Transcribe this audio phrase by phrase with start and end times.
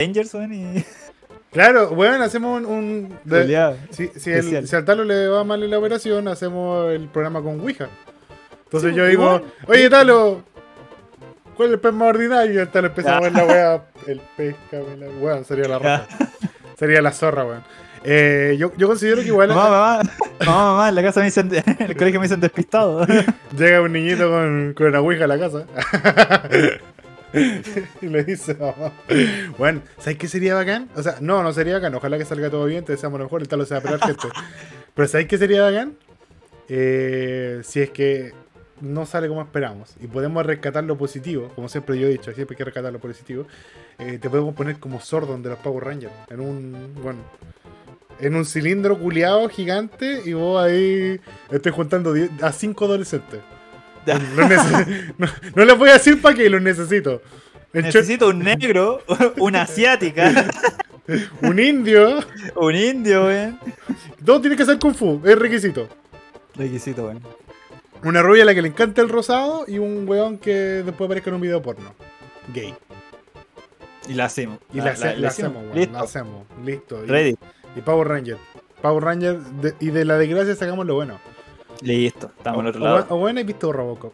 [0.00, 0.84] Avengers, weón, y.
[1.52, 2.66] Claro, weón, hacemos un.
[2.66, 6.90] un de- si, si, el, si al Talo le va mal en la operación, hacemos
[6.92, 7.88] el programa con Ouija.
[8.64, 9.44] Entonces Sí, yo digo, igual.
[9.66, 10.42] oye Talo,
[11.56, 12.54] ¿cuál es el pez más ordinario?
[12.54, 13.20] Y el Talo empieza a Ah.
[13.20, 16.06] ver la wea, el pez, cabrón, la- weón, sería la raja.
[16.78, 17.62] Sería la zorra, weón.
[18.04, 20.00] Eh, yo, yo considero que igual Mamá, mamá,
[20.46, 23.04] mamá, mamá, en la casa me dicen, en el colegio me dicen despistado.
[23.58, 25.66] llega un niñito con, con una ouija a la casa.
[28.02, 28.92] y le dice, mamá.
[29.58, 30.88] Bueno, ¿sabes qué sería bacán?
[30.96, 31.94] O sea, no, no sería bacán.
[31.94, 34.00] Ojalá que salga todo bien, te deseamos lo mejor, el talo se va a pelar
[34.00, 34.28] gente.
[34.94, 35.96] Pero ¿sabes qué sería bacán?
[36.68, 38.32] Eh, si es que
[38.80, 42.54] no sale como esperamos y podemos rescatar lo positivo, como siempre yo he dicho, siempre
[42.54, 43.46] hay que rescatar lo positivo,
[43.98, 47.20] eh, te podemos poner como Sordon de los Power Rangers en un, bueno,
[48.20, 51.20] en un cilindro culeado gigante y vos ahí
[51.50, 53.40] estoy juntando 10 a 5 adolescentes.
[55.18, 57.22] No, no les voy a decir para qué, los necesito.
[57.72, 59.02] El Necesito un negro,
[59.38, 60.48] una asiática,
[61.42, 62.18] un indio,
[62.56, 63.58] un indio, weón.
[64.24, 65.88] todo tiene que ser kung fu, es requisito.
[66.56, 67.20] Requisito, weón.
[68.02, 70.52] Una rubia a la que le encanta el rosado y un weón que
[70.84, 71.94] después aparezca en un video porno.
[72.52, 72.74] Gay.
[74.08, 74.58] Y la hacemos.
[74.72, 75.76] Y la, la hacemos, weón.
[75.76, 75.92] Listo.
[75.92, 76.46] La hacemos.
[76.64, 77.04] Listo.
[77.04, 77.36] Y, Ready.
[77.76, 78.38] y Power Ranger.
[78.82, 81.20] Power Ranger de- y de la desgracia sacamos lo bueno.
[81.82, 82.30] Listo.
[82.36, 83.06] Estamos al otro o, lado.
[83.10, 84.12] o bueno, he visto Robocop.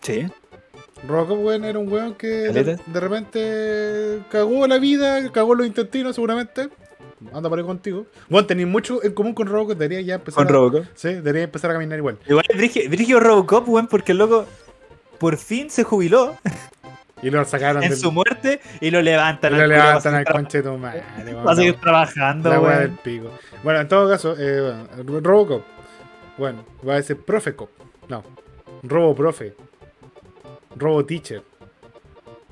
[0.00, 0.26] Sí.
[1.06, 6.68] Robocop, weón, era un weón que de, repente cagó la vida, cagó los intestinos seguramente.
[7.32, 8.06] Anda por ahí contigo.
[8.28, 10.84] Bueno, tenéis mucho en común con Robocop, debería ya empezar Con a, Robocop.
[10.94, 12.18] Sí, debería empezar a caminar igual.
[12.28, 14.46] Igual brigio- Robocop, weón, porque el loco
[15.18, 16.36] por fin se jubiló
[17.22, 19.52] Y lo sacaron en del- su muerte y lo levantan.
[19.52, 21.04] y lo al levantan al para conche de tu madre.
[21.24, 23.00] weón, para seguir trabajando, La weá del weón.
[23.04, 23.30] pico.
[23.62, 24.74] Bueno, en todo caso, eh,
[25.04, 25.62] bueno, Robocop.
[26.38, 27.70] Bueno, va a ser Profecop.
[28.08, 28.22] No.
[28.82, 29.54] Robo Profe.
[30.76, 31.42] Robo Teacher.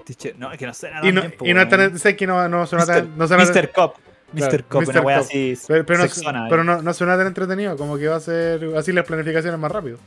[0.05, 2.27] Teacher, No, es que no suena Y no, bien, po, y no, tan- sé que
[2.27, 3.17] no, no suena tan.
[3.17, 3.73] No suena tan- Mr.
[3.73, 3.97] Cop.
[4.33, 4.65] Mr.
[4.65, 5.27] Cop, una wea Cop.
[5.27, 5.59] así.
[5.67, 6.65] pero, pero no, pero eh.
[6.65, 9.99] no, no suena tan entretenido, como que va a ser así las planificaciones más rápido.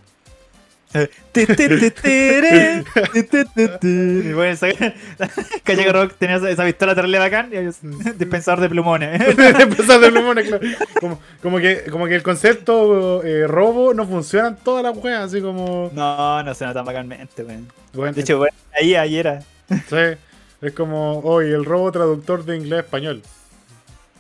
[4.36, 4.68] Bueno, esa-
[5.64, 7.78] Calle Rock tenía esa, esa pistola terrible bacán y ellos,
[8.18, 9.22] dispensador de plumones.
[9.60, 10.68] Empezar de plumones, claro.
[11.00, 15.24] como, como, que, como que el concepto eh, robo no funciona en todas las weas,
[15.24, 15.92] así como.
[15.94, 17.68] No, no suena tan bacánmente, weón.
[17.94, 19.42] bueno, De hecho, weón, ahí, ahí era.
[19.70, 20.18] Sí,
[20.62, 23.22] es como hoy el robo traductor de inglés a español.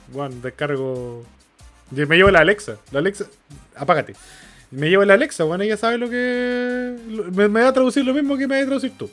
[0.09, 1.23] Bueno, descargo.
[1.91, 2.78] Me llevo la Alexa.
[2.91, 3.25] La Alexa.
[3.75, 4.16] Apágate.
[4.75, 6.95] Me llevo la Alexa, bueno, ella sabe lo que.
[7.34, 9.09] Me, me va a traducir lo mismo que me va a traducir tú.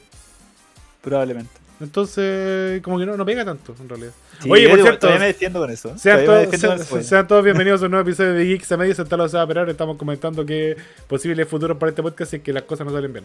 [1.03, 1.50] Probablemente.
[1.81, 4.12] Entonces, como que no, no pega tanto, en realidad.
[4.43, 5.97] Sí, Oye, por digo, cierto, me defiendo con eso.
[5.98, 7.04] Sean me todos, defiendo con sean- eso, weón.
[7.06, 8.94] sean todos bienvenidos a un nuevo episodio de Geeks a Medio.
[8.94, 9.69] Sentado se va a operar.
[9.71, 10.76] Estamos comentando que
[11.06, 13.25] posibles futuros para este podcast es que las cosas no salen bien.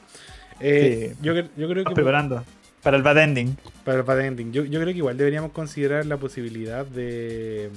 [0.60, 1.18] Eh, Sí.
[1.22, 1.96] yo, yo creo Estamos que.
[1.96, 2.44] preparando
[2.82, 3.58] para el bad ending.
[3.84, 4.52] Para el bad ending.
[4.54, 7.70] Yo, yo creo que igual deberíamos considerar la posibilidad de.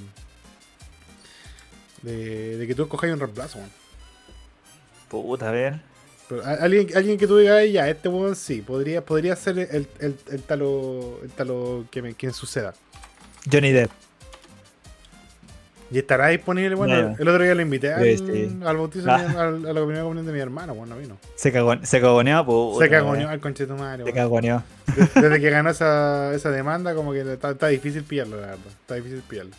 [2.03, 3.71] de, de que tú escojáis un reemplazo, weón.
[5.09, 5.81] Puta, a ver.
[6.29, 9.89] Pero alguien, alguien que tú digas, "Ay, ya, este weón sí, podría, podría ser el,
[9.99, 12.75] el, el talo, el talo que me me suceda.
[13.51, 13.91] Johnny Depp.
[15.91, 17.17] Y estará disponible, bueno, No.
[17.19, 19.19] el otro día lo invité al, Sí, al bautizo, de Ah.
[19.27, 21.17] mi- al- a la primera comunión de mi hermano, bueno, no vino.
[21.35, 22.85] Se, cagó, se cagoneó, puta.
[22.85, 24.05] Se cagoneó al conchetumario.
[24.05, 24.23] Se weón.
[24.25, 24.63] cagoneó.
[25.15, 28.67] De- Desde que ganó esa, esa demanda, como que está, está difícil pillarlo, la verdad.
[28.83, 29.53] Está difícil pillarlo.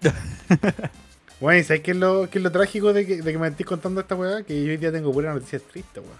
[1.44, 3.48] Bueno, ¿y sabes qué es lo, qué es lo trágico de que, de que me
[3.48, 4.42] estés contando esta weá?
[4.44, 6.16] Que yo hoy día tengo pura noticia triste, weá.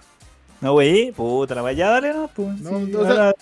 [0.60, 1.72] No, wey, puta, la weá.
[1.72, 2.60] Ya, dale, no, pues.
[2.60, 3.32] No, sí, o sea-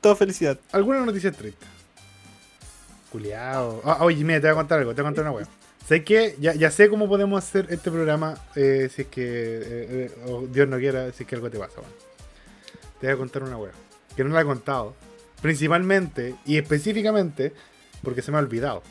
[0.00, 0.56] todo felicidad.
[0.70, 1.66] Alguna noticia triste.
[3.10, 3.82] Culeado.
[3.84, 5.48] Ah, oye, mira, te voy a contar algo, te voy a contar una weá.
[5.88, 10.10] Sé que ya, ya sé cómo podemos hacer este programa eh, si es que eh,
[10.26, 11.92] eh, Dios no quiera, si es que algo te pasa, weón.
[13.00, 13.72] Te voy a contar una weá.
[14.14, 14.94] Que no la he contado.
[15.42, 17.52] Principalmente y específicamente
[18.04, 18.84] porque se me ha olvidado.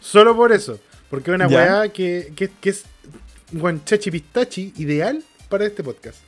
[0.00, 0.80] Solo por eso.
[1.10, 2.84] Porque es una weá que, que, que es
[3.52, 6.18] guanchachi pistachi ideal para este podcast.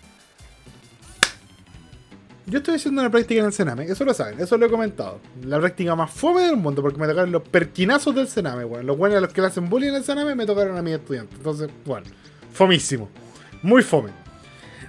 [2.47, 5.21] Yo estoy haciendo una práctica en el Sename, eso lo saben, eso lo he comentado.
[5.45, 8.85] La práctica más fome del mundo, porque me tocaron los perquinazos del Sename, weón.
[8.85, 10.95] Los buenos a los que le hacen bullying en el Sename me tocaron a mis
[10.95, 11.37] estudiantes.
[11.39, 12.09] Entonces, bueno,
[12.53, 13.09] fomísimo.
[13.63, 14.11] Muy fome.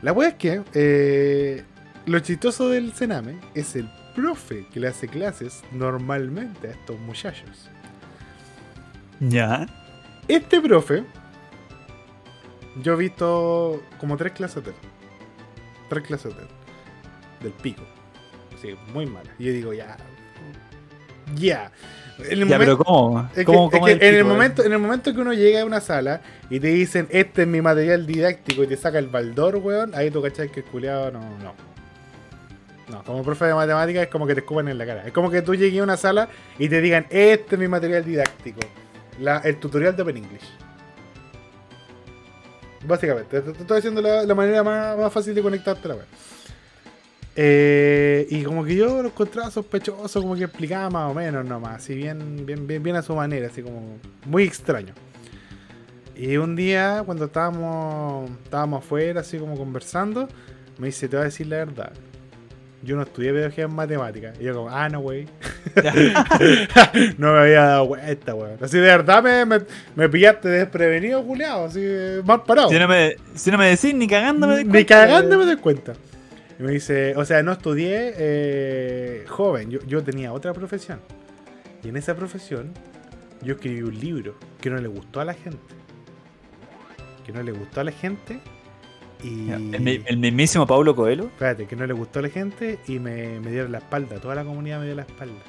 [0.01, 1.63] La weá es que eh,
[2.07, 7.69] lo chistoso del Sename es el profe que le hace clases normalmente a estos muchachos.
[9.19, 9.67] Ya.
[10.27, 11.03] Este profe,
[12.81, 14.75] yo he visto como tres clases de él.
[15.89, 16.47] Tres clases de él.
[17.41, 17.83] Del pico.
[18.61, 19.29] Sí, muy mala.
[19.37, 19.97] Y yo digo, ya.
[21.35, 21.71] Ya.
[22.19, 23.21] En el Ya, momen- pero ¿cómo?
[23.21, 25.33] es que- ¿Cómo, es cómo que el en, el momento, en el momento que uno
[25.33, 28.99] llega a una sala y te dicen, este es mi material didáctico y te saca
[28.99, 31.53] el baldor, weón, ahí tú cachai que el culiado no, no.
[32.89, 35.07] No, como profe de matemáticas es como que te escupan en la cara.
[35.07, 36.29] Es como que tú llegues a una sala
[36.59, 38.59] y te digan, este es mi material didáctico.
[39.19, 40.43] La- el tutorial de Open English.
[42.85, 46.05] Básicamente, te, estoy diciendo la, manera más, más fácil de conectarte la web.
[47.35, 51.77] Eh, y como que yo lo encontraba sospechoso, como que explicaba más o menos nomás,
[51.77, 54.93] así bien, bien, bien, bien a su manera, así como muy extraño.
[56.15, 60.27] Y un día, cuando estábamos, estábamos afuera, así como conversando,
[60.77, 61.93] me dice, te voy a decir la verdad.
[62.83, 64.37] Yo no estudié pedagogía en matemáticas.
[64.39, 65.25] Y yo como, ah, no, güey.
[67.17, 68.57] no me había dado cuenta, weón.
[68.61, 69.65] Así de verdad me, me,
[69.95, 71.81] me pillaste desprevenido, culiado, así
[72.25, 72.69] mal parado.
[72.69, 75.93] Si no me, si no me decís ni cagándome de Ni cagando me doy cuenta.
[76.59, 80.99] Y me dice, o sea, no estudié eh, joven, yo, yo tenía otra profesión.
[81.83, 82.73] Y en esa profesión
[83.41, 85.73] yo escribí un libro que no le gustó a la gente.
[87.25, 88.39] Que no le gustó a la gente.
[89.23, 89.49] Y...
[89.51, 91.25] El, mi- el mismísimo Paulo Coelho.
[91.25, 94.17] Espérate, que no le gustó a la gente y me, me dieron la espalda.
[94.17, 95.39] Toda la comunidad me dio la espalda.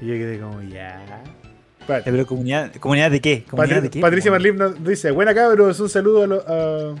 [0.00, 1.22] Y yo quedé como, ya.
[1.80, 2.10] Espérate.
[2.10, 3.44] Pero comunidad, ¿comunidad de qué?
[3.44, 4.00] ¿Comunidad Patri- de qué?
[4.00, 6.94] Patricia Marlin nos dice, buena cabros, un saludo a lo, a,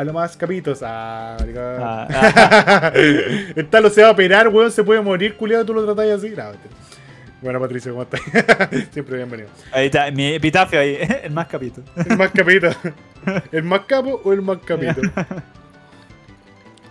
[0.00, 0.80] a lo más capitos.
[0.82, 1.62] Ah, maricón.
[1.80, 6.18] Ah, El talo se va a operar, weón, se puede morir, culiado, tú lo tratás
[6.18, 6.30] así.
[6.36, 6.44] No.
[7.46, 8.20] Bueno, Patricia, ¿cómo estás?
[8.92, 9.48] Siempre bienvenido.
[9.72, 11.80] Ahí está, mi epitafio ahí, el más capito.
[12.08, 12.68] El más capito.
[13.52, 15.00] ¿El más capo o el más capito?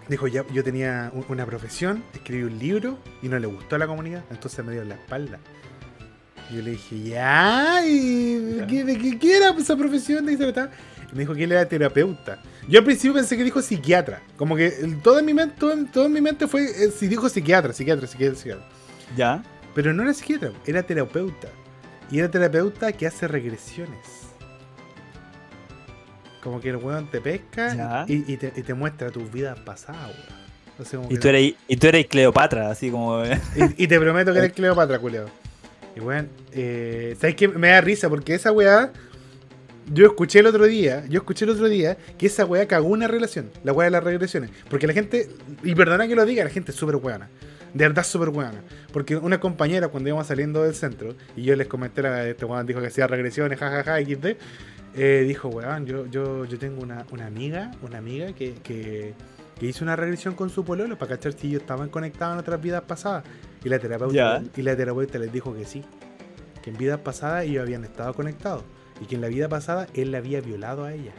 [0.07, 3.87] Dijo, ya, yo tenía una profesión, escribí un libro y no le gustó a la
[3.87, 5.39] comunidad, entonces me dio en la espalda.
[6.53, 10.29] Yo le dije, ya, ¿y de qué, de qué- qué era esa profesión?
[10.29, 12.41] Y me dijo que él era terapeuta.
[12.69, 14.21] Yo al principio pensé que dijo psiquiatra.
[14.37, 14.69] Como que
[15.03, 17.73] todo en mi mente, todo en, todo en mi mente fue, eh, si dijo psiquiatra,
[17.73, 18.65] psiquiatra, psiquiatra, psiquiatra.
[19.17, 19.43] Ya.
[19.75, 21.49] Pero no era psiquiatra, era terapeuta.
[22.09, 23.99] Y era terapeuta que hace regresiones.
[26.41, 30.11] Como que el weón te pesca y, y te, y te muestra tus vidas pasadas,
[30.11, 30.45] weón.
[30.91, 33.23] Como Y tú eres, y tú eres Cleopatra, así como.
[33.23, 35.27] y, y te prometo que eres Cleopatra, culiao.
[35.95, 37.47] Y weón, eh, ¿sabes qué?
[37.47, 38.91] Me da risa porque esa weá.
[39.93, 43.07] Yo escuché el otro día, yo escuché el otro día que esa weá cagó una
[43.07, 44.49] relación, la weá de las regresiones.
[44.67, 45.29] Porque la gente,
[45.63, 47.29] y perdona que lo diga, la gente es súper weana.
[47.75, 48.61] De verdad súper weana.
[48.93, 52.65] Porque una compañera cuando íbamos saliendo del centro, y yo les comenté, la, este weón
[52.65, 54.37] dijo que hacía regresiones, jajaja, XD,
[54.95, 59.13] eh, dijo, weón, yo, yo, yo tengo una, una amiga, una amiga que, que,
[59.59, 62.61] que hizo una regresión con su pololo para cachar si ellos estaban conectados en otras
[62.61, 63.25] vidas pasadas.
[63.61, 65.83] Y la terapeuta, y la terapeuta les dijo que sí.
[66.63, 68.63] Que en vidas pasadas ellos habían estado conectados.
[69.01, 71.11] Y que en la vida pasada él la había violado a ella.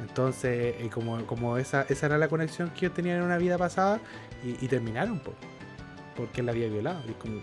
[0.00, 3.56] Entonces, eh, como, como esa, esa era la conexión que ellos tenían en una vida
[3.56, 4.00] pasada,
[4.44, 5.32] y, y terminaron, po,
[6.16, 7.00] porque la había violado.
[7.06, 7.40] Y es como,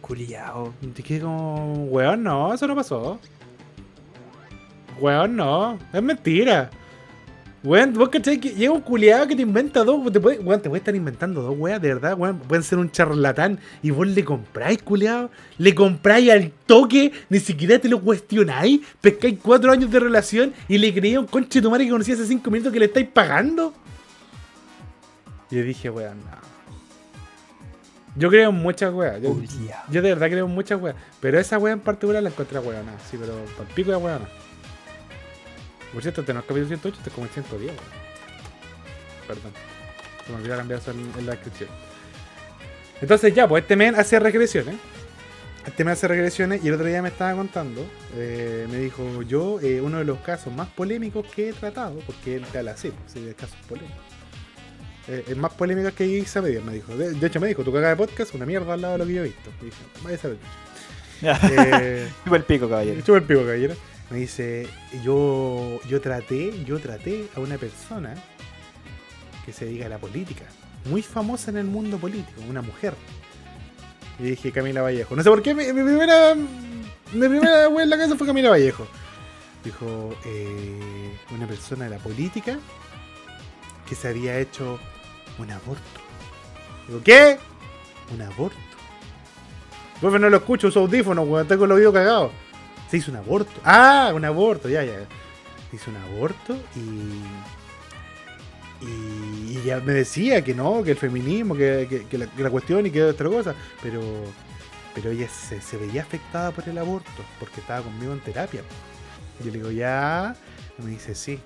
[0.00, 0.72] Culiao.
[1.02, 3.18] quedé como, weón, no, eso no pasó.
[5.00, 6.70] Weón, no, es mentira.
[7.64, 10.68] Weón, vos cachai que llega un culiado que te inventa dos, te puede, weón, te
[10.68, 12.38] puede estar inventando dos weas, de verdad, weón.
[12.38, 15.30] Pueden ser un charlatán y vos le compráis, culiado.
[15.58, 18.80] Le compráis al toque, ni siquiera te lo cuestionáis.
[19.00, 22.14] Pescáis cuatro años de relación y le creía un conche de tu madre que conocía
[22.14, 23.74] hace cinco minutos que le estáis pagando.
[25.50, 26.46] Y yo dije, weón, no.
[28.16, 29.20] Yo creo en muchas weas.
[29.20, 30.96] Yo, de verdad creo en muchas weas.
[31.20, 32.92] Pero esa wea en particular la encontré weona.
[33.10, 34.26] Sí, pero para pico de weona.
[35.92, 37.82] Por cierto, tenemos capítulo 108, este es como el 110, weón.
[39.26, 39.52] Perdón.
[40.24, 41.70] Se me olvidó cambiar eso en, en la descripción.
[43.00, 44.76] Entonces ya, pues este men hace regresiones.
[45.66, 49.58] Este men hace regresiones y el otro día me estaba contando, eh, me dijo, yo,
[49.60, 52.90] eh, uno de los casos más polémicos que he tratado, porque él te habla así,
[52.90, 53.98] pues, sí, de casos polémicos.
[55.08, 56.96] Eh, el más polémico que hice medio, me dijo.
[56.96, 59.06] De, de hecho, me dijo, tu caga de podcast, una mierda al lado de lo
[59.06, 59.50] que yo he visto.
[59.60, 60.38] Y dije, vaya a saber.
[61.22, 63.00] Eh, Chupa el pico, caballero.
[63.02, 63.74] Chupa el pico, caballero.
[64.10, 64.68] Me dice,
[65.02, 68.14] yo, yo traté, yo traté a una persona
[69.44, 70.44] que se dedica a la política,
[70.84, 72.94] muy famosa en el mundo político, una mujer.
[74.18, 75.14] Y dije Camila Vallejo.
[75.16, 78.50] No sé por qué, mi, mi primera, mi primera wea en la casa fue Camila
[78.50, 78.86] Vallejo.
[79.64, 82.58] Dijo, eh, una persona de la política
[83.88, 84.78] que se había hecho
[85.38, 86.00] un aborto.
[86.86, 87.38] Digo, ¿qué?
[88.14, 88.56] Un aborto.
[90.00, 92.30] Profe, no lo escucho, uso audífonos, weón, tengo el oído cagado.
[92.90, 93.52] Se hizo un aborto.
[93.64, 94.98] Ah, un aborto, ya, ya.
[95.70, 97.22] Se hizo un aborto y.
[98.84, 102.42] Y, y ya me decía que no, que el feminismo, que, que- que la, que
[102.42, 103.54] la cuestión y que otra cosa.
[103.82, 104.00] Pero.
[104.94, 108.62] Pero ella se, se veía afectada por el aborto, porque estaba conmigo en terapia.
[109.40, 110.34] Yo le digo, ya.
[110.78, 111.38] Y me dice, sí.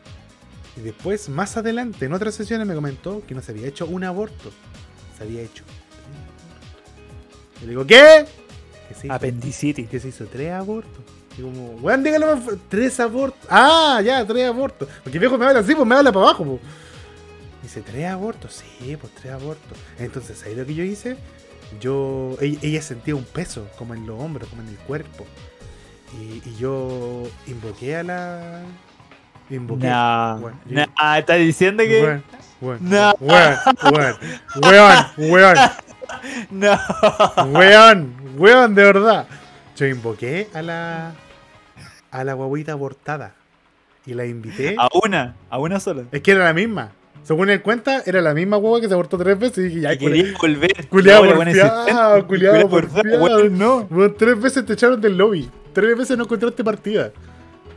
[0.77, 4.05] Y después, más adelante, en otras sesiones, me comentó que no se había hecho un
[4.05, 4.53] aborto,
[5.19, 5.65] se había hecho.
[7.61, 8.25] Y le digo, ¿qué?
[8.89, 9.89] Que se hizo- Apendicitis.
[9.89, 11.03] que se hizo tres abortos.
[11.41, 13.47] Como, weón, dígalo más Tres abortos.
[13.51, 14.89] Ah, ya, tres abortos.
[15.03, 16.61] Porque viejo me habla así, pues me habla para abajo, pues.
[17.63, 18.63] Dice, ¿tres abortos?
[18.79, 19.79] Sí, pues tres abortos.
[19.99, 21.17] Entonces, ahí lo que yo hice,
[21.81, 22.37] yo.
[22.41, 25.27] Ella, ella sentía un peso, como en los hombros, como en el cuerpo.
[26.19, 28.63] Y, y yo invoqué a la.
[29.51, 29.87] Invoqué.
[29.89, 32.21] Nah, Bueno, yo- nah, está diciendo que.
[32.61, 33.15] Weón, No.
[33.21, 33.57] weón,
[34.63, 35.57] weón, weón,
[36.51, 36.79] No.
[37.53, 39.27] weón, weón, de verdad.
[39.77, 41.13] Yo invoqué a la.
[42.11, 43.35] A la guaguita abortada.
[44.07, 44.75] Y la invité.
[44.79, 46.05] A una, a una sola.
[46.11, 46.93] Es que era la misma.
[47.23, 49.59] Según él cuenta, era la misma guagua que se abortó tres veces.
[49.59, 50.89] Y dije, ya, Y quería volver.
[50.89, 53.87] Culeado No, bueno, porfiado, culeado porfiado, bueno, no.
[53.91, 55.51] Weón, tres veces te echaron del lobby.
[55.75, 57.11] Tres veces no encontraste partida.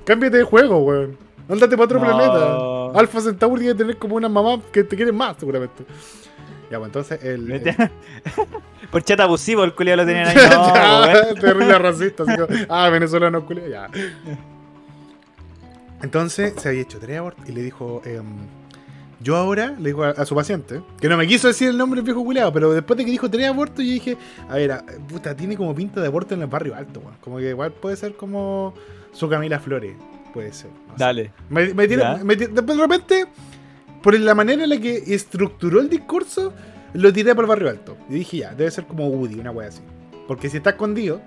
[0.06, 1.18] Cámbiate de juego, weón.
[1.50, 2.06] Ándate para otro No.
[2.06, 3.00] planeta.
[3.00, 5.84] Alpha Centauri debe tener como una mamá que te quiere más, seguramente.
[6.74, 7.51] Ya, pues entonces el.
[7.51, 7.75] el-
[8.92, 10.36] Por chat abusivo, el culiado lo tenían ahí.
[10.50, 11.36] No, Ya, weón.
[11.39, 12.24] terrible racista.
[12.24, 13.89] Así como, ah, venezolano, culiao, ya.
[16.01, 18.01] Entonces se había hecho tres abortos y le dijo.
[18.06, 18.25] em,
[19.20, 22.00] yo ahora le digo a, a su paciente, que no me quiso decir el nombre
[22.00, 24.18] del viejo culiado, pero después de que dijo tres abortos, yo dije,
[24.50, 27.15] a ver, a- puta, tiene como pinta de aborto en el barrio alto, weón.
[27.22, 28.74] Como que igual puede ser como
[29.13, 29.96] su Camila Flores,
[30.34, 30.72] puede ser.
[30.89, 30.96] no.
[30.98, 31.32] Dale.
[31.50, 33.25] Me, me me de repente,
[34.03, 36.53] por la manera en la que estructuró el discurso,
[36.93, 37.98] lo tiré para el barrio alto.
[38.10, 39.81] Y dije, ya, debe ser como Woody, una wea así.
[40.27, 41.22] Porque si está escondido,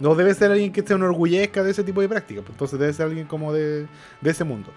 [0.00, 2.42] no debe ser alguien que se enorgullezca de ese tipo de prácticas.
[2.42, 3.86] pues Entonces debe ser alguien como de,
[4.24, 4.70] ese mundo.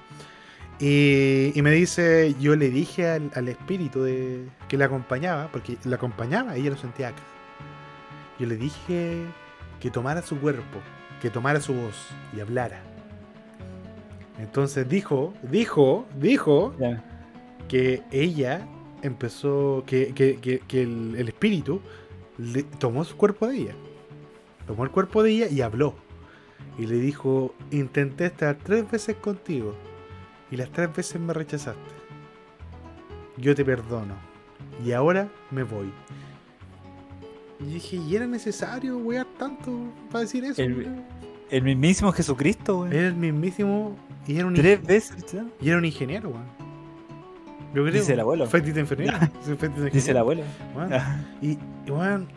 [0.80, 6.56] Y, me dice, yo le dije al, espíritu de, que la acompañaba, porque la acompañaba,
[6.56, 7.24] ella lo sentía acá.
[8.38, 9.24] Yo le dije
[9.80, 10.80] que tomara su cuerpo,
[11.24, 12.84] que tomara su voz y hablara.
[14.38, 17.02] Entonces dijo, dijo, dijo Ya.
[17.68, 18.68] Que ella
[19.02, 21.82] empezó, que, que- que- que el, el espíritu
[22.38, 23.76] le- tomó su cuerpo de ella.
[24.68, 25.94] Tomó el cuerpo de ella y habló.
[26.78, 29.74] Y le dijo, intenté estar tres veces contigo
[30.52, 31.80] y las tres veces me rechazaste.
[33.38, 34.16] Yo te perdono.
[34.84, 35.92] Y ahora me voy.
[37.60, 39.72] Y dije, ¿y era necesario wear tanto
[40.12, 40.62] para decir eso?
[40.62, 42.92] El- mismísimo Jesucristo, weón.
[42.94, 43.96] Era el mismísimo
[44.28, 45.24] y era un, Tres veces.
[45.62, 46.55] y era un ingeniero, weón.
[47.76, 47.94] Yo creo.
[47.94, 48.46] Dice el abuelo.
[49.46, 50.44] Sí, fetita Dice el abuelo.
[51.42, 51.58] Y,
[51.90, 52.28] weón,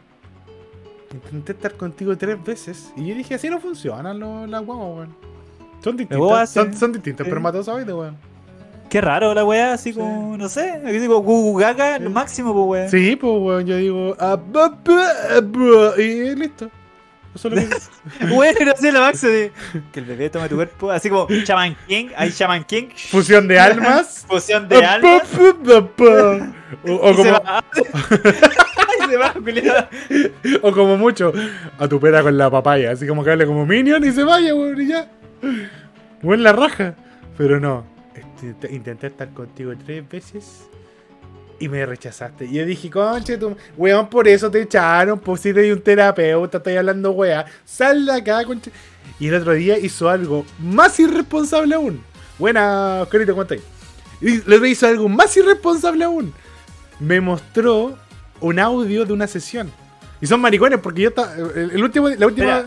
[1.12, 2.92] intenté estar contigo tres veces.
[2.96, 5.16] Y yo dije, así no funcionan los- las guaguas, weón.
[5.82, 6.50] Son distintas.
[6.50, 6.78] son, sí.
[6.78, 7.28] son distintos Sí.
[7.28, 8.16] espermatozoides, weón.
[8.90, 10.70] Qué raro la weá, así como, no sé.
[10.84, 12.14] Aquí digo, Gugu Gaga, lo Sí.
[12.14, 12.90] máximo, pues weón.
[12.90, 14.38] Sí, pues, weón, yo digo, ah,
[15.98, 16.70] y listo.
[17.38, 19.52] Eso es lo que- Bueno, no sé, lo máximo de
[19.92, 23.58] que el bebé tome tu cuerpo, así como Shaman King, hay Shaman King, Fusión de
[23.60, 24.24] almas.
[24.28, 25.22] fusión de almas.
[25.38, 27.30] O, o como, se
[29.16, 29.36] va,
[30.62, 31.32] o como mucho,
[31.78, 32.92] a tu pera con la papaya.
[32.92, 35.08] Así como que hable como Minion y se vaya, weón, y ya.
[36.22, 36.94] Buen la raja.
[37.36, 37.84] Pero no.
[38.42, 40.68] Este, Intenté estar contigo tres veces
[41.58, 42.46] y me rechazaste.
[42.46, 45.18] Y yo dije, conche, tú, weón, por eso te echaron.
[45.18, 47.44] Pues si un terapeuta, estoy hablando, weá.
[47.64, 48.70] Sal de acá, conche.
[49.18, 52.02] Y el otro día hizo algo más irresponsable aún.
[52.38, 53.60] Buena, Oscarito, cuenta ahí.
[54.20, 56.32] Y el otro día hizo algo más irresponsable aún.
[57.00, 57.96] Me mostró
[58.40, 59.70] un audio de una sesión.
[60.20, 61.32] Y son maricones porque yo estaba.
[61.34, 62.66] El, el último, la última.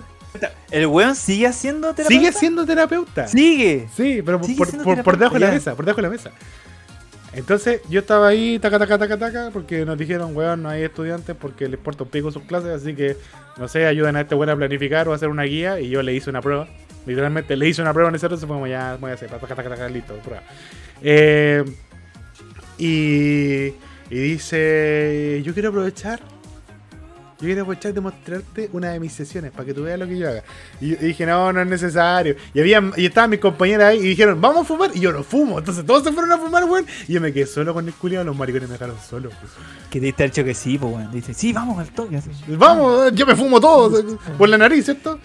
[0.71, 2.17] ¿El weón sigue haciendo terapia?
[2.17, 3.27] sigue siendo terapeuta.
[3.27, 3.89] Sigue.
[3.95, 6.03] Sí, pero Sigue por, siendo por- por debajo de la terapeuta, mesa, por debajo de
[6.03, 6.31] la mesa.
[7.33, 11.35] Entonces yo estaba ahí, taca, taca, taca, taca, porque nos dijeron, weón, no hay estudiantes
[11.39, 13.15] porque les porta un pico sus clases, así que,
[13.57, 16.01] no sé, ayuden a este weón a planificar o a hacer una guía, y yo
[16.03, 16.67] le hice una prueba.
[17.05, 19.69] Literalmente le hice una prueba en ese entonces, como ya, voy a hacer, taca, taca,
[19.69, 20.43] taca, listo, prueba.
[21.01, 21.63] Eh,
[22.77, 23.73] y,
[24.09, 26.19] y dice, yo quiero aprovechar,
[27.41, 30.17] yo quiero aprovechar de mostrarte una de mis sesiones para que tú veas lo que
[30.17, 30.43] yo haga.
[30.79, 32.35] Y dije, no, no es necesario.
[32.53, 34.91] Y había, y estaban mis compañeras ahí y dijeron, vamos a fumar.
[34.93, 35.59] Y yo no fumo.
[35.59, 36.85] Entonces todos se fueron a fumar, weón.
[37.07, 39.29] Y yo me quedé solo con el culiado, los maricones me dejaron solo.
[39.89, 41.11] Que te diste el choque sí, pues weón.
[41.11, 42.17] Dice, sí, vamos al toque.
[42.17, 42.29] así.
[42.47, 45.19] Vamos, yo me fumo todo por la nariz, ¿cierto?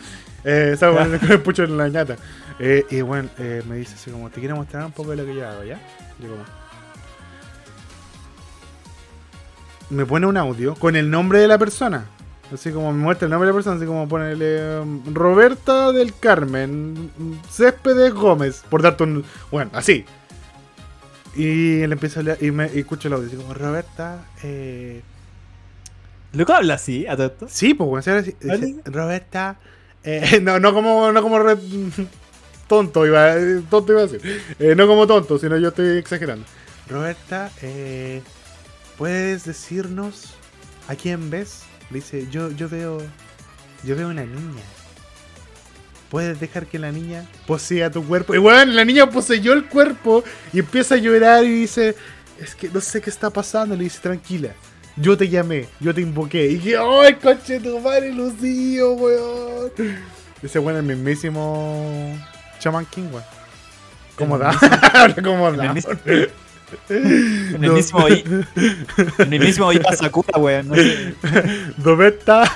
[0.44, 2.16] Eh, estaba con el- pucho en la ñata.
[2.58, 5.26] Eh, y bueno, eh, me dice así como, te quiero mostrar un poco de lo
[5.26, 5.78] que yo hago, ¿ya?
[6.20, 6.44] Yo como...
[9.90, 12.06] Me pone un audio con el nombre de la persona.
[12.52, 16.14] Así como me muestra el nombre de la persona, así como ponerle um, Roberta del
[16.16, 17.10] Carmen
[17.50, 19.24] Céspedes Gómez, por darte un...
[19.50, 20.04] Bueno, así.
[21.34, 24.24] Y él empieza a hablar y, me, y escucho el audio, así como Roberta...
[24.42, 25.02] Eh,
[26.32, 27.46] Loco habla así, a todo esto.
[27.48, 28.66] Sí, pues, dice, ¿Vale?
[28.66, 29.56] dice, Roberta.
[30.04, 31.56] eh, no, no como, no como re-
[32.68, 34.42] tonto, iba, eh, tonto iba a decir.
[34.58, 36.44] Eh, no como tonto, sino yo estoy exagerando.
[36.88, 38.22] Roberta, eh,
[38.98, 40.34] ¿puedes decirnos
[40.88, 41.62] a quién ves?
[41.90, 42.98] Le dice, yo, yo veo,
[43.84, 44.62] yo veo una niña.
[46.10, 48.34] puedes dejar que la niña posea tu cuerpo.
[48.34, 51.94] Y bueno, la niña poseyó el cuerpo y empieza a llorar y dice,
[52.40, 53.76] es que no sé qué está pasando.
[53.76, 54.50] Le dice, tranquila,
[54.96, 56.46] yo te llamé, yo te invoqué.
[56.46, 59.70] Y dije, ¡ay, coche tu madre, Lucío, weón!
[60.42, 62.18] Ese es el mismísimo
[62.58, 63.24] Chaman King, weón.
[64.16, 64.58] ¿Cómo da?
[65.22, 65.74] ¿Cómo da?
[66.88, 68.24] En el mismo, I-
[69.18, 70.68] en el mismo Iba Sakura, weón.
[70.68, 71.14] No sé.
[71.76, 72.50] ¿Dónde está?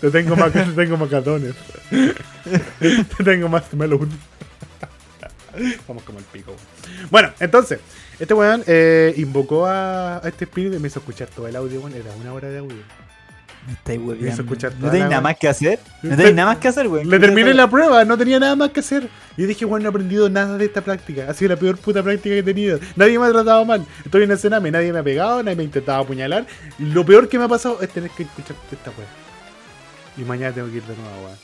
[0.00, 1.54] Te tengo, mac te tengo macatones.
[2.80, 4.08] Te tengo más melón.
[5.86, 6.52] Vamos como el pico.
[6.52, 7.08] weón.
[7.10, 7.80] Bueno, entonces,
[8.18, 11.80] este weón eh, invocó a, a este espíritu y me hizo escuchar todo el audio,
[11.80, 11.94] weón.
[11.94, 12.76] Era una hora de audio.
[13.66, 14.42] Me estáis hueveando.
[14.78, 15.78] No tenéis nada más que hacer.
[16.02, 17.08] No tenéis nada más que hacer, weón.
[17.08, 19.08] Le terminé la prueba, no tenía nada más que hacer.
[19.38, 21.26] Y dije, bueno, no he aprendido nada de esta práctica.
[21.30, 22.78] Ha sido la peor puta práctica que he tenido.
[22.96, 23.84] Nadie me ha tratado mal.
[24.04, 26.46] Estoy en el cename, nadie me ha pegado, nadie me ha intentado apuñalar.
[26.78, 29.06] Lo peor que me ha pasado es tener que escuchar esta weá.
[30.18, 31.38] Y mañana tengo que ir de nuevo, weón.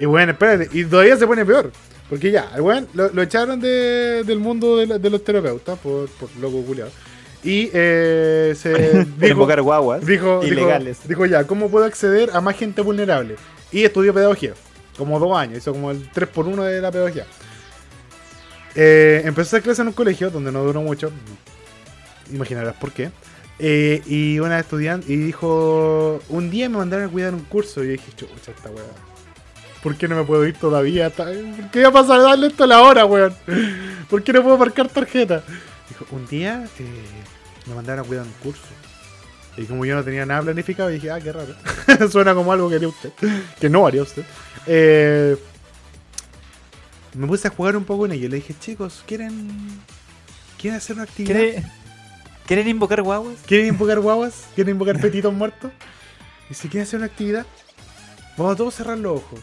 [0.00, 1.70] Y bueno, espérate, y todavía se pone peor.
[2.10, 5.78] Porque ya, el weón lo, lo echaron de- del mundo de, la- de los terapeutas
[5.78, 6.90] por, por loco culiado.
[7.44, 10.04] Y eh, se dijo, guaguas.
[10.04, 11.06] Dijo, Ilegales.
[11.06, 13.36] dijo ya, ¿cómo puedo acceder a más gente vulnerable?
[13.70, 14.54] Y estudió pedagogía,
[14.96, 17.26] como dos años, hizo como el 3 por 1 de la pedagogía.
[18.74, 21.12] Eh, empezó a hacer clases en un colegio donde no duró mucho,
[22.32, 23.10] imaginarás por qué.
[23.58, 27.88] Eh, y una estudiante, y dijo, un día me mandaron a cuidar un curso, y
[27.88, 28.84] yo dije, chucha, esta weá.
[29.82, 31.10] ¿Por qué no me puedo ir todavía?
[31.10, 33.34] ¿Por qué va a pasar a darle esto a la hora, weón?
[34.08, 35.44] ¿Por qué no puedo marcar tarjeta?
[35.90, 36.84] Dijo, un día eh,
[37.66, 38.62] me mandaron a cuidar un curso.
[39.56, 41.54] Y como yo no tenía nada planificado, dije, ah, qué raro.
[42.10, 43.12] Suena como algo que haría usted.
[43.60, 44.24] Que no haría usted.
[44.66, 45.36] Eh,
[47.14, 48.30] me puse a jugar un poco con ellos.
[48.30, 49.48] Le dije, chicos, ¿quieren,
[50.60, 51.34] ¿quieren hacer una actividad?
[51.34, 51.64] ¿Quieren,
[52.46, 53.36] ¿Quieren invocar guaguas?
[53.46, 54.46] ¿Quieren invocar guaguas?
[54.54, 55.70] ¿Quieren invocar petitos muertos?
[56.50, 57.46] Y si quieren hacer una actividad,
[58.36, 59.40] vamos a todos cerrar los ojos.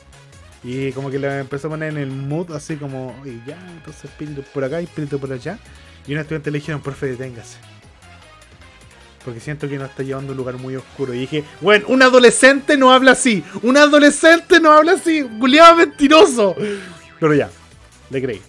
[0.63, 4.06] Y como que le empezó a poner en el mood así como, oye, ya, entonces
[4.06, 5.58] espíritu por acá y espíritu por allá.
[6.06, 7.58] Y un estudiante le dijeron, profe, deténgase.
[9.24, 11.13] Porque siento que nos está llevando a un lugar muy oscuro.
[11.13, 13.43] Y dije, bueno, un adolescente no habla así.
[13.62, 15.28] Un adolescente no habla así.
[15.39, 16.56] Julián mentiroso.
[17.19, 17.50] Pero ya,
[18.10, 18.41] le creí.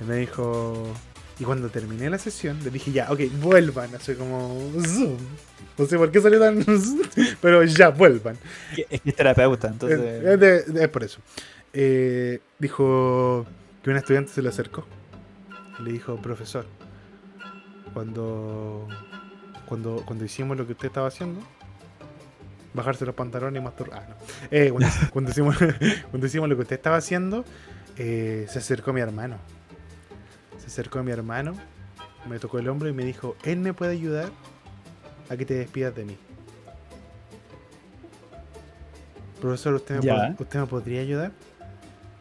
[0.00, 0.92] Y me dijo.
[1.38, 3.94] Y cuando terminé la sesión, le dije, ya, ok, vuelvan.
[3.94, 4.58] Así como.
[4.86, 5.16] Zoom.
[5.76, 6.64] No sé por qué salió tan.
[7.42, 8.38] Pero ya, vuelvan.
[8.90, 10.00] Es que es terapeuta, Es, entonces.
[10.00, 11.18] es de- de- es por eso.
[11.74, 13.44] Eh, dijo
[13.84, 14.86] que un estudiante se le acercó.
[15.78, 16.64] Y le dijo, profesor,
[17.92, 18.88] cuando,
[19.68, 21.40] cuando, cuando hicimos lo que usted estaba haciendo,
[22.74, 24.02] bajarse los pantalones y masturbar.
[24.02, 24.16] Ah, no.
[24.50, 25.56] Eh, cuando, cuando hicimos,
[26.10, 27.44] cuando hicimos lo que usted estaba haciendo,
[27.96, 29.38] eh, se acercó mi hermano.
[30.58, 31.54] Se acercó mi hermano,
[32.28, 34.30] me tocó el hombro y me dijo, él me puede ayudar
[35.28, 36.16] a que te despidas de mí.
[39.40, 40.34] Profesor, ¿usted me, Ya.
[40.38, 41.32] ¿usted me podría ayudar?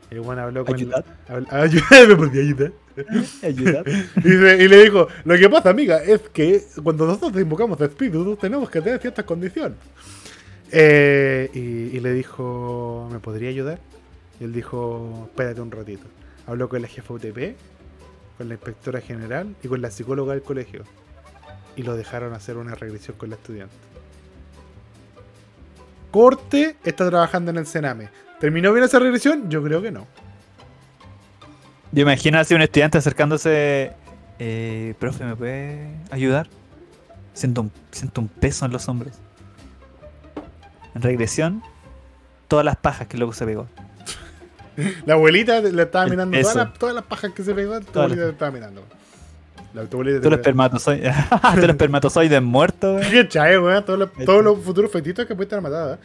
[0.09, 0.75] El buen habló con...
[0.77, 1.03] Ayudar.
[1.49, 2.71] ayudar, ¿Me podría ayudar?
[4.23, 8.69] Y, le- dijo, lo que pasa, amiga, es que cuando nosotros invocamos a espíritus, tenemos
[8.69, 9.77] que tener ciertas condiciones.
[10.71, 13.79] Eh, y, y le dijo, ¿me podría ayudar?
[14.39, 16.05] Y él dijo, espérate un ratito.
[16.47, 17.55] Habló con la jefa UTP,
[18.37, 20.83] con la inspectora general y con la psicóloga del colegio.
[21.75, 23.75] Y lo dejaron hacer una regresión con la estudiante.
[26.11, 28.09] Corte está trabajando en el Sename.
[28.39, 29.49] ¿Terminó bien esa regresión?
[29.49, 30.07] Yo creo que no.
[31.95, 33.93] Yo imagino así un estudiante acercándose.
[34.37, 36.49] Eh, profe, ¿me puede ayudar?
[37.33, 39.13] Siento un, siento un peso en los hombros.
[40.93, 41.63] En regresión,
[42.49, 43.67] todas las pajas que luego se pegó.
[45.05, 47.79] La abuelita le estaba El mirando todas las, todas las pajas que se pegó.
[47.79, 48.83] Tu abuelita le estaba mirando.
[49.73, 51.15] La tu abuelita Todos los espermatozoides.
[51.41, 53.07] Todos los espermatozoides muertos.
[53.07, 53.85] Qué chae, weón.
[53.85, 54.49] Todos los, Ahí todos está.
[54.49, 55.99] los futuros fetitos que pueden estar matadas.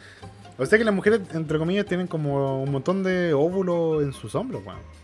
[0.57, 4.33] O sea que las mujeres, entre comillas, tienen como un montón de óvulos en sus
[4.35, 5.00] hombros, weón.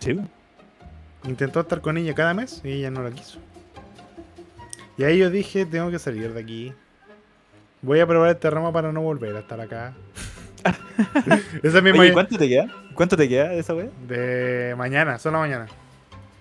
[0.00, 0.18] Sí.
[1.24, 3.38] Intentó estar con ella cada mes y ella no la quiso.
[4.96, 6.72] Y ahí yo dije, tengo que salir de aquí.
[7.82, 9.94] Voy a probar este ramo para no volver a estar acá.
[11.62, 12.66] Esa es mi Oye, ma- ¿cuánto te queda?
[12.94, 13.88] ¿Cuánto te queda de esa weá?
[14.08, 15.66] de mañana, solo mañana.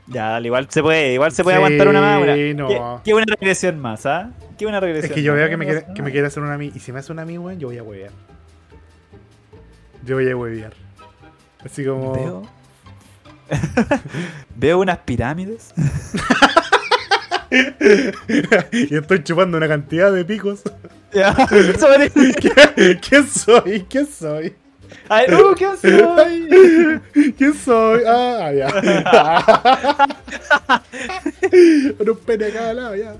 [0.08, 2.20] Ya, dale, igual se puede, igual se puede Sí, aguantar una más.
[2.56, 2.68] No.
[2.68, 4.32] ¿Qué, qué buena regresión más, ¿ah?
[4.58, 5.12] Qué buena regresión.
[5.12, 6.12] Es que yo veo que me, quiere, que me nada.
[6.12, 6.72] quiere hacer una a mí.
[6.74, 8.12] Y si me hace una a mí, weón, yo voy a huevear.
[10.04, 10.74] Yo voy a huevear.
[11.64, 12.50] Así como.
[14.56, 15.74] Veo unas pirámides.
[18.72, 20.62] y estoy chupando una cantidad de picos.
[21.14, 23.86] Ya, ¿Qué, ¿Qué soy?
[23.90, 24.54] ¿Qué soy?
[25.08, 27.34] Ay, uh, ¿qué soy?
[27.34, 28.02] ¿Qué soy?
[28.06, 28.70] Ah, ya.
[31.98, 33.16] Con un pene a cada lado, ya.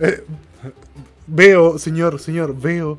[0.00, 0.24] Eh,
[1.26, 2.98] veo, señor, señor, veo.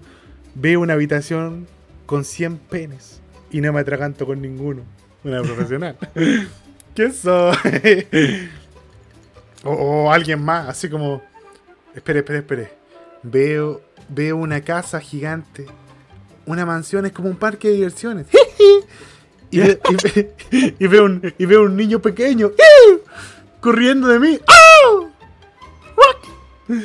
[0.53, 1.65] Veo una habitación
[2.05, 4.83] con 100 penes y no me atraganto con ninguno.
[5.23, 5.97] Una profesional.
[6.95, 7.55] ¿Quién soy?
[9.63, 11.21] o, alguien más, así como.
[11.95, 12.73] Espere, espere, espere.
[13.23, 15.65] Veo, veo una casa gigante.
[16.45, 18.27] Una mansión es como un parque de diversiones.
[19.51, 22.51] y, ve- y ve- y veo un, y veo un niño pequeño
[23.61, 24.39] corriendo de mí.
[25.95, 26.77] ¡Ruck!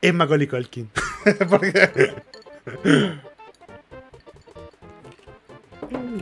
[0.00, 0.90] Es Macaulay Culkin.
[1.48, 2.12] Porque-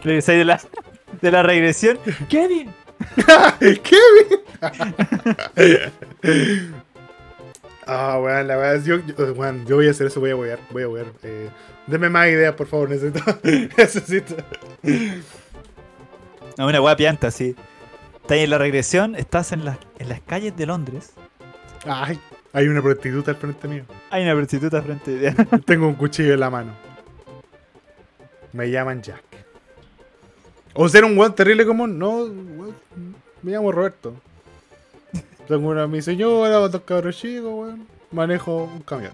[0.02, 0.60] Regresáis de la,
[1.20, 1.98] de la regresión.
[2.28, 2.72] ¡Kevin!
[3.60, 4.40] ¡Kevin!
[7.92, 9.34] Ah, weón, la verdad, yo, yo,
[9.74, 11.06] voy a hacer eso, voy a wear, voy a wear.
[11.24, 11.50] Eh,
[11.88, 13.20] deme más ideas, por favor, necesito.
[13.76, 14.36] necesito.
[16.56, 17.56] No, una weá pianta, sí.
[18.22, 21.14] Estás en la regresión, estás en las, en las calles de Londres.
[21.84, 22.20] Ay,
[22.52, 23.84] hay una prostituta al frente mío.
[24.10, 25.32] Hay una prostituta frente de...
[25.64, 26.72] Tengo un cuchillo en la mano.
[28.52, 29.29] Me llaman Jack.
[30.74, 31.98] O ser un weón terrible común.
[31.98, 32.76] No, weón,
[33.42, 34.14] me llamo Roberto.
[35.48, 37.86] Tengo una mi señora, dos cabros chicos, weón.
[38.12, 39.12] Manejo un camión.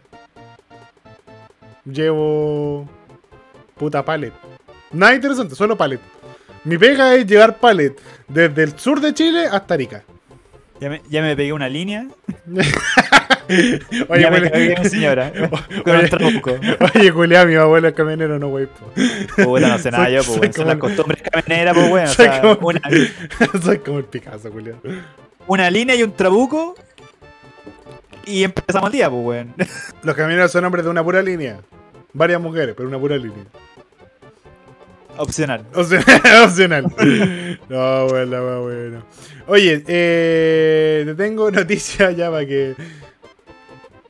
[1.84, 2.88] Llevo.
[3.76, 4.32] Puta pallet.
[4.92, 6.00] Nada interesante, solo pallet.
[6.64, 7.94] Mi pega es llevar pallet
[8.28, 10.02] desde el sur de Chile hasta Arica.
[10.80, 12.06] Ya me, ya me pegué una línea.
[14.08, 15.32] Oye, ya me mi señora.
[15.84, 16.76] Con Oye.
[16.94, 18.90] Oye, culiá, mi abuelo es camionero, no wey, po.
[19.44, 20.54] Puta, no sé nada yo, pues.
[20.56, 22.06] Son las costumbres camioneras, pues, weón.
[22.06, 22.80] O Soy sea, como- una,
[23.62, 24.78] Soy como el Picasso, culiao.
[25.46, 26.74] una línea y un trabuco.
[28.24, 29.54] Y empezamos el día, pues, weón.
[30.02, 31.58] Los camioneros son hombres de una pura línea.
[32.12, 33.44] Varias mujeres, pero una pura línea.
[35.18, 35.64] Opcional.
[35.74, 36.04] Opcional.
[36.44, 36.84] opcional.
[37.68, 39.02] No, bueno, bueno, bueno.
[39.46, 42.74] Oye, eh, te tengo noticias ya para que.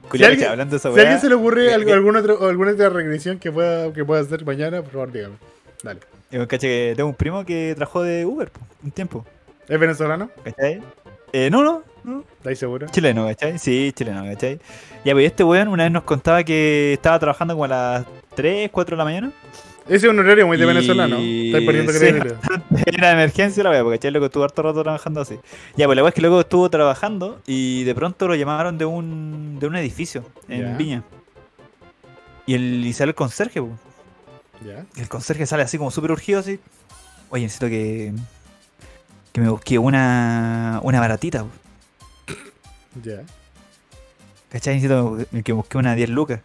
[0.09, 1.95] Culiao, alguien- hablando esa Si alguien se le ocurre eh, algo- eh.
[1.95, 5.35] alguna, otra, alguna otra regresión que pueda, que pueda hacer mañana, por favor, dígame.
[5.83, 6.01] Dale.
[6.31, 8.51] Yo caché que tengo un primo que trabajó de Uber,
[8.83, 9.25] un tiempo.
[9.69, 10.31] ¿Es venezolano?
[10.45, 10.83] ¿Cachai?
[11.33, 12.25] Eh, no, no, no.
[12.39, 12.87] ¿Estáis seguro?
[12.91, 13.59] Chileno, ¿cachai?
[13.59, 14.59] Sí, chileno, ¿cachai?
[15.05, 18.71] Ya, pues este weón una vez nos contaba que estaba trabajando como a las 3,
[18.73, 19.33] 4 de la mañana.
[19.87, 21.17] Ese es un horario muy de Y- venezolano.
[21.19, 21.99] Estáis poniendo sí.
[21.99, 22.41] credibilidad.
[22.87, 24.11] Era de emergencia la weá, porque.
[24.11, 25.39] Loco estuvo harto rato trabajando así.
[25.77, 28.85] Ya, pues la weá es que luego estuvo trabajando y de pronto lo llamaron de
[28.85, 30.77] un, de un edificio en.
[30.77, 31.03] Viña.
[32.47, 33.73] Y, el, y sale el conserje, pues.
[34.65, 34.85] ¿Ya?
[34.97, 36.59] Y el conserje sale así como súper urgido, así.
[37.31, 38.13] Oye, necesito que.
[39.33, 40.81] Que me busque una.
[40.83, 41.45] Una baratita.
[43.03, 43.23] Ya.
[44.49, 44.75] ¿Cachai?
[44.77, 46.41] Necesito que me busque una 10 lucas.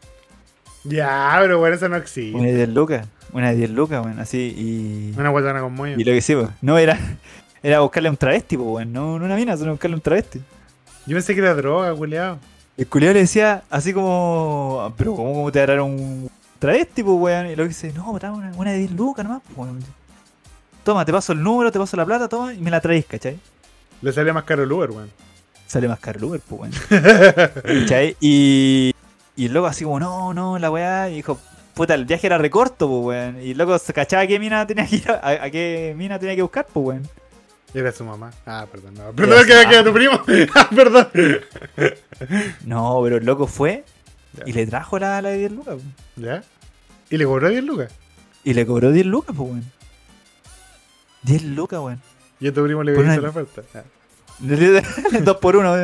[0.83, 2.37] Ya, pero bueno, eso no existe.
[2.37, 3.07] Una 10 lucas.
[3.33, 4.19] Una 10 lucas, weón.
[4.19, 4.53] Así.
[4.57, 5.19] Y.
[5.19, 5.95] Una guatana con moño.
[5.97, 6.49] Y lo que sí, pues.
[6.61, 6.97] No, era.
[7.63, 8.91] Era buscarle a un travesti, pues, weón.
[8.91, 10.41] No, no una mina, sino buscarle a un travesti.
[11.05, 12.39] Yo pensé que era droga, culiao.
[12.75, 14.93] El culiado le decía así como.
[14.97, 17.47] Pero, ¿cómo, cómo te dará un travesti, pues, weón?
[17.47, 19.79] Y lo que dice, no, dame una, una de 10 lucas nomás, pues, weón.
[20.83, 23.37] Toma, te paso el número, te paso la plata, toma, y me la traes, ¿cachai?
[24.01, 25.11] Le salía más caro el Uber, weón.
[25.67, 26.71] Sale más caro el Uber, pues, weón.
[27.81, 28.17] ¿Cachai?
[28.19, 28.91] Y,
[29.35, 31.39] y el loco así como, no, no, la weá, y dijo,
[31.73, 33.41] puta, el viaje era recorto, pues, weón.
[33.41, 36.17] Y el loco se cachaba a qué mina tenía que ir, a, a qué mina
[36.19, 37.09] tenía que buscar, pues, weón.
[37.73, 38.31] Era su mamá.
[38.45, 38.93] Ah, perdón.
[38.95, 39.11] No.
[39.13, 40.19] Perdón, que que era tu primo.
[40.55, 41.07] Ah, perdón.
[42.65, 43.83] No, pero el loco fue
[44.45, 45.75] y le trajo la, la de 10 lucas.
[46.17, 46.43] ¿Ya?
[47.09, 47.91] Y le cobró 10 lucas.
[48.43, 49.71] Y le cobró 10 lucas, pues, weón.
[51.23, 52.01] 10 lucas, weón.
[52.39, 53.61] Y a tu primo le hizo una- la oferta.
[53.75, 53.83] Ah.
[55.21, 55.75] dos por uno.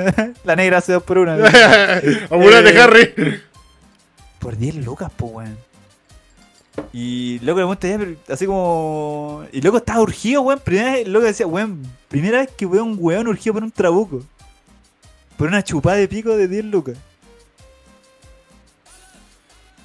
[0.44, 1.34] La negra hace dos por uno.
[2.30, 2.80] Apúrate, Eh.
[2.82, 3.14] Harry.
[4.40, 5.58] Por 10 lucas, pues, weón.
[6.94, 9.44] Y loco le pero así como.
[9.52, 10.60] Y loco estaba urgido, weón.
[10.60, 14.24] Primera vez, loco decía, weón, primera vez que veo un weón urgido por un trabuco.
[15.38, 16.98] Por una chupada de pico de 10 lucas.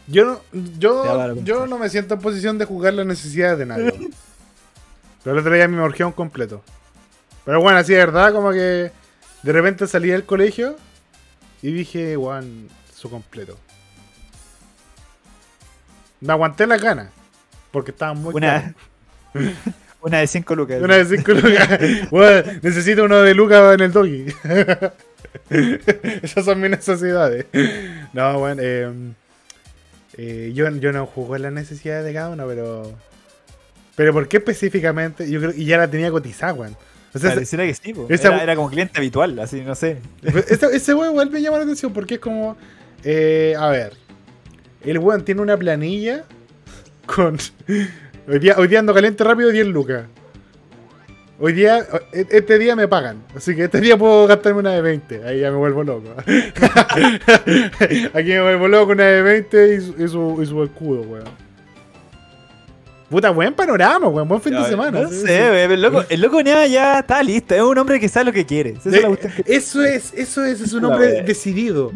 [0.06, 0.40] Yo no,
[0.78, 1.70] yo, vale, yo pues.
[1.70, 3.92] no me siento en posición de juzgar las necesidades de nadie.
[5.22, 6.62] Pero el otro día me urgía un completo.
[7.44, 8.90] Pero bueno, así de verdad, como que
[9.42, 10.76] de repente salí del colegio
[11.60, 13.58] y dije, weón, su completo.
[16.22, 17.08] Me aguanté las ganas.
[17.70, 18.72] Porque estaban muy caros.
[19.34, 19.54] Una,
[20.02, 20.80] una de 5 lucas.
[20.82, 21.68] Una de cinco lucas.
[22.10, 24.26] Weón, necesito uno de lucas en el doggy.
[26.22, 27.46] Esas son mis necesidades.
[28.12, 28.90] No, bueno, eh,
[30.18, 32.92] eh, yo, yo no juzgo las necesidades de cada uno, pero.
[33.96, 35.30] Pero ¿por qué específicamente?
[35.30, 36.76] Yo creo y ya la tenía cotizada, weón.
[37.14, 39.98] O sea, ese, Pareciera que sí, esa- Era, era como cliente habitual, así, no sé.
[40.22, 42.56] ese, ese weón igual me llama la atención porque es como.
[43.04, 43.94] eh, a ver.
[44.84, 46.24] El weón tiene una planilla
[47.06, 47.38] con.
[48.28, 50.04] Hoy día, hoy día ando caliente rápido 10 lucas.
[51.40, 51.78] Hoy día,
[52.12, 53.22] e- este día me pagan.
[53.36, 55.24] Así que este día puedo gastarme una de 20.
[55.24, 56.08] Ahí ya me vuelvo loco.
[58.14, 61.24] Aquí me vuelvo loco una de 20 y su, y su, y su escudo, weón.
[63.10, 64.28] Puta, buen panorama, weón.
[64.28, 65.02] Buen fin de semana.
[65.02, 65.42] No Sí, sé, sí.
[65.50, 67.54] weón, el loco, el loco ya, ya está listo.
[67.56, 68.70] Es un hombre que sabe lo que quiere.
[68.78, 71.90] Esa es la Eh, Eso es, eso es, es un hombre decidido.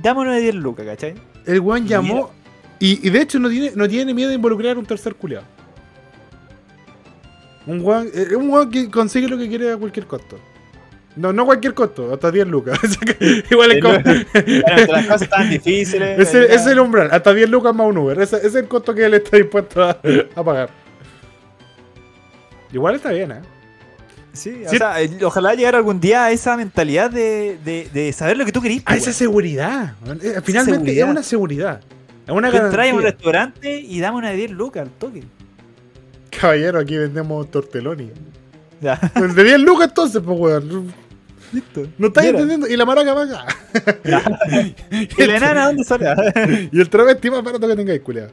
[0.00, 1.14] Dámonos de 10 lucas, ¿cachai?
[1.46, 2.30] El weón llamó.
[2.78, 5.44] Y, y de hecho no tiene, no tiene miedo de involucrar a un tercer culiado.
[7.66, 10.38] Un weón, eh, un weón que consigue lo que quiere a cualquier costo.
[11.16, 12.78] No, no cualquier costo, hasta 10 lucas.
[13.50, 13.94] Igual es como.
[13.94, 16.18] Las cosas tan difíciles.
[16.28, 18.20] Ese, ya- ese es el umbral, hasta 10 lucas más un Uber.
[18.20, 19.98] Ese, ese es el costo que él está dispuesto a,
[20.34, 20.68] a pagar.
[22.72, 23.40] Igual está bien, ¿eh?
[24.36, 28.36] Sí, o sea, el- ojalá llegar algún día a esa mentalidad de, de, de saber
[28.36, 28.82] lo que tú querís.
[28.86, 29.94] A esa seguridad.
[30.22, 31.06] Eh, Finalmente seguridad.
[31.06, 31.80] es una seguridad.
[32.26, 35.22] Es una Tú entras a un restaurante y dame una de 10 lucas al toque.
[36.40, 38.10] Caballero, aquí vendemos torteloni.
[38.78, 39.00] Ya,
[39.34, 40.92] De 10 lucas entonces, pues, weón.
[41.50, 41.86] listo.
[41.96, 42.68] No estás entendiendo.
[42.68, 43.46] Y la maraca va acá.
[44.90, 46.68] ¿Y la enana dónde sale?
[46.72, 48.30] y el travesti más barato que tengáis, culiado.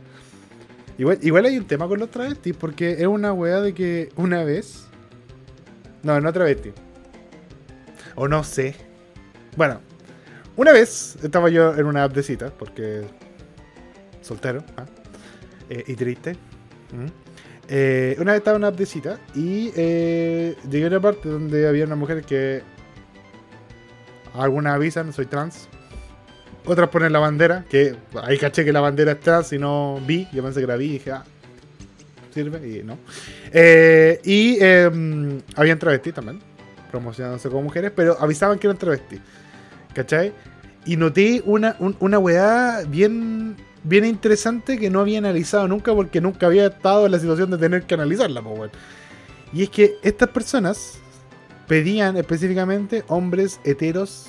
[0.98, 4.44] Igual, igual hay un tema con los travestis, porque es una weá de que una
[4.44, 4.86] vez.
[6.04, 6.74] No, no travesti.
[8.16, 8.76] O no sé.
[9.56, 9.80] Bueno,
[10.56, 13.04] una vez estaba yo en una app de citas, porque.
[14.22, 14.86] Soltero, ¿ah?
[15.70, 16.34] Eh, y triste.
[16.92, 17.08] ¿Mm?
[17.70, 21.30] Eh, una vez estaba en una app de cita y eh, llegué a una parte
[21.30, 22.62] donde había una mujer que.
[24.34, 25.70] Algunas avisan, soy trans.
[26.66, 30.28] Otras ponen la bandera, que ahí caché que la bandera es trans y no vi.
[30.32, 31.24] Yo pensé que la vi y dije, ah,
[32.34, 32.98] sirve y no.
[33.52, 36.40] Eh, y eh, habían travestis también,
[36.92, 39.20] promocionándose como mujeres, pero avisaban que eran travestis.
[39.94, 40.34] ¿Cachai?
[40.86, 46.20] Y noté una, un- una weá bien, bien interesante que no había analizado nunca porque
[46.20, 48.72] nunca había estado en la situación de tener que analizarla, weón.
[49.54, 50.96] Y es que estas personas
[51.68, 54.28] pedían específicamente hombres heteros,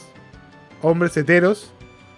[0.83, 1.73] hombres heteros,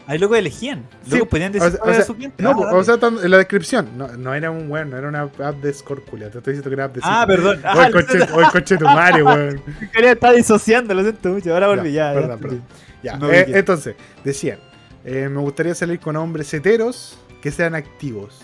[0.09, 0.85] Ahí locos elegían.
[1.05, 2.43] Sí, Luego podían o decir sea- cuál o era sea, su cliente.
[2.43, 3.89] No, Ah, o sea, tan- en la descripción.
[3.99, 6.31] No, no era un weón, no era una app de Scorculia.
[6.31, 7.59] Te estoy diciendo que era app de Ah, perdón.
[7.65, 9.63] O Ah, el coche, o el coche de tu madre, weón.
[9.93, 11.53] quería estar disociando, lo siento mucho.
[11.53, 12.13] Ahora volví, ya.
[12.13, 12.21] Ya, ya.
[12.21, 12.63] perdón, perdón.
[13.03, 14.59] Ya, Me eh, entonces, decían,
[15.05, 18.41] eh, me gustaría salir con hombres heteros que sean activos.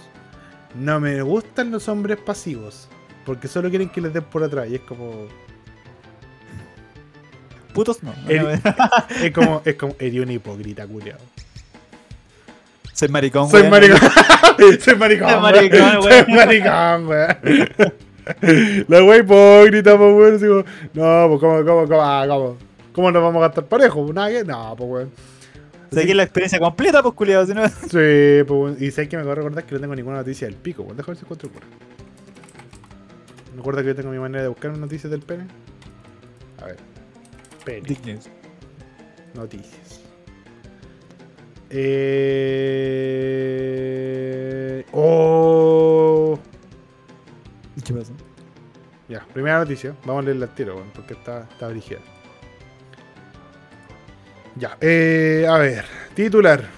[0.75, 2.89] No me gustan los hombres pasivos,
[3.25, 4.69] porque solo quieren que les den por atrás.
[4.69, 5.27] Y es como,
[7.75, 8.13] Putos no.
[9.23, 11.19] Es como, es como, eres un hipócrita, culiao.
[12.93, 13.99] Soy maricón, Soy maricón.
[14.81, 15.29] Soy maricón.
[15.31, 16.37] Soy maricón, Soy weón.
[16.37, 18.85] maricón, weón.
[18.89, 20.65] La wea hipócrita, pues, weón.
[20.95, 22.57] No, pues, ¿cómo, cómo, cómo, ah, cómo?
[22.93, 24.13] ¿Cómo nos vamos a gastar parejo?
[24.13, 25.11] Nada que, no, pues, weón.
[25.91, 27.47] Sea, que es la experiencia completa, pues, culiado.
[27.47, 27.67] Si no...
[27.69, 28.81] Sí, pues.
[28.81, 30.97] Y sé que me acabo de recordar que no tengo ninguna noticia del pico, weón.
[30.97, 31.69] Déjame ver si encuentro correo.
[33.55, 35.47] ¿Me acuerdas que yo tengo mi manera de buscar noticias del pene?
[36.63, 36.77] A ver.
[37.65, 38.19] Pene.
[39.35, 39.92] Noticias.
[41.75, 42.13] Eh...
[44.93, 46.39] Oh.
[47.85, 48.13] ¿Qué pasó?
[49.09, 49.97] Ya, primera noticia.
[50.05, 52.01] Vamos a leerla al tiro, porque está, está brígida.
[54.57, 55.85] Ya, eh, a ver.
[56.15, 56.69] Titular.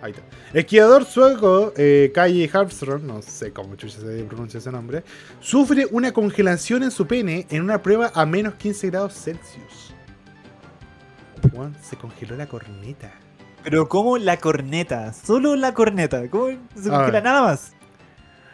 [0.00, 0.22] Ahí está.
[0.52, 5.02] Esquiador sueco, eh, Calle Harpstrom, no sé cómo chucha se pronuncia ese nombre,
[5.40, 9.91] sufre una congelación en su pene en una prueba a menos 15 grados Celsius.
[11.82, 13.12] Se congeló la corneta.
[13.62, 17.72] Pero como la corneta, solo la corneta, ¿cómo se A congela nada más?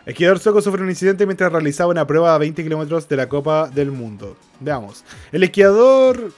[0.09, 3.69] Esquiador sueco sufre un incidente mientras realizaba una prueba a 20 kilómetros de la Copa
[3.69, 4.39] del Mundo.
[4.59, 5.05] Veamos.
[5.33, 6.33] El esquiador,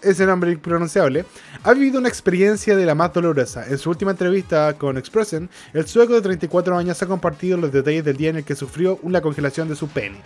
[0.00, 1.24] ese nombre impronunciable,
[1.64, 3.66] ha vivido una experiencia de la más dolorosa.
[3.66, 8.04] En su última entrevista con Expressen, el sueco de 34 años ha compartido los detalles
[8.04, 10.20] del día en el que sufrió una congelación de su pene.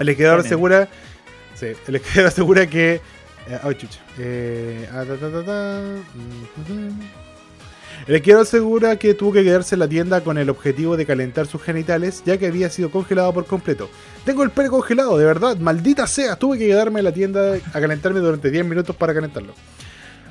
[0.00, 0.88] El esquiador asegura.
[1.54, 3.00] Sí, el esquiador asegura que.
[3.48, 4.00] Eh, chucha.
[4.18, 5.04] Eh, ah,
[6.68, 7.00] mm,
[8.08, 11.62] esquiador asegura que tuvo que quedarse en la tienda con el objetivo de calentar sus
[11.62, 13.88] genitales, ya que había sido congelado por completo.
[14.24, 17.80] Tengo el pene congelado, de verdad, maldita sea, tuve que quedarme en la tienda a
[17.80, 19.54] calentarme durante 10 minutos para calentarlo.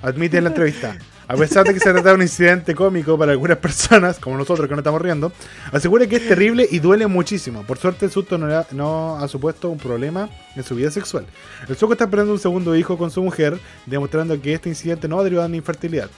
[0.01, 0.97] Admite en la entrevista.
[1.27, 4.67] A pesar de que se trata de un incidente cómico para algunas personas, como nosotros
[4.67, 5.31] que no estamos riendo,
[5.71, 7.63] asegura que es terrible y duele muchísimo.
[7.63, 11.25] Por suerte el susto no, no ha supuesto un problema en su vida sexual.
[11.67, 15.15] El sueco está esperando un segundo hijo con su mujer, demostrando que este incidente no
[15.15, 16.09] va a derivar en infertilidad.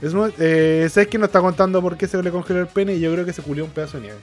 [0.00, 2.94] Es eh, ¿Sabes quién nos está contando por qué se le congeló el pene?
[2.94, 4.18] Y yo creo que se culió un pedazo de nieve.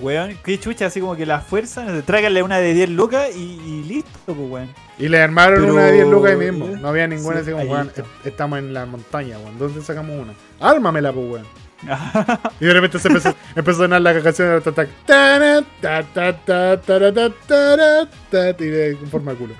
[0.00, 3.40] Weón, qué chucha, así como que la fuerza, no tráiganle una de 10 lucas y,
[3.64, 4.68] y listo, pues, weón.
[4.98, 6.66] Y le armaron Pero- una de 10 lucas ahí mismo.
[6.76, 8.02] No había ninguna Sí, así como, weón, está.
[8.02, 9.58] est- estamos en la montaña, weón.
[9.58, 10.34] ¿Dónde sacamos una?
[10.60, 11.46] Ármamela, pues, weón.
[12.60, 14.88] Y de repente se empezó, empezó a sonar la canción de Art Attack.
[15.06, 19.54] Tara, ta, ta, ta, tara, ta, tara, ta, Y de forma culo.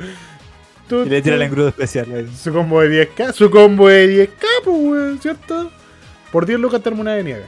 [0.88, 2.28] Tu, y le tira el engrudo especial.
[2.34, 3.32] Su combo de 10k.
[3.32, 5.70] Su combo de 10k, pues, weón, ¿cierto?
[6.32, 7.44] Por 10 lucas termina de nieve.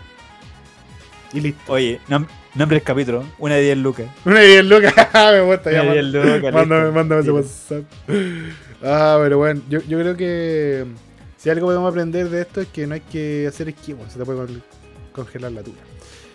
[1.32, 1.72] Y listo.
[1.72, 3.24] Oye, nom- nombre del capítulo.
[3.38, 4.06] Una de 10 lucas.
[4.24, 5.10] Una idea loca.
[5.32, 5.82] me gusta ya.
[5.82, 6.92] Una de 10 man- lucas.
[6.94, 7.30] Mándame, ese.
[7.30, 7.84] WhatsApp.
[8.82, 10.86] Ah, pero bueno, yo, yo creo que
[11.36, 14.24] si algo podemos aprender de esto es que no hay que hacer esquimos, se te
[14.24, 14.62] puede con-
[15.12, 15.78] congelar la tula.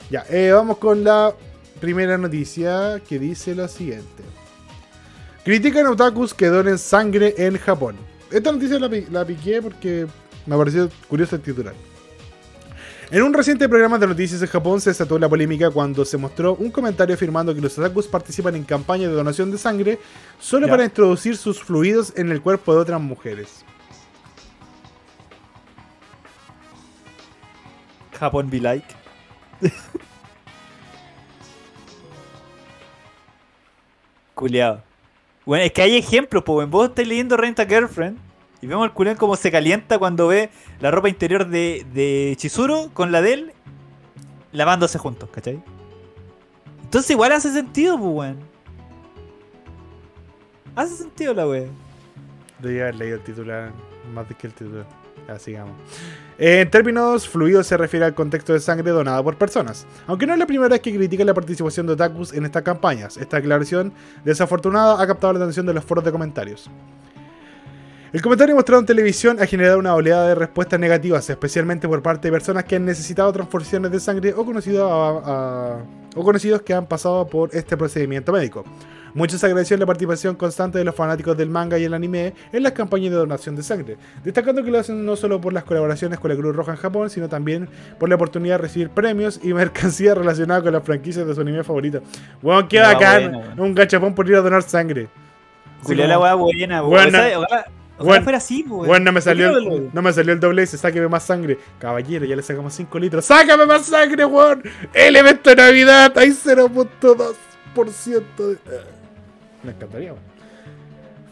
[0.09, 1.33] Ya, eh, vamos con la
[1.81, 4.23] primera noticia que dice lo siguiente.
[5.43, 7.95] Critican a otakus que donen sangre en Japón.
[8.31, 10.07] Esta noticia la, la piqué porque
[10.45, 11.73] me pareció curioso el titular.
[13.15, 16.55] En un reciente programa de noticias en Japón se desató la polémica cuando se mostró
[16.55, 19.99] un comentario afirmando que los otakus participan en campañas de donación de sangre
[20.37, 23.63] solo para introducir sus fluidos en el cuerpo de otras mujeres.
[28.19, 28.93] Japón be like.
[34.33, 34.83] Culeado.
[35.45, 36.69] Bueno, es que hay ejemplos, pues.
[36.69, 38.24] Vos estáis leyendo Renta Girlfriend
[38.65, 40.49] y vemos al culeón como se calienta cuando ve
[40.79, 43.53] la ropa interior de, de Chizuru con la de él
[44.51, 45.61] lavándose juntos, ¿cachai?
[46.81, 48.39] Entonces igual hace sentido, pues, weón.
[50.75, 51.67] Hace sentido la wea.
[52.57, 53.71] Debería haber leído el titular
[54.15, 54.87] más que el titular.
[55.27, 55.75] Ya, sigamos.
[56.39, 59.85] Eh, en términos fluidos se refiere al contexto de sangre donada por personas.
[60.07, 63.15] Aunque no es la primera vez que critican la participación de otakus en estas campañas,
[63.17, 66.67] esta declaración desafortunada ha captado la atención de los foros de comentarios.
[68.15, 72.29] El comentario mostrado en televisión ha generado una oleada de respuestas negativas, especialmente por parte
[72.29, 75.83] de personas que han necesitado transfusiones de sangre o conocidos, a- a-
[76.15, 78.63] o conocidos que han pasado por este procedimiento médico.
[79.13, 82.71] Muchos agradecieron la participación constante de los fanáticos del manga y el anime en las
[82.71, 86.31] campañas de donación de sangre, destacando que lo hacen no solo por las colaboraciones con
[86.31, 87.67] la Cruz Roja en Japón, sino también
[87.99, 91.65] por la oportunidad de recibir premios y mercancía relacionada con las franquicias de su anime
[91.65, 92.01] favorito.
[92.41, 93.63] Weón, qué bacán, bueno, bueno.
[93.63, 95.09] un gachapón por ir a donar sangre.
[95.83, 96.81] Como- la buena.
[96.81, 97.65] Bueno, ojalá
[97.97, 98.87] bueno, fuera así, pues.
[98.87, 101.57] Bueno, no me salió, el, no me salió el doble S, sáqueme más sangre.
[101.79, 103.25] Caballero, ya le sacamos 5 litros.
[103.25, 104.63] ¡Sácame más sangre, weón!
[104.93, 108.57] El evento de Navidad, hay 0.2% de...
[109.63, 110.34] Me encantaría, weón.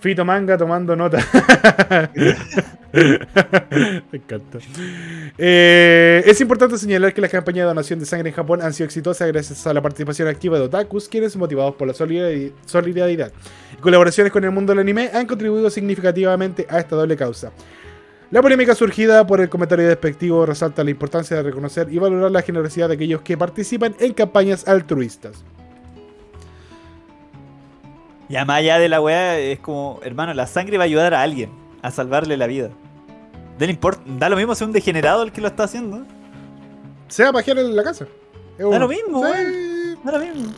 [0.04, 1.18] Fito Manga tomando nota.
[2.92, 4.60] Me encanta.
[5.38, 8.84] Eh, es importante señalar que las campañas de donación de sangre en Japón han sido
[8.86, 13.32] exitosas gracias a la participación activa de otakus, quienes motivados por la solidari- solidaridad
[13.78, 17.54] y colaboraciones con el mundo del anime han contribuido significativamente a esta doble causa.
[18.30, 22.42] La polémica surgida por el comentario despectivo resalta la importancia de reconocer y valorar la
[22.42, 25.46] generosidad de aquellos que participan en campañas altruistas.
[28.34, 31.22] Ya más allá de la weá, es como, hermano, la sangre va a ayudar a
[31.22, 31.52] alguien
[31.84, 32.69] a salvarle la vida.
[34.17, 36.04] Da, lo mismo si es un degenerado el que lo está haciendo.
[37.10, 38.06] Sea pajear en la casa.
[38.58, 39.96] Es Da un- lo mismo, Sí.
[40.04, 40.52] Da lo mismo.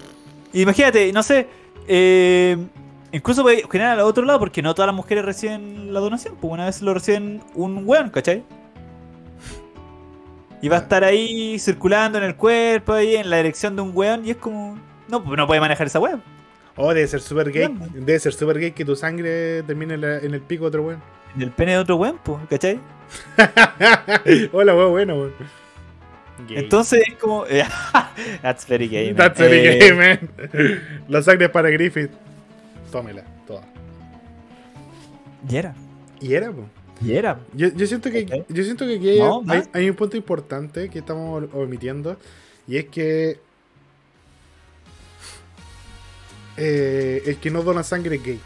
[0.53, 1.47] Imagínate, no sé,
[1.85, 2.55] eh,
[3.11, 6.35] incluso puede generar al otro lado porque no todas las mujeres reciben la donación.
[6.39, 8.41] Pues una vez lo reciben un weón, ¿cachai?
[10.61, 10.83] Y va a Ah.
[10.83, 14.37] estar ahí circulando en el cuerpo, ahí en la dirección de un weón, y es
[14.37, 14.79] como.
[15.09, 16.23] No, pues no puede manejar esa weón.
[16.77, 17.67] Oh, debe ser super gay.
[17.67, 17.93] Bueno.
[17.93, 20.83] Debe ser super gay que tu sangre termine en, la- en el pico de otro
[20.83, 21.01] weón.
[21.35, 22.79] En el pene de otro weón, pues, ¿cachai?
[24.51, 25.33] Hola, weón, bueno, weón.
[26.47, 26.57] Gay.
[26.57, 27.45] Entonces es como.
[28.41, 29.15] That's very gay, man.
[29.17, 30.29] That's very Eh, gay, man.
[31.07, 32.11] La sangre es para Griffith.
[32.91, 33.61] Tómela, toda.
[35.49, 35.73] Y era.
[36.19, 36.65] Y era, po.
[37.01, 37.39] Y era.
[37.53, 41.45] Yo, yo siento que, yo siento que aquí No, hay un punto importante que estamos
[41.53, 42.17] omitiendo.
[42.67, 43.39] Y es que.
[46.57, 48.39] Eh, el que no dona sangre es gay.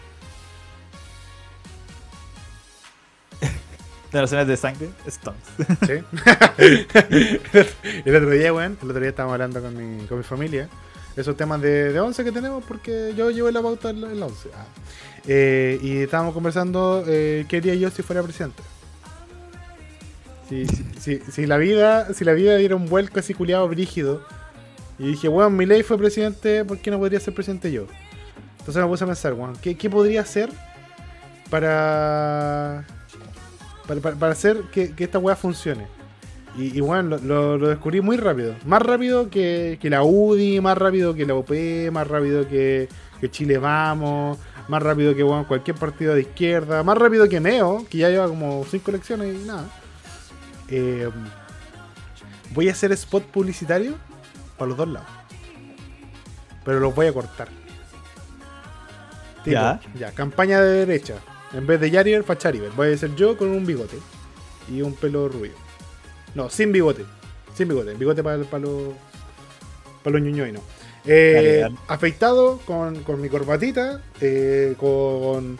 [4.11, 5.41] Donaciones de sangre, Stones.
[5.85, 6.03] ¿sí?
[8.05, 10.67] el otro día, weón, el otro día estábamos hablando con mi, con mi familia.
[11.15, 14.19] Esos temas de, de 11 que tenemos, porque yo llevo la pauta en la, en
[14.19, 14.49] la 11.
[14.55, 14.65] Ah.
[15.27, 18.63] Eh, y estábamos conversando eh, qué haría yo si fuera presidente.
[20.47, 24.23] Si, si, si- si la vida si la vida diera un vuelco así culiado brígido
[24.99, 27.85] y dije, weón, mi ley fue presidente, ¿por qué no podría ser presidente yo?
[28.59, 30.49] Entonces me puse a pensar, weón, ¿qué, qué podría hacer
[31.49, 32.85] para,
[33.87, 35.87] para, para- hacer que, que esta weá funcione?
[36.57, 38.55] Y, y bueno, lo, lo- descubrí muy rápido.
[38.65, 41.49] Más rápido que, que la UDI, más rápido que la UP,
[41.91, 42.89] más rápido que,
[43.21, 44.37] que Chile Vamos,
[44.67, 48.27] más rápido que weón, cualquier partido de izquierda, más rápido que Meo, que ya lleva
[48.27, 49.65] como 5 elecciones y nada.
[50.67, 51.09] Eh,
[52.53, 53.93] voy a hacer spot publicitario
[54.59, 55.07] para los dos lados.
[56.65, 57.47] Pero los voy a cortar.
[59.43, 59.79] Tipo, Ya.
[59.97, 61.15] ya, campaña de derecha.
[61.53, 62.71] En vez de Yarier, Fachariver.
[62.71, 63.97] Voy a ser yo con un bigote
[64.71, 65.53] y un pelo rubio.
[66.35, 67.05] No, sin bigote.
[67.55, 67.93] Sin bigote.
[67.95, 68.61] Bigote para los para
[70.17, 70.59] los ñoñoy, no.
[71.05, 71.75] Eh, Dale, dale.
[71.87, 75.57] afeitado con, con mi corbatita, eh, con,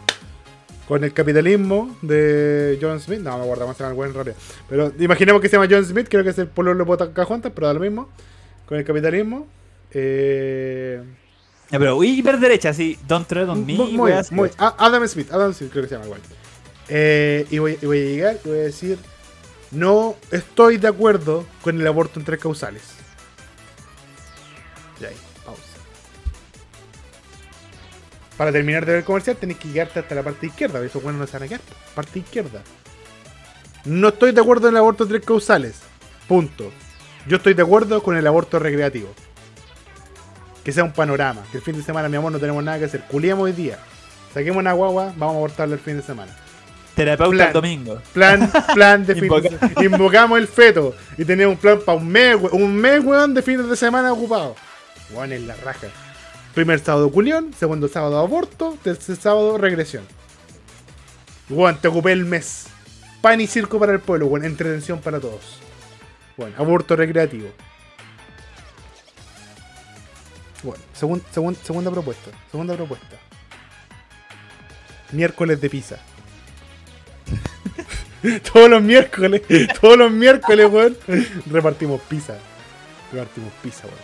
[0.88, 3.20] con el capitalismo de John Smith.
[3.22, 4.36] No, me acuerdo más se llama el buen en.
[4.68, 7.68] Pero imaginemos que se llama John Smith, creo que es el pololo de Pocahontas, pero
[7.68, 8.10] da lo mismo.
[8.70, 9.48] Con el capitalismo.
[9.92, 11.02] Eh,
[11.72, 12.98] Ya, pero hiperderecha, así.
[13.08, 13.74] Don't tread on me.
[13.74, 13.92] muy,
[14.32, 16.22] muy- A- Adam Smith, Adam Smith creo que se llama igual.
[16.88, 18.98] Eh, y, voy, y voy a llegar y voy a decir,
[19.72, 22.84] no estoy de acuerdo con el aborto en tres causales.
[25.02, 25.16] Y ahí,
[25.46, 25.62] pausa.
[28.38, 31.20] Para terminar de ver el comercial tenés que llegarte hasta la parte izquierda, esos buenos
[31.22, 31.62] no se van a quedar.
[31.96, 32.62] Parte izquierda.
[33.86, 35.80] No estoy de acuerdo en el aborto en tres causales.
[36.28, 36.72] Punto.
[37.28, 39.10] Yo estoy de acuerdo con el aborto recreativo.
[40.64, 41.42] Que sea un panorama.
[41.52, 43.02] Que el fin de semana, mi amor, no tenemos nada que hacer.
[43.08, 43.78] Culiamos hoy día.
[44.34, 46.36] Saquemos una guagua, vamos a abortarla el fin de semana.
[46.96, 47.48] Terapeuta Plan.
[47.48, 48.02] el domingo.
[48.14, 50.96] Plan, plan de fin de se- Invocamos el feto.
[51.18, 54.56] Y tenemos un plan para un mes, un mes, weón, de fines de semana ocupado.
[55.12, 55.88] Weón, en la raja.
[56.54, 60.04] Primer sábado culión, segundo sábado aborto, tercer sábado regresión.
[61.50, 62.66] Weón, te ocupé el mes.
[63.22, 65.60] Pan y circo para el pueblo, weón, entretención para todos.
[66.40, 67.50] Bueno, aborto recreativo.
[70.64, 72.32] Bueno, segun- segun- segunda propuesta.
[72.50, 73.18] Segunda propuesta.
[75.12, 75.98] Miércoles de pizza.
[78.54, 79.42] todos los miércoles,
[79.82, 80.98] todos los miércoles, weón,
[81.52, 82.38] repartimos pizza.
[83.12, 84.00] Repartimos pizza, weón.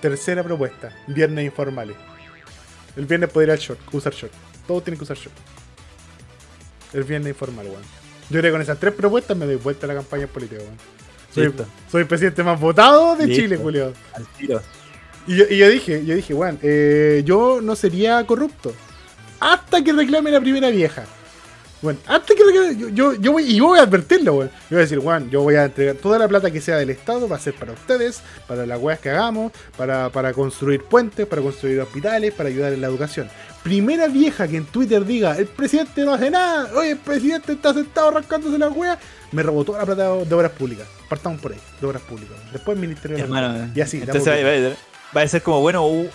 [0.00, 1.96] Tercera propuesta, viernes informales.
[2.96, 4.32] El viernes puede ir al short, usar short.
[4.66, 5.36] Todos tienen que usar short.
[6.92, 8.03] El viernes informal, weón.
[8.30, 10.76] Yo creo que con esas tres propuestas me doy vuelta a la campaña política, weón.
[11.90, 13.42] Soy, el presidente más votado de Listo.
[13.42, 13.92] Chile, Julio.
[14.14, 14.62] Al tiro.
[15.26, 18.72] Y yo, y yo dije, yo dije, weón, eh, yo no sería corrupto.
[19.40, 21.04] Hasta que reclame la primera vieja.
[21.84, 24.48] Bueno, hasta que reclame, yo, yo, yo voy, y yo voy a advertirlo, weón.
[24.50, 26.88] Yo voy a decir, weón, yo voy a entregar toda la plata que sea del
[26.88, 31.26] Estado, va a ser para ustedes, para las weas que hagamos, para, para construir puentes,
[31.26, 33.28] para construir hospitales, para ayudar en la educación.
[33.62, 37.74] Primera vieja que en Twitter diga, el presidente no hace nada, oye, el presidente está
[37.74, 38.98] sentado rascándose la wea,
[39.32, 40.86] me robó toda la plata de obras públicas.
[41.08, 42.34] Partamos por ahí, de obras públicas.
[42.50, 43.68] Después el Ministerio de la.
[43.74, 44.76] Y así, Entonces va, va-
[45.16, 46.08] va a ser como, bueno, uh,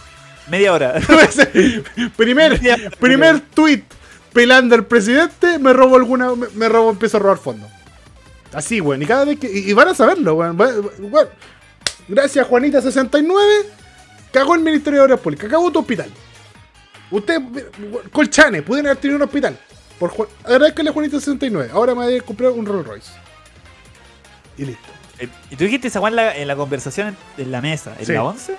[0.50, 0.96] media hora.
[2.18, 2.60] primer,
[3.00, 3.84] primer tweet
[4.34, 7.70] pelando al presidente, me robo alguna, me, me robo, empiezo a robar fondos.
[8.54, 9.02] Así, weón.
[9.02, 9.48] Y cada vez que.
[9.52, 10.58] Y, y van a saberlo, weón.
[12.08, 13.66] Gracias, Juanita69.
[14.32, 15.50] Cagó el Ministerio de Obras Públicas.
[15.50, 16.10] Cagó tu hospital.
[17.12, 17.42] Usted,
[18.12, 19.58] Colchane, pudieron haber tenido un hospital.
[19.98, 21.70] Por Juan, agradezcanle a Juanita69.
[21.72, 23.12] Ahora me voy a comprar un Rolls Royce.
[24.58, 24.88] Y listo.
[25.20, 27.96] Eh, ¿Y tú dijiste esa en la, en la conversación en, la mesa?
[28.00, 28.14] ¿En Sí.
[28.14, 28.56] la 11?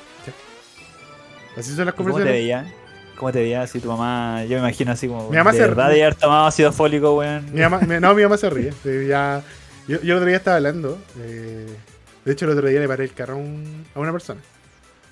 [1.57, 2.73] Así son las ¿Y ¿Cómo te conversaciones.
[3.21, 4.45] ¿Cómo te veía así tu mamá?
[4.45, 5.29] Yo me imagino así como.
[5.29, 7.45] Mi mamá de se- verdad de haber tomado ácido fólico, weón.
[7.53, 8.73] Mi mamá, no, mi mamá se ríe.
[8.83, 9.43] Sí, ya,
[9.87, 10.99] yo, yo el otro día estaba hablando.
[11.19, 11.67] eh,
[12.25, 14.41] de hecho, el otro día le paré el carro a, un- a una persona.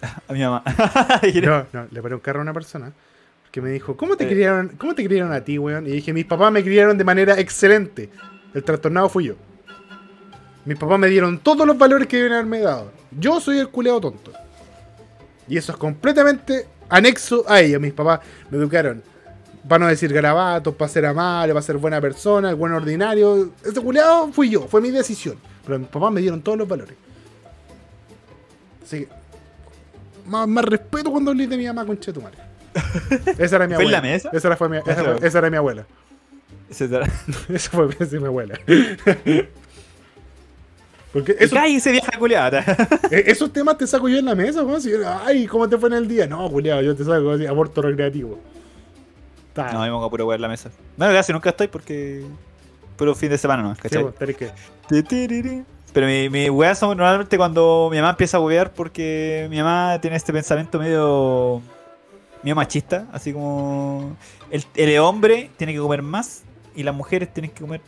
[0.28, 0.62] A mi mamá.
[1.44, 2.92] No, no, le paré un carro a una persona.
[3.50, 4.28] Que me dijo, ¿cómo te, Eh.
[4.28, 5.86] criaron, ¿cómo te criaron a ti, weón?
[5.86, 8.08] Y dije, mis papás me criaron de manera excelente.
[8.54, 9.34] El trastornado fui yo.
[10.64, 12.90] Mis papás me dieron todos los valores que deben haberme dado.
[13.10, 14.32] Yo soy el culeado tonto.
[15.46, 17.80] Y eso es completamente anexo a ellos.
[17.80, 18.20] Mis papás
[18.50, 19.02] me educaron
[19.68, 23.50] para no decir garabatos, para ser amable, para ser buena persona, el buen ordinario.
[23.64, 25.36] Ese culeado fui yo, fue mi decisión.
[25.66, 26.94] Pero mis papás me dieron todos los valores.
[28.82, 29.08] Así que,
[30.26, 32.38] más, más respeto cuando hablé de mi mamá, tu madre.
[33.38, 33.98] Esa era mi ¿Fue abuela.
[33.98, 34.30] la mesa?
[34.32, 35.86] Esa, era, fue mi, esa, fue- esa era mi abuela.
[36.70, 37.00] Esa
[37.70, 38.58] fue esa es mi abuela.
[41.12, 42.60] Porque eso, Cállese, vieja culiada.
[43.10, 44.80] eh, esos temas te saco yo en la mesa, weón.
[44.80, 44.92] Si-
[45.24, 46.26] Ay, ¿cómo te fue en el día?
[46.26, 48.38] No, culiado, yo te saco así, aborto recreativo.
[49.54, 49.72] Ta.
[49.72, 50.70] No, me pongo a puro weá en la mesa.
[50.96, 52.24] Bueno, casi nunca estoy porque.
[52.96, 54.02] Puro fin de semana no, Sí, ¿cachai?
[54.02, 55.64] weón, tenés que-.
[55.92, 59.98] Pero mi, mi weá son normalmente cuando mi mamá empieza a huevear porque mi mamá
[60.00, 61.62] tiene este pensamiento medio.
[62.42, 64.14] medio machista, así como.
[64.50, 66.42] El, el hombre tiene que comer más
[66.76, 67.80] y las mujeres tienen que comer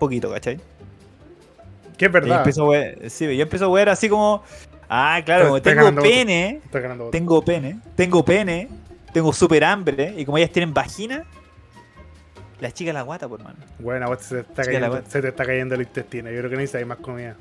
[0.00, 0.60] poquito, ¿cachai?
[1.98, 2.38] Que es Y yo verdad.
[2.38, 2.70] empiezo
[3.08, 4.42] sí, yo empiezo a huear así como.
[4.88, 7.10] Ah, claro, como tengo pene, ganando votos.
[7.10, 8.68] tengo pene, tengo pene,
[9.12, 11.24] tengo super hambre y como ellas tienen vagina,
[12.60, 13.56] las chicas la guata, por mano.
[13.80, 16.30] Bueno, vos se te, está la cayendo, se te está cayendo el intestino.
[16.30, 17.36] Yo creo que necesitas más comida.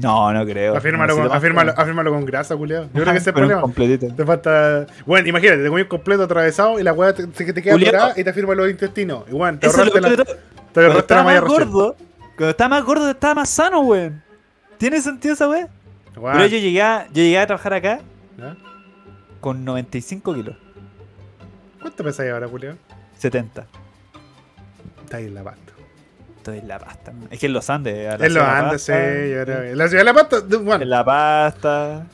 [0.00, 0.76] No, no creo.
[0.76, 2.86] Afírmalo, con, afírmalo, afírmalo con grasa, culiado.
[2.86, 3.60] Yo creo que ese es el problema.
[3.60, 4.12] completito.
[4.12, 4.86] Te falta.
[5.06, 8.12] Bueno, imagínate, te comí un completo atravesado y la weá te, te, te queda atorada
[8.16, 9.30] y te afirma los intestinos.
[9.30, 10.24] Bueno, te ahorraste la,
[10.72, 11.96] te ahorraste la malla gordo,
[12.36, 14.22] cuando estaba más gordo, estaba más sano, weón.
[14.78, 15.48] ¿Tiene sentido esa?
[15.48, 15.68] Weón,
[16.14, 18.00] Pero yo llegué, a, yo llegué a trabajar acá
[18.38, 18.56] ¿ya?
[19.40, 20.56] con 95 kilos.
[21.80, 22.76] ¿Cuánto pesáis ahora, Julio?
[23.18, 23.66] 70.
[25.04, 25.72] Está ahí en la pasta.
[26.38, 27.12] Estoy en la pasta.
[27.30, 28.08] Es que en los Andes.
[28.12, 29.62] a la En los Andes, sí, yo creo.
[29.62, 32.06] En la ciudad de la pasta, de- En bueno, la pasta,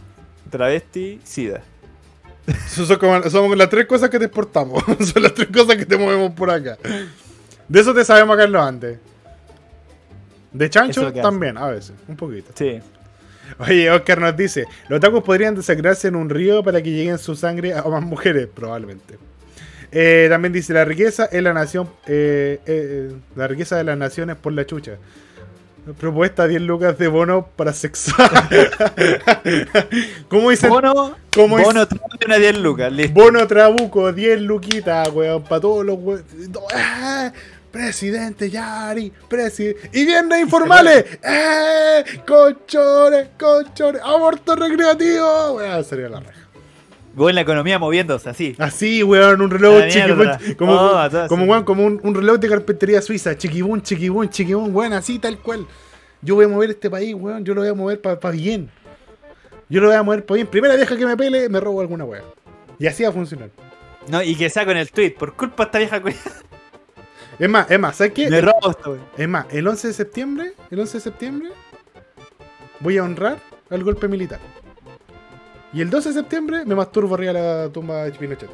[0.50, 1.62] travesti, sida.
[2.68, 4.82] son, como, son las tres cosas que te exportamos.
[5.12, 6.76] son las tres cosas que te movemos por acá.
[7.68, 8.98] De eso te sabemos acá en los Andes.
[10.52, 11.20] De chancho hace.
[11.20, 12.50] también, a veces, un poquito.
[12.54, 12.80] Sí.
[13.58, 17.34] Oye, Oscar nos dice: Los tacos podrían desacrarse en un río para que lleguen su
[17.36, 19.18] sangre a más mujeres, probablemente.
[19.92, 21.88] Eh, también dice: La riqueza es la nación.
[22.06, 24.98] eh, eh, la riqueza de las naciones por la chucha.
[25.98, 28.30] Propuesta 10 lucas de bono para sexuar.
[30.28, 30.68] ¿Cómo dice?
[30.68, 31.86] Bono, ¿Cómo bono,
[32.26, 33.14] una 10 lucas, listo.
[33.14, 36.22] Bono Trabuco, 10 luquitas, weón, para todos los weón.
[37.70, 39.90] Presidente Yari, presidente.
[39.92, 42.04] Y viernes informales, ¡eh!
[42.26, 46.48] Conchones, conchones, aborto recreativo, weón, sería la raja.
[47.14, 48.54] Voy en la economía moviéndose así.
[48.58, 50.38] Así, weón, un reloj mierda.
[50.56, 54.92] como, Oh, como, weón, como un, un reloj de carpintería suiza, chiquibún, chiquibún, chiquibún, weón,
[54.92, 55.66] así tal cual.
[56.22, 58.70] Yo voy a mover este país, weón, yo lo voy a mover para bien.
[59.68, 60.46] Yo lo voy a mover para bien.
[60.48, 62.24] Primera vieja que me pele, me robo alguna weón.
[62.78, 63.50] Y así va a funcionar.
[64.08, 66.30] No, y que sea con el tweet, por culpa de esta vieja.
[67.40, 68.28] Es más, es más, ¿sabes qué?
[68.30, 69.00] Me robo esto, wey.
[69.16, 71.48] Es más, el 11 de septiembre, el 11 de septiembre,
[72.80, 73.38] voy a honrar
[73.70, 74.38] al golpe militar.
[75.72, 78.50] Y el 12 de septiembre me masturbo arriba de la tumba de Pinochet.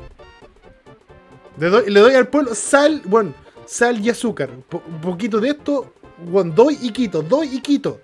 [1.59, 3.35] Le doy, le doy al pueblo sal, bueno,
[3.67, 4.51] sal y azúcar.
[4.69, 8.01] Po- un poquito de esto, bueno, doy y quito, doy y quito.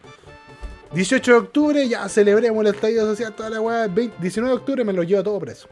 [0.95, 3.87] 18 de octubre, ya celebremos el estallido social, toda la weá.
[3.87, 5.69] 20 19 de octubre me lo llevo todo preso.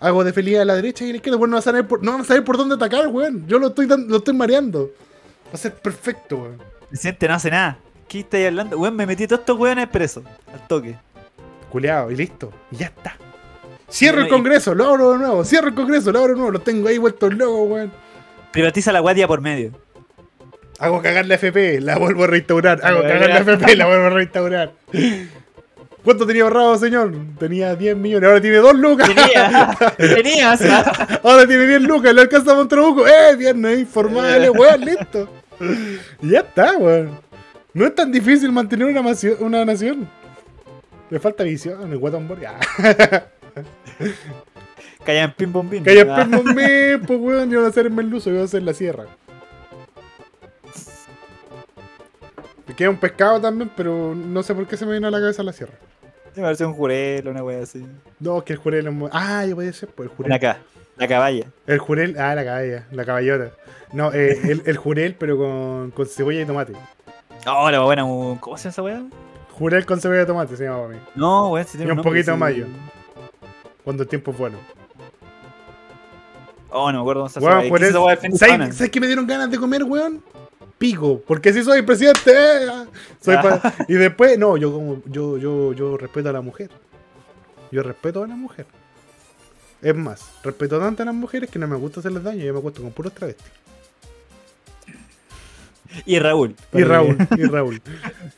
[0.00, 1.86] Hago de feliz a la derecha y a la izquierda, bueno, no van a saber
[1.86, 3.46] por, no van a saber por dónde atacar, weón.
[3.46, 4.90] Yo lo estoy, lo estoy mareando.
[5.48, 6.62] Va a ser perfecto, weón.
[6.88, 7.78] Presidente no hace nada.
[8.08, 8.78] ¿Qué estáis hablando?
[8.78, 10.24] Weón, me metí todos estos weones presos.
[10.52, 10.96] Al toque.
[11.70, 12.50] Culeado, y listo.
[12.70, 13.16] Y ya está.
[13.90, 15.44] Cierro el congreso, lo abro de nuevo.
[15.44, 16.52] Cierro el congreso, lo abro de nuevo.
[16.52, 17.92] Lo tengo ahí vueltos locos, weón.
[18.52, 19.72] Privatiza la guardia por medio.
[20.78, 22.80] Hago cagar la FP, la vuelvo a restaurar.
[22.82, 23.38] Hago cagar la.
[23.40, 24.72] FP, la vuelvo a restaurar.
[26.04, 27.12] ¿Cuánto tenía ahorrado, señor?
[27.38, 29.08] Tenía 10 millones, ahora tiene 2 lucas.
[29.08, 30.60] Tenía, tenías.
[31.22, 33.06] Ahora tiene 10 lucas, le alcanza a Montrabuco.
[33.06, 33.36] ¡Eh!
[33.36, 35.28] Viernes informales, weón, listo.
[36.22, 37.18] Y ya está, weón.
[37.74, 40.08] No es tan difícil mantener una, nación- una nación.
[41.10, 42.58] Le falta visión, el guatón Bor- ya.
[45.04, 45.82] Calla en pim pom pim.
[45.84, 46.16] Calla Ah.
[46.16, 48.74] perno me, pues weón, yo voy a hacer el meluso, yo voy a hacer la
[48.74, 49.04] sierra.
[52.70, 55.18] Me queda un pescado también, pero no sé por qué se me vino a la
[55.18, 55.72] cabeza la sierra.
[56.36, 57.84] Me parece un jurel, una wea así.
[58.20, 59.10] No, que el jurel es muy...
[59.12, 60.30] Ah, yo podía ser, pues el jurel.
[60.32, 60.58] acá,
[60.96, 61.46] la caballa.
[61.66, 63.50] El jurel, ah, la caballa, la caballota.
[63.92, 66.74] No, eh, el, el jurel, pero con, con cebolla y tomate.
[67.44, 69.02] Oh, la buena, ¿cómo se llama esa wea?
[69.58, 70.98] Jurel con cebolla y tomate se llama para mí.
[71.16, 72.40] No, weón, si tiene Y un nombre, poquito de sí.
[72.40, 72.66] mayo.
[73.82, 74.58] Cuando el tiempo es bueno.
[76.70, 77.62] Oh, no me acuerdo cómo se Weón, llama.
[77.64, 80.22] ¿Qué jurel- es esa wea ¿Sabes, qué me dieron ganas de comer, weón?
[80.80, 82.86] Pico, porque si soy presidente, eh, ah,
[83.20, 86.70] soy pa- y después, no, yo como, yo, yo, yo respeto a la mujer.
[87.70, 88.64] Yo respeto a la mujer.
[89.82, 92.60] Es más, respeto tanto a las mujeres que no me gusta hacerles daño, yo me
[92.60, 93.44] acuesto con puros travestis.
[96.06, 96.54] Y Raúl.
[96.72, 97.82] Y Raúl, y Raúl.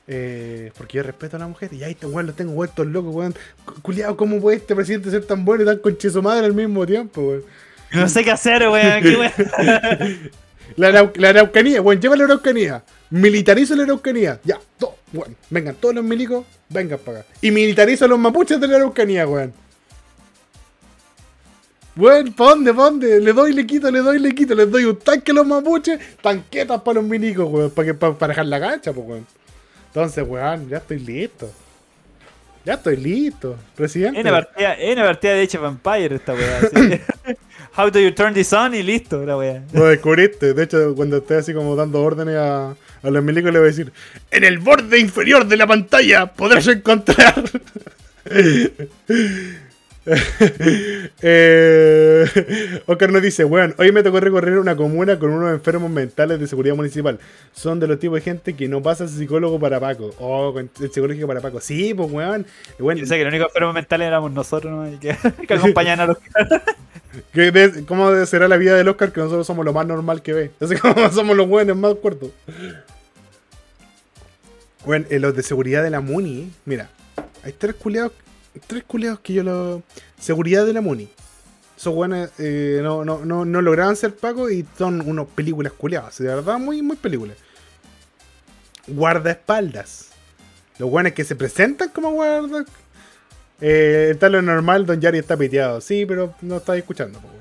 [0.08, 3.14] Eh, porque yo respeto a la mujer y ahí este weón lo tengo vueltos locos,
[3.14, 3.34] weón.
[3.64, 6.54] Cu- Culiao, ¿cómo puede este presidente ser tan bueno y tan conche su madre al
[6.54, 7.44] mismo tiempo, weón?
[7.92, 9.02] No sé qué hacer, weón.
[10.76, 12.82] La, arau- la araucanía, weón, lleva la araucanía.
[13.10, 14.40] Militarizo la araucanía.
[14.44, 15.36] Ya, todo, weón.
[15.50, 17.28] Vengan todos los milicos, vengan para acá.
[17.40, 19.52] Y militarizo a los mapuches de la araucanía, weón.
[21.94, 23.20] Weón, ¿pa' dónde?
[23.20, 24.54] Le doy, le quito, le doy, le quito.
[24.54, 27.70] Les doy un tanque a los mapuches, tanquetas para los milicos, weón.
[27.70, 29.26] Para que, para dejar la cancha, pues, weón.
[29.88, 31.50] Entonces, weón, ya estoy listo.
[32.64, 34.20] Ya estoy listo, presidente.
[34.20, 36.58] Es una partida, es una partida de of Vampire esta weá.
[36.58, 37.00] así.
[37.74, 38.74] How do you turn this on?
[38.74, 39.62] Y listo, la weá.
[39.72, 40.52] Lo descubriste.
[40.52, 43.70] De hecho, cuando esté así como dando órdenes a, a los milicos, le voy a
[43.70, 43.92] decir:
[44.30, 47.42] En el borde inferior de la pantalla podrás encontrar.
[51.22, 52.26] eh,
[52.86, 56.46] Oscar nos dice: Weón, hoy me tocó recorrer una comuna con unos enfermos mentales de
[56.46, 57.18] seguridad municipal.
[57.52, 60.10] Son de los tipos de gente que no pasa psicólogo para Paco.
[60.18, 61.58] Oh, el psicológico para Paco.
[61.60, 62.44] Sí, pues, weón.
[62.78, 64.92] weón Yo sé que los únicos enfermos mentales éramos nosotros, ¿no?
[64.92, 65.16] Y que,
[65.48, 66.28] que acompañaban a los ¿qué
[67.86, 70.50] ¿Cómo será la vida del Oscar que nosotros somos lo más normal que ve?
[70.60, 72.30] Así como somos los buenos más cortos.
[74.84, 76.90] Bueno, en los de seguridad de la Muni, mira,
[77.44, 78.12] hay tres culeados,
[78.66, 79.82] tres culeados que yo lo...
[80.18, 81.08] Seguridad de la Muni.
[81.76, 86.18] Esos buenos eh, no, no, no, no lograban ser pagos y son unos películas culeadas,
[86.18, 87.36] de verdad, muy, muy películas.
[88.88, 90.08] Guardaespaldas.
[90.78, 92.64] Los buenos que se presentan como guarda...
[93.60, 95.80] Eh, está lo normal, Don Yari está piteado.
[95.80, 97.18] Sí, pero no está escuchando.
[97.20, 97.32] weón.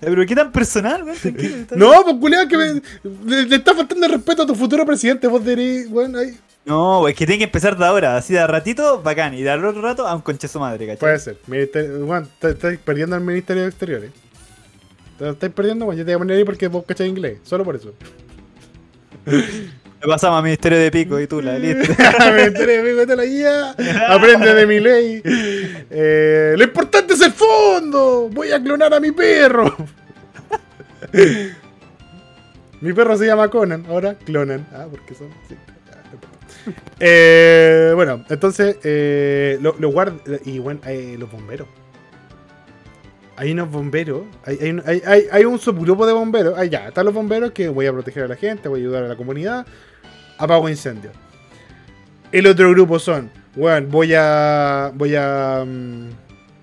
[0.00, 1.66] Eh, Pero qué tan personal, weón.
[1.76, 2.82] No, pues culeado, que me-
[3.26, 5.26] le, le está faltando el respeto a tu futuro presidente.
[5.28, 6.36] Vos deberías, bueno, ahí.
[6.64, 9.64] No, es que tiene que empezar de ahora, así de ratito, bacán, y de al
[9.64, 10.98] otro rato a un conche su madre, ¿cachai?
[10.98, 11.36] Puede ser.
[11.46, 14.10] Bueno, estáis perdiendo al Ministerio de Exteriores.
[15.18, 17.38] Te estáis perdiendo, bueno, yo te voy a poner ahí porque vos cachai inglés.
[17.42, 17.92] Solo por eso.
[20.02, 21.92] Lo pasamos a Ministerio de Pico y tú la listo.
[22.36, 23.74] Enteré, amigo, te la guía.
[24.08, 25.22] Aprende de mi ley.
[25.24, 28.28] Eh, lo importante es el fondo.
[28.32, 29.74] Voy a clonar a mi perro.
[32.80, 33.84] mi perro se llama Conan.
[33.88, 34.66] Ahora clonan.
[34.72, 35.28] Ah, porque son.
[35.48, 35.54] sí.
[37.00, 40.80] Eh, bueno, entonces, eh, los lo guard- Y bueno,
[41.18, 41.66] los bomberos.
[43.36, 44.22] Hay unos bomberos.
[44.44, 46.54] Hay, hay- hay- hay un subgrupo de bomberos.
[46.56, 49.04] Ah, ya, están los bomberos que voy a proteger a la gente, voy a ayudar
[49.04, 49.66] a la comunidad.
[50.42, 51.14] Apago incendios.
[52.32, 54.90] El otro grupo son, bueno, voy a.
[54.94, 55.64] Voy a.
[55.64, 56.08] mm,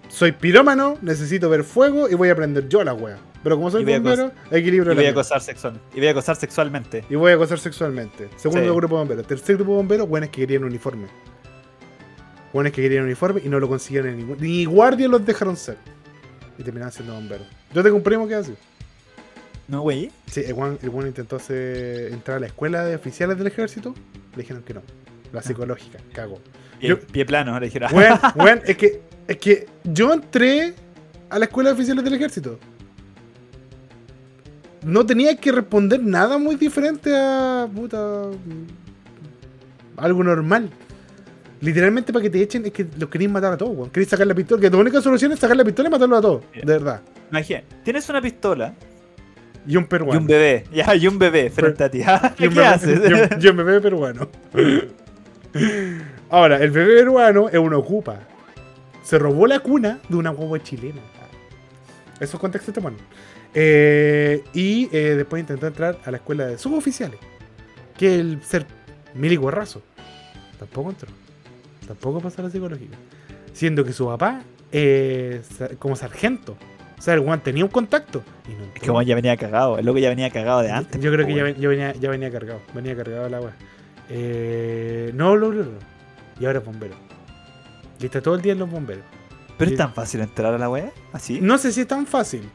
[0.09, 3.17] soy pirómano, necesito ver fuego y voy a prender yo la wea.
[3.41, 5.79] Pero como soy Y voy bombero, Y equilibrio voy la a acosar sexual.
[5.93, 7.05] Y voy a acosar sexualmente.
[7.09, 8.27] Y voy a acosar sexualmente.
[8.35, 8.75] Segundo Sí.
[8.75, 9.27] grupo de bomberos.
[9.27, 11.07] Tercer grupo de bomberos, buenos que querían uniforme.
[12.51, 14.37] Buenos que querían uniforme y no lo consiguieron en ningún.
[14.41, 15.77] Ni guardias los dejaron ser.
[16.57, 17.47] Y terminaron siendo bomberos.
[17.73, 18.55] Yo tengo un primo que así.
[19.69, 20.11] ¿No, güey?
[20.25, 23.93] Sí, el Juan intentó hacer- entrar a la escuela de oficiales del ejército.
[24.35, 24.81] Le dijeron que no.
[25.31, 26.41] La psicológica, cago.
[26.79, 27.87] Pie, Yo- pie plano, le dijera.
[27.93, 30.73] Weón, weón, es que, es que yo entré
[31.29, 32.57] a la escuela de oficiales del ejército.
[34.83, 37.67] No tenía que responder nada muy diferente a.
[37.73, 38.29] puta.
[39.97, 40.69] algo normal.
[41.61, 43.89] Literalmente para que te echen es que los queréis matar a todos, weón.
[43.91, 44.61] Queréis sacar la pistola.
[44.61, 46.43] Que tu única solución es sacar la pistola y matarlo a todos.
[46.53, 47.01] De verdad.
[47.29, 48.73] Imagina, tienes una pistola
[49.67, 50.13] Y un peruano.
[50.15, 50.63] y un bebé.
[50.73, 51.99] Ya, y un bebé frente a ti.
[52.39, 52.99] Y un ¿Qué bebé- haces?
[53.41, 54.29] y un- bebé peruano.
[56.29, 58.19] Ahora, el bebé peruano es un ocupa.
[59.03, 61.01] Se robó la cuna de una guagua chilena.
[62.19, 62.99] Esos contextos te ponen.
[63.53, 67.19] Eh, y eh, después intentó entrar a la escuela de suboficiales.
[67.97, 68.65] Que es el ser
[69.15, 69.81] milico guarrazo.
[70.59, 71.09] Tampoco entró.
[71.87, 72.97] Tampoco pasó la psicológica.
[73.53, 74.41] Siendo que su papá
[74.71, 75.47] es
[75.79, 76.55] como sargento.
[76.99, 78.21] O sea, el guan tenía un contacto.
[78.47, 79.79] Y no Es que ya venía cagado.
[79.79, 81.01] El loco ya venía cagado de antes.
[81.01, 82.59] Yo creo que ya, ven- venía, ya venía cargado.
[82.73, 83.53] Venía cargado el agua.
[84.09, 85.71] Eh, no, no, no, no.
[86.39, 86.95] Y ahora es bombero.
[87.99, 89.03] Y está todo el día en los bomberos.
[89.57, 90.91] Pero es tan fácil entrar a la wea.
[91.13, 91.39] Así.
[91.41, 92.49] No sé si es tan fácil.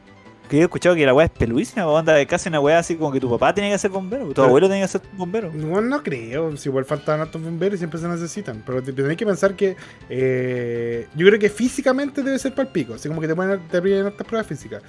[0.49, 1.87] Que yo he escuchado que la wea es peluísima.
[1.87, 4.29] o Anda de casi una wea así como que tu papá tenía que ser bombero.
[4.33, 5.51] Tu abuelo tenía que ser bombero.
[5.55, 6.55] No, no creo.
[6.57, 8.63] Si igual faltan hartos bomberos y siempre se necesitan.
[8.67, 9.77] Pero te- tenéis que pensar que.
[10.11, 12.95] eh, yo creo que físicamente debe ser para el pico.
[12.95, 14.83] Así como que te ponen te piden hartas pruebas físicas.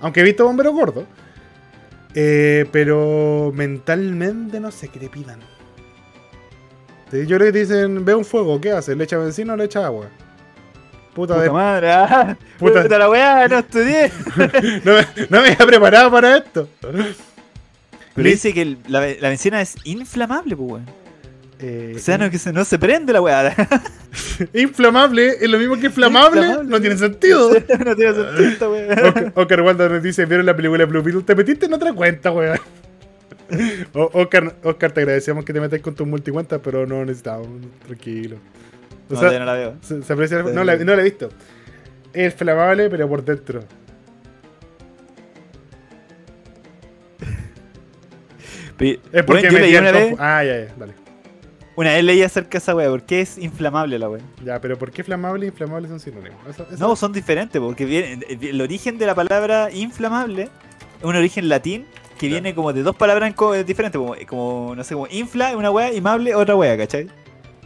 [0.00, 1.04] Aunque he visto bomberos gordos.
[2.14, 5.38] Eh, pero mentalmente no sé qué te pidan.
[7.12, 8.96] Yo creo que te dicen, ve un fuego, ¿qué haces?
[8.96, 10.08] ¿Le echa benzina o le echa agua?
[11.18, 11.90] Puta, Puta de- madre.
[11.90, 12.82] ah, Puta.
[12.84, 12.96] Puta.
[12.98, 14.12] la wea, no estudié.
[14.84, 16.68] no, me, no me había preparado para esto.
[16.80, 20.86] Pero dice que el- la, la benzina es inflamable, pues weón.
[21.60, 23.52] Eh, O sea, no, que se, no se prende la wea.
[24.54, 26.40] Inflamable es lo mismo que inflamable.
[26.42, 26.70] Inflamable.
[26.70, 27.50] No tiene sentido.
[27.52, 29.32] no tiene sentido esta.
[29.34, 31.22] Oscar, Waldo nos dice, ¿vieron la película Blue Beetle?
[31.24, 32.60] Te metiste en otra cuenta, weón.
[33.92, 37.48] Oscar, Oscar, te agradecemos que te metas con tu multicuenta, pero no necesitamos.
[37.86, 38.36] Tranquilo.
[39.10, 39.74] O No, sea, todavía no la veo.
[39.80, 41.28] se, se aprecia- no, la, no la he visto.
[42.12, 43.60] Es flamable, pero por dentro.
[48.76, 50.92] Pero, Es porque yo leí metí una vez, Ah, ya, ya, dale.
[51.74, 52.88] una vez leí acerca de esa wea.
[52.88, 54.22] ¿Por qué es inflamable la wea?
[54.44, 56.38] Ya, pero ¿por qué flamable e inflamable son sinónimos?
[56.48, 61.16] Eso- eso- No, son diferentes, porque viene, el origen de la palabra inflamable es un
[61.16, 61.86] origen latín
[62.18, 65.70] que viene como de dos palabras co- diferentes, como, como, no sé, como infla, una
[65.70, 67.08] wea, y mable, otra wea, ¿cachai?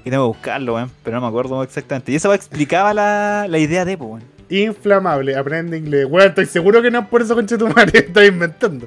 [0.04, 2.12] Y tengo que buscarlo, weón, pero no me acuerdo exactamente.
[2.12, 4.22] Y wea explicaba la, la idea de, weón.
[4.48, 6.08] Inflamable, aprende inglés.
[6.08, 8.86] Bueno, estoy seguro que no es por eso, concha tu madre, estoy inventando.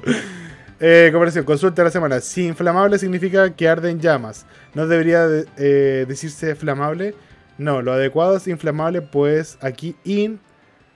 [0.78, 1.08] Eh,
[1.44, 2.20] consulta de la semana.
[2.20, 7.14] Si inflamable significa que arde en llamas, ¿no debería de- eh, decirse flamable?
[7.58, 10.38] No, lo adecuado es inflamable, pues aquí in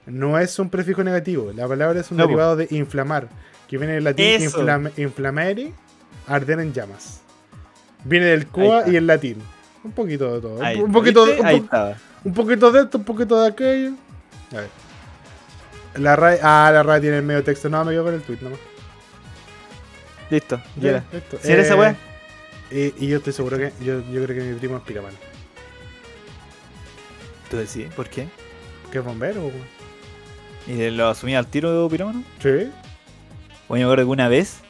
[0.07, 1.51] no es un prefijo negativo.
[1.55, 3.29] La palabra es un No, derivado de inflamar,
[3.68, 4.62] que viene del latín Eso.
[4.62, 5.73] inflam- inflamere,
[6.27, 7.23] arder en llamas.
[8.05, 8.47] Viene del
[8.81, 8.91] está.
[8.93, 9.37] y el latín.
[9.83, 10.62] Un poquito de todo.
[10.62, 11.97] Ahí, un, poquito, un Ahí po- estaba.
[12.24, 13.93] un poquito de esto, un poquito de aquello.
[14.53, 14.68] A ver.
[15.95, 17.68] La RAE, ah, la RAE tiene el medio texto.
[17.68, 18.59] No, me quedo con el tweet nomás.
[20.31, 21.39] Listo, ya listo.
[21.43, 21.97] ¿Sí era esa Eh, wea?
[22.70, 23.72] eh, y yo estoy seguro que.
[23.81, 25.16] Yo, yo creo que mi primo es piramano.
[27.51, 28.28] Tú decís, ¿por qué?
[28.93, 29.41] ¿Qué es bombero?
[29.41, 29.81] weón?
[30.68, 32.22] ¿Y lo asumía al tiro pirómano?
[32.41, 32.70] Sí.
[33.68, 34.61] Bueno, yo me acuerdo que una vez,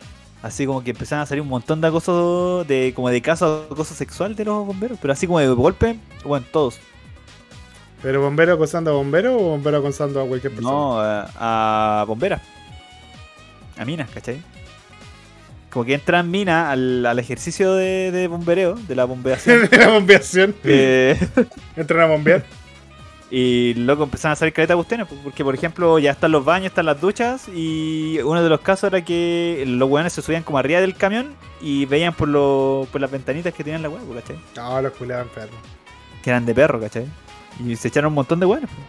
[0.43, 3.74] así como que empezaron a salir un montón de acosos, de, como de casos de
[3.74, 6.78] acoso sexual de los bomberos, pero así como de golpe, bueno, todos.
[8.03, 10.72] ¿Pero bombero acosando a bombero o bombero acosando a cualquier persona?
[10.74, 12.41] No, a, a bomberas.
[13.76, 14.41] A minas, ¿cachai?
[15.70, 19.68] Como que entran minas al, al ejercicio de, de bombereo, de la bombeación.
[19.72, 20.55] la bombeación.
[20.64, 21.18] eh,
[21.76, 22.45] Entran a bombear.
[23.31, 26.66] Y luego empezaron a salir caleta cuestiones, pues, porque por ejemplo ya están los baños,
[26.66, 30.59] están las duchas, y uno de los casos era que los weones se subían como
[30.59, 34.22] arriba del camión y veían por, lo, por las ventanitas que tenían la weá, pues,
[34.22, 34.39] ¿cachai?
[34.57, 35.55] No, los culeaban perros.
[36.22, 37.07] Que eran de perro, ¿cachai?
[37.64, 38.68] Y se echaron un montón de weones.
[38.68, 38.87] pues.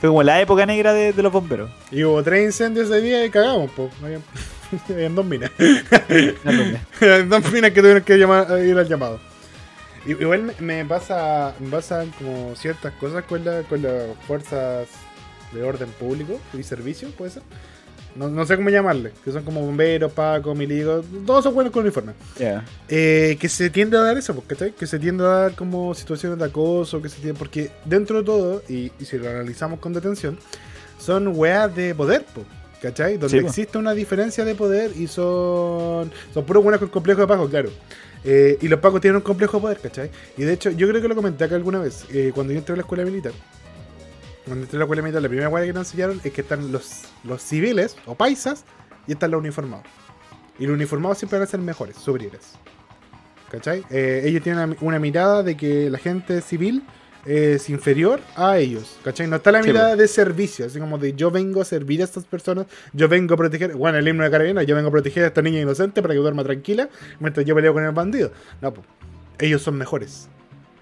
[0.00, 1.70] Fue como la época negra de, de los bomberos.
[1.92, 3.92] Y hubo tres incendios ese día y cagamos, pues.
[4.02, 4.22] Habían,
[4.88, 5.52] habían dos minas.
[7.00, 9.20] Habían dos minas que tuvieron que llamar, ir al llamado.
[10.06, 14.88] Igual me, pasa me pasan como ciertas cosas con, la, con las fuerzas
[15.52, 17.42] de orden público y servicio, puede ser.
[18.16, 21.82] No, no sé cómo llamarle, que son como bomberos, pacos, milicos, todos son buenos con
[21.82, 22.12] uniforme.
[22.38, 22.64] Ya.
[22.88, 24.70] Eh, que se tiende a dar eso, pues, ¿cachai?
[24.72, 28.24] Que se tiende a dar como situaciones de acoso, que se tiende, porque dentro de
[28.24, 30.38] todo, y, y si lo analizamos con detención,
[31.00, 32.44] son weas de poder, po,
[32.80, 33.14] ¿cachai?
[33.18, 33.48] Donde Sí, po.
[33.48, 37.70] existe una diferencia de poder y son, son puros buenos con complejo de Paco, claro.
[38.24, 40.10] Eh, y los Pacos tienen un complejo de poder, ¿cachai?
[40.36, 42.72] Y de hecho, yo creo que lo comenté acá alguna vez, eh, cuando yo entré
[42.72, 43.32] a la escuela militar.
[44.46, 46.72] Cuando entré a la escuela militar, la primera wea que nos enseñaron es que están
[46.72, 48.64] los, los civiles o paisas
[49.06, 49.86] y están los uniformados.
[50.58, 52.52] Y los uniformados siempre van a ser mejores, superiores.
[53.50, 53.84] ¿Cachai?
[53.90, 56.82] Eh, ellos tienen una mirada de que la gente civil
[57.24, 58.98] es inferior a ellos.
[59.02, 59.26] ¿Cachai?
[59.26, 62.04] No está la Sí, mirada de servicio, así como de yo vengo a servir a
[62.04, 65.24] estas personas, yo vengo a proteger, bueno, el himno de Carabina, yo vengo a proteger
[65.24, 66.88] a esta niña inocente para que duerma tranquila
[67.20, 68.32] mientras yo peleo con el bandido.
[68.60, 68.86] No, pues,
[69.38, 70.28] ellos son mejores.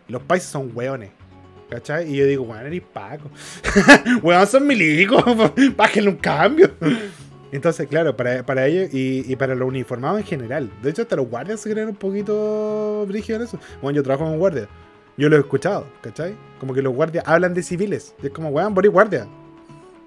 [0.08, 1.10] Los países son hueones.
[1.70, 2.12] ¿Cachai?
[2.12, 3.30] Y yo digo, weón, eres Paco.
[4.22, 5.24] weón, son milicos.
[5.74, 6.70] Bájenle un cambio.
[7.52, 10.70] Entonces, claro, para, para ellos y, y para los uniformados en general.
[10.82, 13.58] De hecho, hasta los guardias se creen un poquito brígidos en eso.
[13.80, 14.68] Bueno, yo trabajo con guardias.
[15.16, 16.34] Yo lo he escuchado, ¿cachai?
[16.58, 18.14] Como que los guardias hablan de civiles.
[18.22, 19.26] Y es como, weón, por guardia.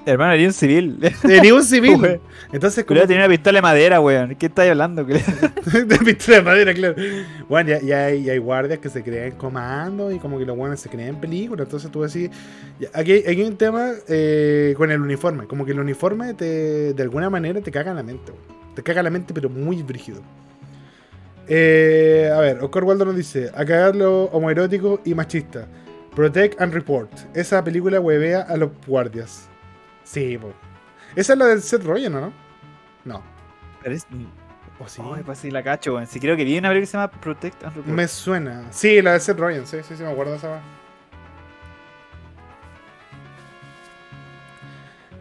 [0.05, 0.99] Hermano, eres un civil.
[1.21, 2.19] Sería un civil.
[2.51, 4.35] Entonces, como tenía una pistola de madera, weón.
[4.35, 5.03] ¿Qué estáis hablando?
[5.03, 5.15] de
[6.05, 6.95] pistola de madera, claro.
[7.49, 10.55] Bueno, ya, ya hay, ya hay guardias que se creen comando y como que los
[10.55, 11.65] buenos se creen películas.
[11.65, 12.29] Entonces tú decís,
[12.93, 15.47] aquí, aquí hay un tema eh, con el uniforme.
[15.47, 18.31] Como que el uniforme te, de alguna manera te caga en la mente.
[18.31, 18.75] weón.
[18.75, 20.21] Te caga la mente, pero muy brígido.
[21.47, 25.67] Eh, a ver, Oscar Waldo nos dice, a cagar lo homoerótico y machista.
[26.15, 27.11] Protect and Report.
[27.35, 29.47] Esa película huevea a los guardias.
[30.03, 30.53] Sí, po.
[31.15, 32.33] Esa es la del Seth Rogen, ¿o ¿no?
[33.03, 33.23] No.
[33.83, 34.07] Pero es-
[34.79, 35.01] ¿O sí?
[35.13, 36.07] Ay, pues sí, la cacho, weón.
[36.07, 37.95] Si creo que vi una película que se llama Protect and Report.
[37.95, 38.65] Me suena.
[38.71, 40.61] Sí, la de Seth Rogen, sí, sí, sí, me acuerdo esa.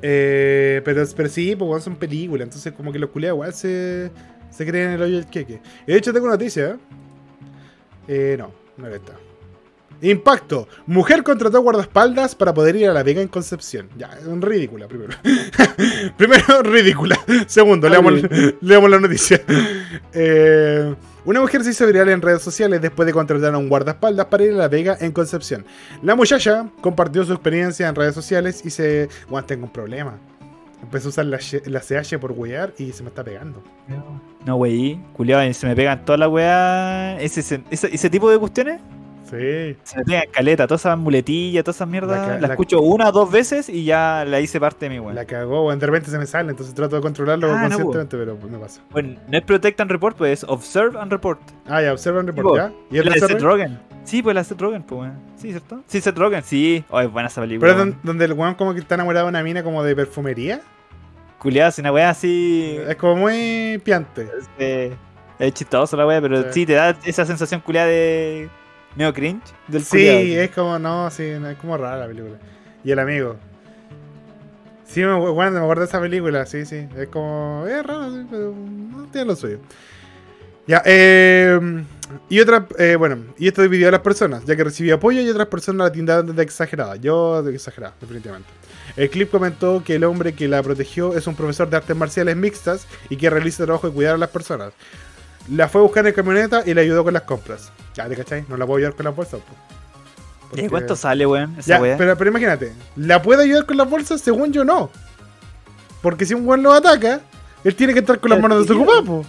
[0.03, 4.11] Eh, pero, pero sí, pues son películas, entonces como que los culiados igual se,
[4.55, 5.61] se creen en el hoyo del queque.
[5.87, 6.77] Y de hecho tengo noticia, ¿eh?
[8.07, 9.15] Eh, no, no esta.
[10.03, 10.69] Impacto.
[10.87, 13.89] Mujer contrató guardaespaldas para poder ir a la Vega en Concepción.
[13.97, 15.15] Ya, ridícula primero.
[16.17, 17.19] primero, ridícula.
[17.47, 18.15] Segundo, leamos,
[18.61, 19.41] leamos la noticia.
[20.13, 20.95] Eh,
[21.25, 24.45] una mujer se hizo viral en redes sociales después de contratar a un guardaespaldas para
[24.45, 25.65] ir a La Vega en Concepción.
[26.03, 29.09] La muchacha compartió su experiencia en redes sociales y se...
[29.29, 30.19] Bueno, tengo un problema.
[30.85, 33.63] Empecé a usar la, la CH por wear y se me está pegando.
[34.45, 35.03] No, wey.
[35.15, 37.21] Culeado, se me pegan todas las weas.
[37.23, 38.81] Ese, ese, ese, tipo de cuestiones.
[39.25, 39.77] Sí.
[39.83, 40.67] Se me pegan caleta.
[40.67, 42.19] Todas esas muletillas, todas esas mierdas.
[42.19, 44.91] La La, ca- la- escucho una o dos veces y ya la hice parte de
[44.91, 45.15] mi weón.
[45.15, 45.79] La cagó, weón.
[45.79, 48.61] De repente se me sale, entonces trato de controlarlo Ah, no, conscientemente, pero pues, no
[48.61, 48.83] pasa.
[48.91, 51.41] Bueno, no es Protect and Report, pues es Observe and Report.
[51.67, 52.57] Ah, ya, observa un report, po.
[52.57, 52.73] ¿ya?
[52.91, 53.79] ¿Y es la de Seth Rogen?
[54.05, 55.15] Sí, pues la de Seth Rogen, pues weón.
[55.37, 55.83] Sí, ¿cierto?
[55.87, 56.85] Sí, Seth Rogen, sí.
[56.91, 57.73] Oh, es buena esa película.
[57.75, 60.61] Pero es donde el weón como que está enamorado de una mina como de perfumería.
[61.45, 62.77] Culeado, es una wea así.
[62.89, 64.29] Es como muy piante.
[64.59, 64.97] eh,
[65.39, 66.49] es chistoso la wea, pero Sí.
[66.53, 66.67] sí.
[66.67, 68.49] te da esa sensación culeada de.
[68.97, 69.43] medio cringe.
[69.69, 72.37] Del Sí, es como, no, sí, es como rara la película.
[72.83, 73.37] Y el amigo.
[74.87, 76.89] Sí, me, bueno, me acuerdo de esa película, sí, sí.
[76.97, 79.59] Es como, es raro, sí, pero no tiene lo suyo.
[80.67, 81.61] Ya, eh,
[82.31, 85.29] y otra, eh, bueno, y esto dividió a las personas, ya que recibió apoyo y
[85.29, 86.97] otras personas la tildaron de exagerada.
[86.97, 88.49] Yo de exagerada, definitivamente.
[88.97, 92.37] El clip comentó que el hombre que la protegió es un profesor de artes marciales
[92.37, 94.73] mixtas y que realiza el trabajo de cuidar a las personas.
[95.51, 97.71] La fue a buscar en camioneta y le ayudó con las compras.
[97.95, 98.45] Ya, ¿te cachai?
[98.49, 99.41] No la puedo ayudar con las bolsas.
[99.41, 99.53] po.
[99.53, 101.57] ¿Y Porque- cuánto sale, weón?
[101.59, 101.97] Esa Ya, wea.
[101.97, 104.21] pero, pero imagínate, ¿la puede ayudar con las bolsas?
[104.21, 104.91] Según yo, no.
[106.01, 107.21] Porque si un weón lo ataca,
[107.65, 109.25] él tiene que estar con las manos desocupadas, po.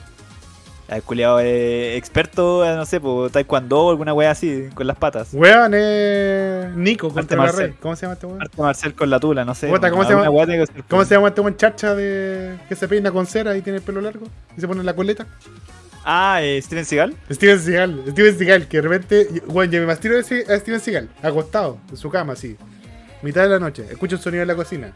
[0.88, 4.96] El culiao es experto, eh, no sé, pues taekwondo o alguna wea así, con las
[4.98, 5.30] patas.
[5.34, 7.68] Weón, es Nico Arte contra la marcial.
[7.70, 7.76] red.
[7.80, 8.42] ¿Cómo se llama este weón?
[8.42, 9.68] Arte marcial con la tula, no sé.
[9.68, 10.26] ¿cómo se llama?
[10.88, 13.84] ¿Cómo se llama este buen chacha de que se peina con cera y tiene el
[13.84, 14.28] pelo largo?
[14.56, 15.26] Y se pone la coleta.
[16.04, 17.16] Ah, eh, Steven Seagal.
[17.32, 18.04] Steven Seagal.
[18.12, 22.12] Steven Seagal, que de repente, weón, yo me mastiro a Steven Seagal, acostado, en su
[22.12, 22.58] cama, así.
[23.24, 24.94] Mitad de la noche, escucha un sonido en la cocina.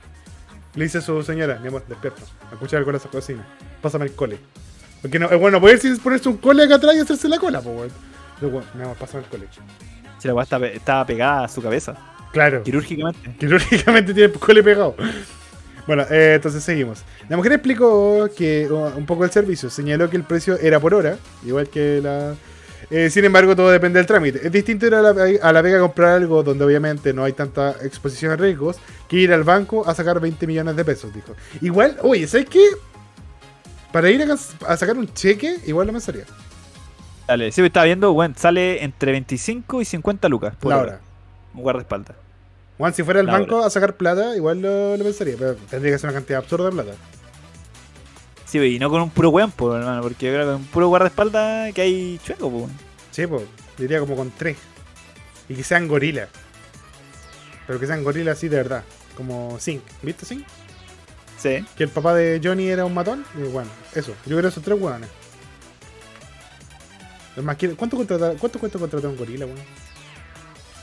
[0.75, 2.21] Le dice a su señora, mi amor, despierta.
[2.51, 3.43] Escucha algo en esa cocina.
[3.81, 4.37] Pásame el cole.
[5.01, 7.61] Porque no, eh, bueno, puede ir ponerse un cole acá atrás y hacerse la cola,
[7.61, 7.91] pues,
[8.41, 8.63] weón.
[8.73, 9.47] Mi amor, pásame el cole.
[10.17, 11.95] Si la pe- estaba pegada a su cabeza.
[12.31, 12.63] Claro.
[12.63, 13.35] Quirúrgicamente.
[13.39, 14.95] Quirúrgicamente tiene el cole pegado.
[15.87, 17.03] Bueno, eh, entonces seguimos.
[17.27, 19.69] La mujer explicó que uh, un poco el servicio.
[19.69, 22.35] Señaló que el precio era por hora, igual que la.
[22.91, 24.45] Eh, sin embargo, todo depende del trámite.
[24.45, 25.09] Es distinto ir a la,
[25.41, 28.77] a la Vega a comprar algo donde obviamente no hay tanta exposición a riesgos
[29.07, 31.35] que ir al banco a sacar 20 millones de pesos, dijo.
[31.61, 32.63] Igual, oye, ¿sabes qué?
[33.91, 36.25] Para ir a, a sacar un cheque, igual lo pensaría.
[37.27, 40.91] Dale, sí, estaba viendo, bueno, sale entre 25 y 50 lucas por La hora.
[40.93, 41.01] hora.
[41.53, 42.15] Un guardaespaldas.
[42.77, 45.99] Juan, si fuera al banco a sacar plata, igual lo, lo pensaría, pero tendría que
[45.99, 46.91] ser una cantidad absurda de plata.
[48.45, 50.67] Sí, y no con un puro weón, pues, hermano, porque yo creo que con un
[50.67, 52.71] puro guardaespaldas que hay chueco, pues.
[53.11, 53.43] Sí, pues,
[53.77, 54.57] diría como con tres.
[55.49, 56.29] Y que sean gorilas.
[57.67, 58.83] Pero que sean gorilas así de verdad.
[59.15, 59.81] Como Zinc.
[60.01, 60.45] ¿Viste Zinc?
[61.41, 61.65] Sí.
[61.77, 63.23] Que el papá de Johnny era un matón.
[63.35, 64.13] Y bueno, eso.
[64.25, 65.09] Yo creo esos tres hueones.
[67.37, 69.57] Es más, ¿quién- ¿cuánto, contrata- ¿cuánto cuesta contratar un gorila, weón?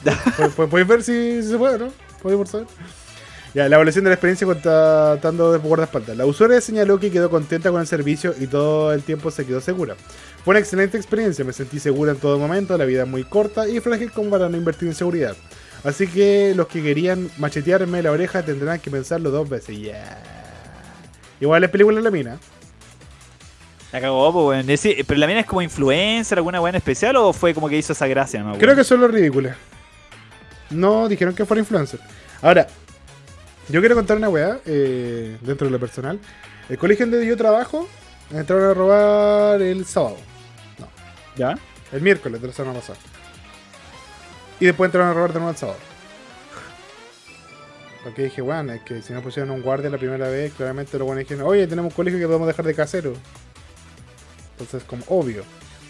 [0.04, 1.92] Pu- pu- Podéis ver si, si se puede, ¿no?
[2.22, 2.66] Podéis saber.
[3.54, 6.16] Ya, la evaluación de la experiencia contratando de guardaespaldas.
[6.16, 9.60] La usuaria señaló que quedó contenta con el servicio y todo el tiempo se quedó
[9.60, 9.96] segura.
[10.44, 13.66] Fue una excelente experiencia, me sentí segura en todo momento, la vida es muy corta
[13.68, 15.34] y frágil como para no invertir en seguridad.
[15.84, 19.78] Así que los que querían machetearme la oreja tendrán que pensarlo dos veces.
[19.78, 20.44] Ya.
[21.40, 22.38] Igual es película de la mina.
[23.92, 24.66] La cagó, pues, weón.
[24.66, 27.92] Decir, Pero la mina es como influencer, alguna weón especial o fue como que hizo
[27.92, 28.58] esa gracia, no?
[28.58, 29.54] Creo que son los ridículos.
[30.70, 32.00] No dijeron que fuera influencer.
[32.42, 32.66] Ahora,
[33.68, 36.18] yo quiero contar una weá eh, dentro de lo personal.
[36.68, 37.88] El colegio donde yo trabajo
[38.32, 40.16] entraron a robar el sábado.
[41.36, 41.56] ¿Ya?
[41.92, 42.98] El miércoles de la semana pasada.
[44.58, 45.78] Y después entraron a robar de nuevo el sábado.
[48.06, 51.06] Porque dije, bueno, es que si no pusieron un guardia la primera vez, claramente los
[51.06, 53.14] buenos dijeron, oye, tenemos un colegio que podemos dejar de casero.
[54.52, 55.42] Entonces, como obvio.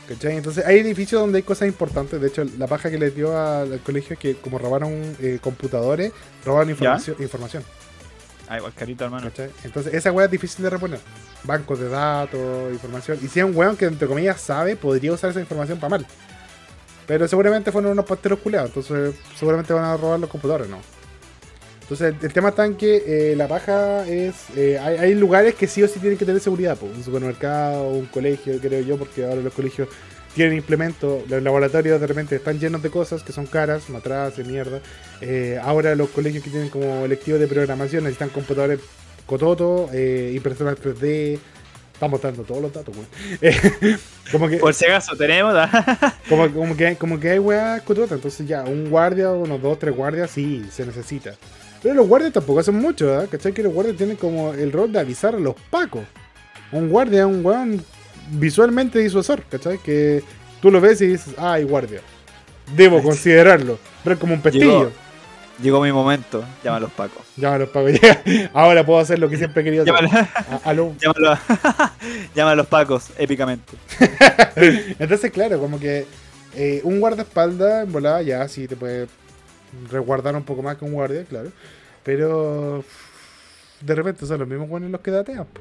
[0.09, 0.39] ¿Cachai?
[0.39, 2.19] Entonces, hay edificios donde hay cosas importantes.
[2.19, 6.11] De hecho, la paja que les dio al, colegio es que, como robaron eh, computadores,
[6.43, 7.17] robaron información.
[7.19, 7.63] información
[8.49, 9.29] Ah, igual carito, hermano.
[9.29, 9.51] ¿cachai?
[9.63, 11.01] Entonces, esa weá es difícil de reponer.
[11.45, 13.19] Bancos de datos, información.
[13.21, 16.07] Y si es un weón que, entre comillas, sabe, podría usar esa información para mal.
[17.07, 18.71] Pero seguramente fueron unos pasteros culeados.
[18.71, 20.96] Entonces, seguramente van a robar los computadores, ¿no?
[21.89, 24.35] Entonces, el, el tema está en que eh, la paja es.
[24.57, 26.77] eh, hay, hay lugares que sí o sí tienen que tener seguridad.
[26.77, 29.89] Pues, un supermercado, un colegio, creo yo, porque ahora los colegios
[30.35, 31.29] tienen implementos.
[31.31, 34.81] Los laboratorios de repente están llenos de cosas que son caras, matraces, mierda.
[35.21, 38.81] Eh, ahora los colegios que tienen como electivo de programación necesitan computadores
[39.25, 41.39] cototo, eh, impresoras 3D.
[41.95, 43.09] Estamos dando todos los datos, weón.
[43.41, 43.97] Eh,
[44.31, 44.59] como que.
[44.59, 45.55] Por si acaso tenemos.
[46.29, 49.79] Como, como que hay, como que hay weas cototas, entonces ya, un guardia, unos dos,
[49.79, 51.35] tres guardias, sí, se necesita.
[51.87, 53.29] Pero los guardias tampoco hacen mucho, ¿eh?
[53.31, 53.53] ¿Cachai?
[53.53, 56.03] Que los guardias tienen como el rol de avisar a los pacos.
[56.73, 57.81] Un guardia es un weón
[58.33, 59.79] visualmente disuasor, ¿cachai?
[59.79, 60.21] Que
[60.61, 62.01] tú lo ves y dices, ah, hay guardia.
[62.75, 63.79] Debo considerarlo.
[64.03, 64.79] Pero es como un pestillo.
[64.81, 64.91] Llegó.
[65.63, 66.45] Llegó mi momento.
[66.65, 67.23] Llama a los pacos.
[67.37, 67.93] Llama a los pacos.
[68.53, 69.95] Ahora puedo hacer lo que siempre he querido hacer.
[69.95, 70.93] Llámalo, A- aló.
[71.01, 71.93] llámalo, a-
[72.35, 73.75] llama a los pacos, épicamente.
[74.99, 76.05] Entonces, claro, como que
[76.57, 79.07] eh, un guardaespaldas en volada ya sí te puede
[79.91, 81.51] resguardar un poco más que un guardia, claro.
[82.07, 82.85] Pero
[83.81, 85.45] de repente son los mismos buenos los que datean.
[85.45, 85.61] po.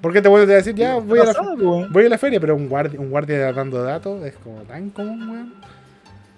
[0.00, 1.34] ¿Por qué te vuelves a decir, ya voy a, la,
[1.88, 5.30] voy a la feria, pero un guardia, un guardia dando datos es como tan común,
[5.30, 5.54] weón?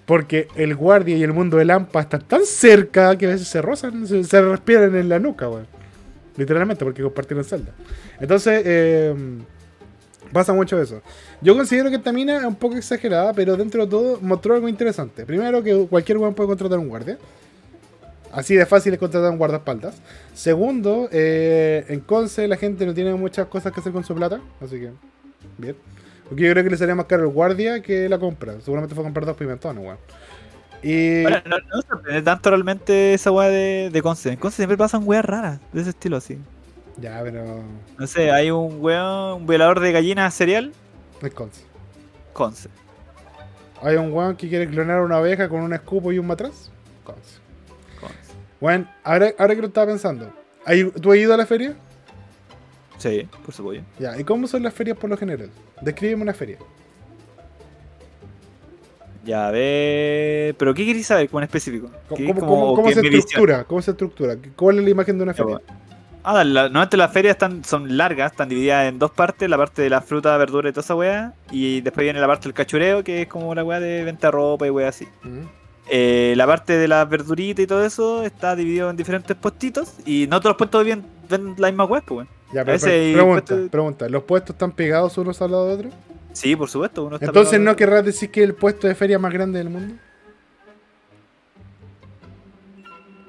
[0.05, 3.63] Porque el guardia y el mundo del AMPA están tan cerca que a veces se
[3.63, 5.67] rozan, se, se respiran en la nuca, weón.
[6.37, 7.73] Literalmente, porque compartieron celda.
[8.21, 9.15] Entonces, eh,
[10.35, 11.01] pasa mucho eso.
[11.41, 14.69] Yo considero que esta mina es un poco exagerada, pero dentro de todo mostró algo
[14.69, 15.25] interesante.
[15.25, 17.17] Primero, que cualquier weón puede contratar un guardia.
[18.35, 19.95] Así de fácil es contratar un guardaespaldas.
[20.35, 24.41] Segundo, eh, en Conce la gente no tiene muchas cosas que hacer con su plata.
[24.61, 24.91] Así que,
[25.57, 25.77] bien.
[26.29, 28.61] Porque yo creo que le salía más caro el guardia que la compra.
[28.61, 29.99] Seguramente fue a comprar dos pimentones, weón.
[30.83, 31.23] Y.
[31.23, 34.31] No, no sorprende tanto realmente esa weá de, de Conce.
[34.31, 36.37] En Conce siempre pasan weas raras de ese estilo así.
[36.97, 37.63] Ya, pero.
[37.99, 40.73] No sé, hay un weón, un violador de gallinas cereal,
[41.23, 41.63] Es Conce.
[42.33, 42.69] Conce.
[43.81, 46.71] Hay un weón que quiere clonar una abeja con un escupo y un matraz.
[47.05, 47.44] Conce.
[48.65, 50.33] Bueno, ahora, ahora que lo estaba pensando.
[50.65, 51.75] ¿hay- ¿Tú has ido a la feria?
[52.97, 53.85] Sí, por supuesto.
[53.99, 55.51] Ya, ¿y cómo son las ferias por lo general?
[55.83, 56.57] Descríbeme una feria.
[59.23, 60.55] Ya, a ver.
[60.55, 61.91] ¿Pero qué queréis saber como en específico?
[62.09, 63.15] ¿Cómo, ¿Qué- cómo- como- cómo- se visión?
[63.19, 63.65] estructura?
[63.65, 64.37] ¿Cómo se estructura?
[64.57, 65.61] ¿Cuál es la imagen de una feria?
[66.23, 69.83] Ah, la- normalmente las ferias están, son largas, están divididas en dos partes, la parte
[69.83, 73.05] de la fruta, verdura y toda esa weá, y después viene la parte del cachureo,
[73.05, 75.07] que es como la weá de venta de ropa y weá así.
[75.23, 75.64] Mm.
[75.91, 80.27] Eh, la parte de las verduritas y todo eso está dividido en diferentes puestitos, y
[80.29, 82.27] no todos los puestos ven, ven la misma weá, pues.
[82.53, 84.09] Ya, pero, pregunta, pregunta.
[84.09, 85.95] ¿Los puestos están pegados unos al lado de otros?
[86.33, 87.05] Sí, por supuesto.
[87.05, 87.77] Uno está Entonces, ¿no otro.
[87.77, 89.95] querrás decir que el puesto de feria más grande del mundo?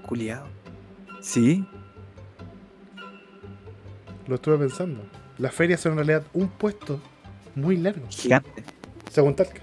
[0.06, 0.48] Culiado.
[1.22, 1.66] Sí.
[4.28, 5.02] Lo estuve pensando.
[5.38, 7.00] Las ferias son en realidad un puesto
[7.56, 8.06] muy largo.
[8.10, 8.64] Gigante.
[9.12, 9.62] Según Talca.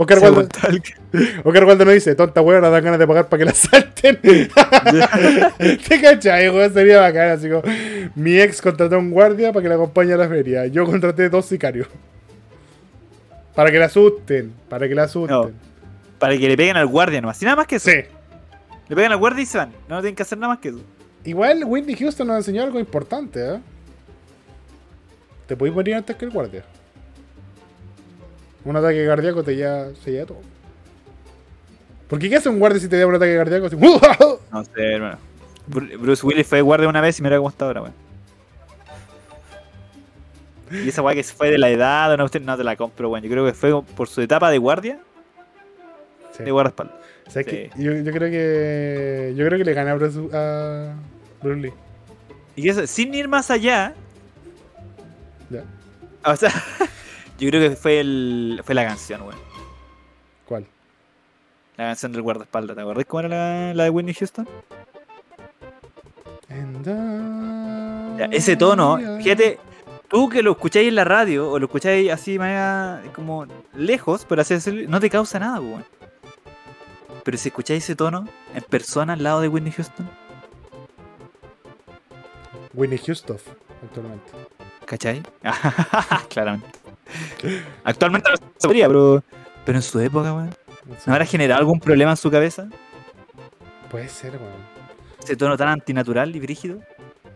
[0.00, 0.48] Oscar Waldo.
[1.44, 4.18] Oscar Waldo nos dice, tonta huevona, dan ganas de pagar para que la salten.
[5.88, 6.72] ¿Te cachai, weón?
[6.72, 7.62] Sería bacán, así como,
[8.14, 10.66] mi ex contrató a un guardia para que la acompañe a la feria.
[10.68, 11.86] Yo contraté dos sicarios.
[13.54, 15.36] Para que la asusten, para que la asusten.
[15.36, 15.50] No.
[16.18, 17.42] Para que le peguen al guardia nomás.
[17.42, 17.90] Y nada más que eso.
[17.90, 17.98] Sí.
[18.88, 19.70] Le pegan al guardia y se van.
[19.86, 20.80] No tienen que hacer nada más que eso.
[21.24, 23.60] Igual Whitney Houston nos enseñó algo importante, ¿eh?
[25.46, 26.64] Te podéis morir antes que el guardia.
[28.64, 30.40] Un ataque cardíaco te ya se lleva todo.
[32.08, 33.66] ¿Por qué qué hace un guardia si te da un ataque cardíaco?
[33.66, 33.76] Así,
[34.52, 35.18] No sé, hermano.
[35.68, 37.94] Bru- Bruce Willis fue guardia una vez y mira cómo está ahora, weón.
[40.72, 43.08] Y esa weá que fue de la edad, o no, usted no te la compro,
[43.10, 43.24] weón.
[43.24, 45.00] Yo creo que fue por su etapa de guardia,
[46.36, 46.44] Sí.
[46.44, 46.94] de guardaespaldas.
[47.28, 47.50] ¿Sabes Sí.
[47.50, 47.70] qué?
[47.76, 49.34] Yo, yo creo que.
[49.36, 50.94] Yo creo que le gana a Bruce, a
[51.42, 51.72] Bruce Lee.
[52.56, 53.94] Y eso, sin ir más allá,
[55.48, 55.62] ¿Ya?
[56.24, 56.50] o sea,
[57.40, 59.38] yo creo que fue el, fue la canción, weón.
[60.46, 60.66] ¿Cuál?
[61.76, 64.46] La canción del guardaespaldas, ¿te acordás cómo era la, la de Whitney Houston?
[66.84, 69.58] Ya, ese tono, fíjate,
[70.08, 74.42] tú que lo escucháis en la radio o lo escucháis así más como lejos, pero
[74.42, 75.84] así decirlo, no te causa nada, weón.
[77.24, 80.08] Pero si escucháis ese tono en persona al lado de Whitney Houston,
[82.74, 83.36] Winnie Houston,
[83.82, 84.30] actualmente.
[84.90, 85.22] ¿Cachai?
[86.30, 86.68] Claramente.
[87.84, 89.22] Actualmente no se podría, pero,
[89.64, 90.50] pero en su época, weón.
[91.06, 92.68] ¿No habrá generado algún problema en su cabeza?
[93.88, 94.80] Puede ser, weón.
[95.22, 96.80] Ese tono tan antinatural y brígido.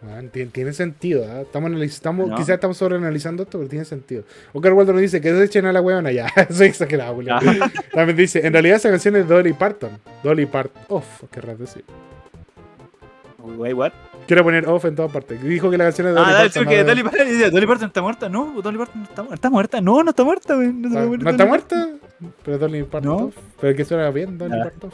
[0.03, 1.43] Weón, tiene, tiene sentido, ¿ah?
[1.43, 2.35] Estamos, estamos No.
[2.35, 4.25] Quizás estamos sobreanalizando esto, pero tiene sentido.
[4.53, 6.27] Oscar Waldo nos dice que desechen a la weona ya.
[6.51, 7.37] Soy exagerado, Julio.
[7.93, 9.93] También dice, en realidad esa canción es Dolly Parton.
[10.25, 10.83] Dolly Parton.
[10.89, 11.85] Off, qué raro decir.
[13.39, 13.93] Wait, what?
[14.27, 15.43] Quiero poner off en todas partes.
[15.43, 16.63] Dijo que la canción es Dolly Ah, dale, Parton.
[16.63, 18.29] sí, que de- Dolly Parton Dolly Parton está muerta.
[18.29, 19.35] No, Dolly Parton no está muerta.
[19.35, 19.81] ¿Está muerta?
[19.81, 20.81] No, no está muerta, weón.
[20.83, 21.89] No, se ¿No, puede morir ¿no Dolly está muerta?
[22.45, 23.17] Pero Dolly Parton.
[23.19, 23.33] No.
[23.61, 24.63] Pero que suena bien, Dolly Ya.
[24.65, 24.91] Parton.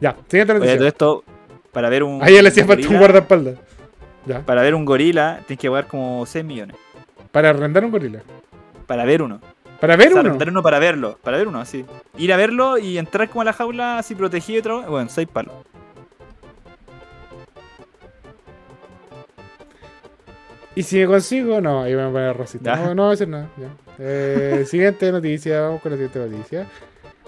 [0.00, 0.88] Ya, siguiente Oye, todo noticia.
[0.88, 1.24] esto,
[1.72, 2.22] para ver un.
[2.22, 3.54] Ahí le hacía falta un guardaespaldas.
[4.26, 4.40] Ya.
[4.40, 6.76] Para ver un gorila, tienes que pagar como 6 millones.
[7.32, 8.22] Para arrendar un gorila.
[8.86, 9.40] Para ver uno.
[9.80, 10.30] Para O ver sea, uno.
[10.30, 11.18] rentar uno para verlo.
[11.22, 11.84] Para ver uno, así.
[12.16, 14.88] Ir a verlo y entrar como a la jaula así protegido y.
[14.88, 15.52] Bueno, 6 palos.
[20.76, 22.76] Y si me consigo, no, ahí me voy a poner rosita.
[22.76, 23.50] No, no voy a hacer ncer nada.
[23.56, 23.68] ya.
[23.98, 26.66] Eh, siguiente noticia, vamos con la siguiente noticia.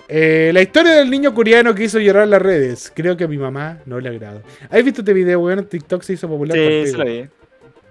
[0.06, 2.92] Eh, la historia del niño coreano que hizo llorar las redes.
[2.94, 4.42] Creo que a mi mamá no le agrada.
[4.70, 5.64] ¿Has visto este video, weón?
[5.66, 6.56] TikTok se hizo popular.
[6.56, 7.26] Sí, se lo vi.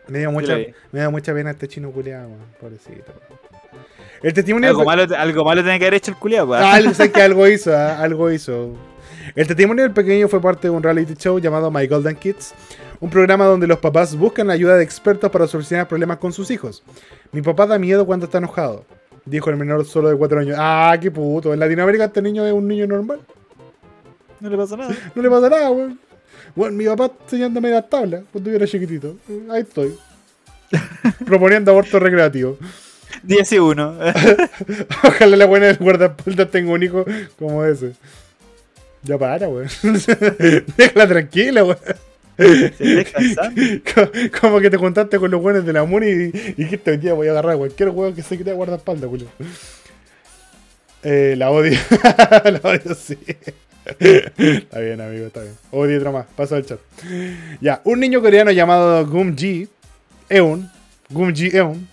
[0.07, 0.57] Me dio sí mucha,
[0.91, 2.39] me da mucha pena este chino culiado, weón.
[2.59, 3.11] Pobrecito.
[4.23, 6.93] El testimonio Algo del- malo, algo malo tiene que haber hecho el culiado, Ah, algo,
[6.95, 8.75] sé que algo hizo, ah, algo hizo.
[9.35, 12.55] El testimonio del pequeño fue parte de un reality show llamado My Golden Kids,
[12.99, 16.49] un programa donde los papás buscan la ayuda de expertos para solucionar problemas con sus
[16.51, 16.83] hijos.
[17.31, 18.85] Mi papá da miedo cuando está enojado,
[19.25, 20.57] dijo el menor solo de 4 años.
[20.59, 21.53] Ah, qué puto.
[21.53, 23.19] En Latinoamérica este niño es un niño normal.
[24.39, 24.95] No le pasa nada.
[25.15, 25.99] No le pasa nada, weón.
[26.55, 29.15] Bueno, mi papá enseñándome las tablas cuando yo era chiquitito.
[29.49, 29.95] Ahí estoy.
[31.25, 32.57] Proponiendo aborto recreativo.
[33.23, 33.95] 10 y 1.
[35.03, 37.05] Ojalá la buena del guardaespaldas tenga un hijo
[37.37, 37.93] como ese.
[39.03, 39.69] Ya para, weón.
[40.77, 41.77] Déjala tranquila, weón.
[42.37, 43.51] Se está
[44.41, 47.13] Como que te juntaste con los buenos de la MUNI y, y dijiste hoy día
[47.13, 49.27] voy a agarrar a cualquier weón que se crea guardaespaldas, weón.
[51.03, 51.79] Eh, la odio.
[52.43, 53.17] la odio, sí.
[53.85, 55.55] está bien, amigo, está bien.
[55.71, 56.25] Odio otro más.
[56.35, 56.79] Paso al chat.
[57.61, 59.67] Ya, un niño coreano llamado Gumji
[60.29, 60.69] Eun,
[61.09, 61.87] Gumji Eun,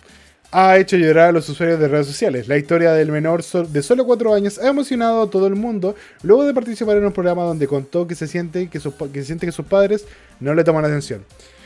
[0.57, 2.47] ha hecho llorar a los usuarios de redes sociales.
[2.47, 6.45] La historia del menor de solo 4 años ha emocionado a todo el mundo luego
[6.45, 9.53] de participar en un programa donde contó que se siente que sus, que siente que
[9.53, 10.07] sus padres
[10.39, 11.25] no le toman atención.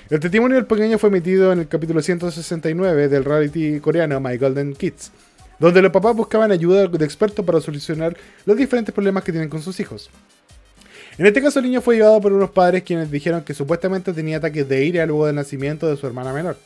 [0.08, 4.74] El testimonio del pequeño fue emitido en el capítulo 169 del reality coreano My Golden
[4.74, 5.12] Kids,
[5.58, 8.16] donde los papás buscaban ayuda de expertos para solucionar
[8.46, 10.08] los diferentes problemas que tienen con sus hijos.
[11.18, 14.38] En este caso, el niño fue llevado por unos padres quienes dijeron que supuestamente tenía
[14.38, 16.56] ataques de ira luego del nacimiento de su hermana menor.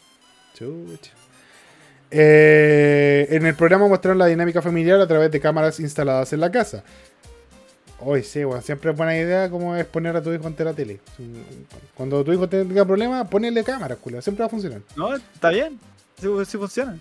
[0.56, 1.21] Chucha.
[2.14, 6.52] Eh, en el programa mostraron la dinámica familiar a través de cámaras instaladas en la
[6.52, 6.84] casa.
[8.00, 10.74] Hoy sí, bueno, siempre es buena idea como es poner a tu hijo ante la
[10.74, 11.00] tele.
[11.94, 14.20] Cuando tu hijo tenga problemas, ponele cámaras, culo.
[14.20, 14.80] Siempre va a funcionar.
[14.94, 15.78] No, está bien.
[16.20, 16.98] Sí, sí funciona.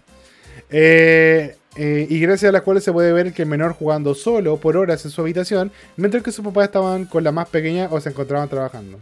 [0.69, 4.57] Eh, eh, y gracias a las cuales se puede ver que el menor jugando solo
[4.57, 7.99] por horas en su habitación, mientras que sus papás estaban con la más pequeña o
[7.99, 8.97] se encontraban trabajando.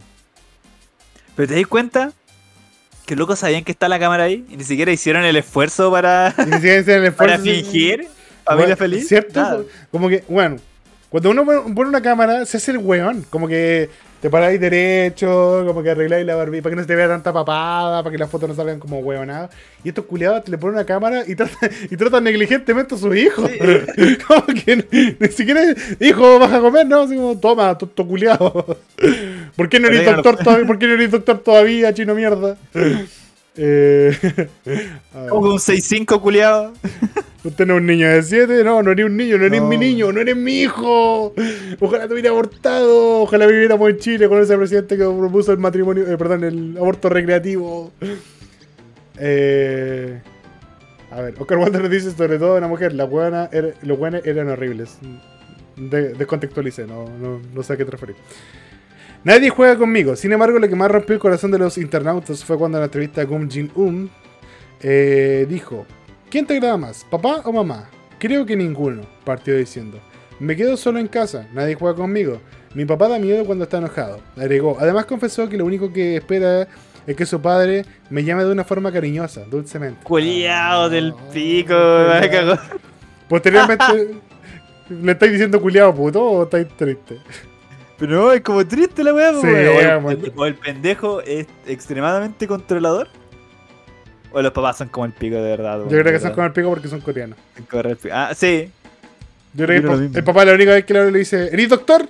[1.36, 2.12] Pero te das cuenta
[3.10, 6.32] que locos sabían que está la cámara ahí y ni siquiera hicieron el esfuerzo para,
[6.46, 8.06] ni siquiera el para fingir
[8.44, 9.08] familia Bueno, feliz.
[9.08, 9.40] ¿Cierto?
[9.40, 9.62] Nada.
[9.90, 10.58] Como que, bueno,
[11.08, 13.26] cuando uno pone pone una cámara, se hace el weón.
[13.28, 13.90] Como que
[14.20, 17.32] te paráis derecho, como que arregláis la barbilla, para que no se te vea tanta
[17.32, 19.50] papada, para que las fotos no salgan como huevonadas.
[19.82, 23.42] Y estos culiados le ponen una cámara y tratan, y tratan negligentemente a su hijo.
[24.26, 25.62] como que ni, siquiera,
[25.98, 27.02] hijo, vas a comer, ¿no?
[27.02, 28.78] Así como, toma, tonto culiado.
[29.56, 30.66] ¿Por qué no eres doctor todavía?
[30.66, 32.56] ¿Por qué no eres doctor todavía, chino mierda?
[33.62, 34.16] Eh,
[35.32, 36.72] un 6-5 culiado.
[37.44, 39.68] Usted no es un niño de 7, no, no eres un niño, no eres No.
[39.68, 41.34] mi niño, no eres mi hijo.
[41.80, 46.06] Ojalá te hubiera abortado, ojalá viviéramos en Chile con ese presidente que propuso el matrimonio,
[46.06, 47.92] eh, perdón, el aborto recreativo.
[49.18, 50.20] Eh,
[51.10, 54.24] a ver, Oscar Walter nos dice sobre todo una mujer, la buena era- los buenos
[54.24, 54.98] eran horribles.
[55.76, 58.16] De- descontextualicé, no, no, no sé a qué te referís.
[59.22, 60.16] Nadie juega conmigo.
[60.16, 62.86] Sin embargo, lo que más rompió el corazón de los internautas fue cuando en la
[62.86, 64.10] entrevista a Gum Jin-un
[64.80, 65.86] eh, dijo:
[66.30, 67.88] ¿Quién te agrada más, papá o mamá?
[68.18, 69.98] Creo que ninguno, partió diciendo.
[70.38, 72.40] Me quedo solo en casa, nadie juega conmigo.
[72.74, 74.78] Mi papá da miedo cuando está enojado, agregó.
[74.80, 76.66] Además confesó que lo único que espera
[77.06, 80.02] es que su padre me llame de una forma cariñosa, dulcemente.
[80.04, 81.74] Culiao del Ah, pico,
[82.20, 82.58] me cagó.
[83.28, 83.84] Posteriormente,
[84.88, 87.18] ¿le estáis diciendo culiado puto o estáis triste?
[88.00, 90.10] Pero no, es como triste la weá, Sí, weón.
[90.10, 93.08] el, o el pendejo es extremadamente controlador.
[94.32, 95.80] O los papás son como el pico de verdad.
[95.82, 97.38] Yo creo que son con el pico porque son coreanos.
[97.70, 98.14] con el pico.
[98.16, 98.70] Ah, sí.
[99.54, 101.68] Yo creo que el, pa- papá la única vez que le habla le dice, ¿eres
[101.68, 102.08] doctor?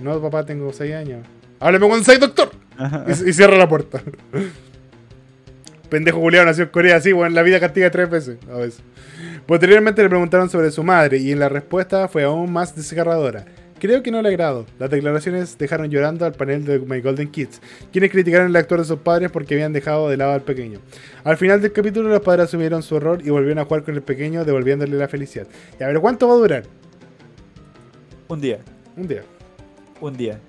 [0.00, 1.26] No, papá, tengo 6 años.
[1.60, 2.50] Háblame cuando seas doctor.
[2.76, 3.04] Ajá.
[3.06, 4.02] Y, y cierra la puerta.
[5.88, 8.80] Pendejo Julián nació en Corea, sí, bueno, la vida castiga tres veces a veces.
[9.46, 13.44] Posteriormente le preguntaron sobre su madre y en la respuesta fue aún más desgarradora.
[13.84, 14.64] Creo que no le agrado.
[14.78, 17.60] Las declaraciones dejaron llorando al panel de My Golden Kids,
[17.92, 20.78] quienes criticaron el actor de sus padres porque habían dejado de lado al pequeño.
[21.22, 24.00] Al final del capítulo los padres asumieron su error y volvieron a jugar con el
[24.00, 25.46] pequeño devolviéndole la felicidad.
[25.78, 26.62] Y a ver, ¿cuánto va a durar?
[28.28, 28.60] Un día.
[28.96, 29.22] Un día.
[30.00, 30.40] Un día.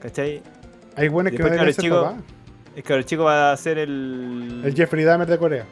[0.00, 0.40] ¿Cachai?
[0.94, 2.18] Hay buenos que no deben ser chico, papá.
[2.76, 4.62] Es que el chico va a ser el.
[4.64, 5.66] El Jeffrey Dahmer de Corea.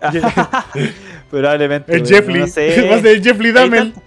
[1.30, 1.94] Probablemente.
[1.94, 2.40] El Jeffrey.
[2.40, 2.88] No sé.
[2.90, 3.80] Va a ser el Jeffrey Hay, Dahmer.
[3.92, 4.05] tant-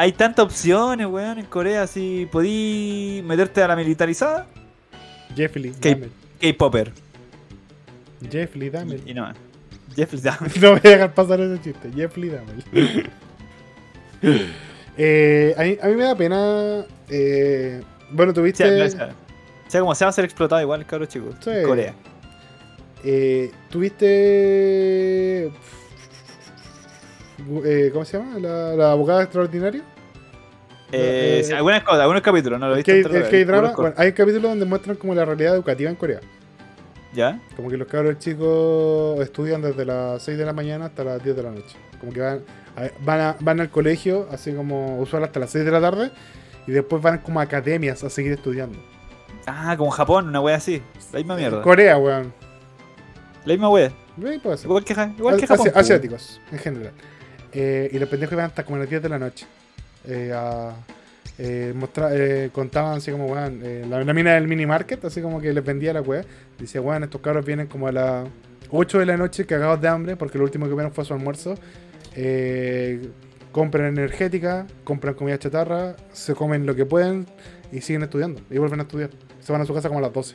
[0.00, 1.86] hay tantas opciones, weón, en Corea.
[1.88, 4.46] Si podí meterte a la militarizada,
[5.80, 5.90] ¿Qué?
[5.90, 6.10] Dahmer.
[6.40, 6.92] K-Popper.
[8.30, 9.00] Jeffrey Dahmer.
[9.04, 9.36] Y no más.
[9.96, 10.50] Jeffrey Dahmer.
[10.60, 11.90] No voy a dejar pasar ese chiste.
[11.94, 13.10] Jeffrey Dahmer.
[14.96, 16.84] eh, a, mí, a mí me da pena.
[17.08, 18.64] eh, bueno, tuviste.
[18.90, 19.14] Sea,
[19.66, 21.34] o sea, como se va a ser explotado igual, cabros chicos.
[21.40, 21.50] Sí.
[21.50, 21.94] En Corea.
[23.04, 25.50] eh, tuviste.
[27.64, 28.38] Eh, ¿Cómo se llama?
[28.38, 29.82] La, la abogada extraordinaria.
[30.92, 32.92] Eh, Eh, algunas cosas, algunos capítulos, no lo he visto.
[32.92, 36.20] El Bueno, hay capítulos donde muestran como la realidad educativa en Corea.
[37.14, 37.40] ¿Ya?
[37.56, 41.36] Como que los cabros chicos estudian desde las 6 de la mañana hasta las 10
[41.36, 41.76] de la noche.
[42.00, 42.40] Como que van,
[42.76, 46.10] a- van, a- van al colegio, así como usual hasta las 6 de la tarde,
[46.66, 48.78] y después van como a academias a seguir estudiando.
[49.46, 50.82] Ah, como Japón, una wea así.
[51.12, 51.62] La misma mierda.
[51.62, 52.32] Corea, weón.
[53.46, 53.88] La misma wea.
[53.88, 54.66] Sí, puede ser.
[54.66, 55.70] Igual que, igual que Japón.
[55.72, 55.78] po.
[55.78, 56.92] asiáticos, en general.
[57.52, 59.46] Eh, y los pendejos iban hasta como las 10 de la noche.
[60.06, 60.74] Eh, a-
[61.38, 61.72] eh,
[62.12, 65.52] eh, contaban así como, weón, eh, la, la mina del mini market, así como que
[65.52, 66.24] les vendía la weá.
[66.58, 68.26] Dice, weón, estos cabros vienen como a las
[68.70, 71.54] 8 de la noche cagados de hambre, porque lo último que vieron fue su almuerzo.
[73.52, 77.26] Compran energética, compran comida chatarra, se comen lo que pueden
[77.72, 78.40] y siguen estudiando.
[78.50, 79.10] Y vuelven a estudiar.
[79.40, 80.34] Se van a su casa como a las 12.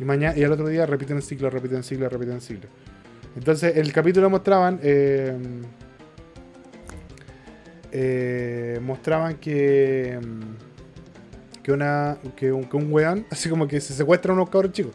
[0.00, 2.68] Y mañana y el otro día repiten el ciclo, repiten el ciclo, repiten el ciclo.
[3.36, 4.80] Entonces, el capítulo mostraban.
[7.92, 10.18] Eh, mostraban que.
[10.20, 14.48] mm, Que, una, que, un, que un weón, así como que se secuestra a unos
[14.50, 14.92] cabros chicos.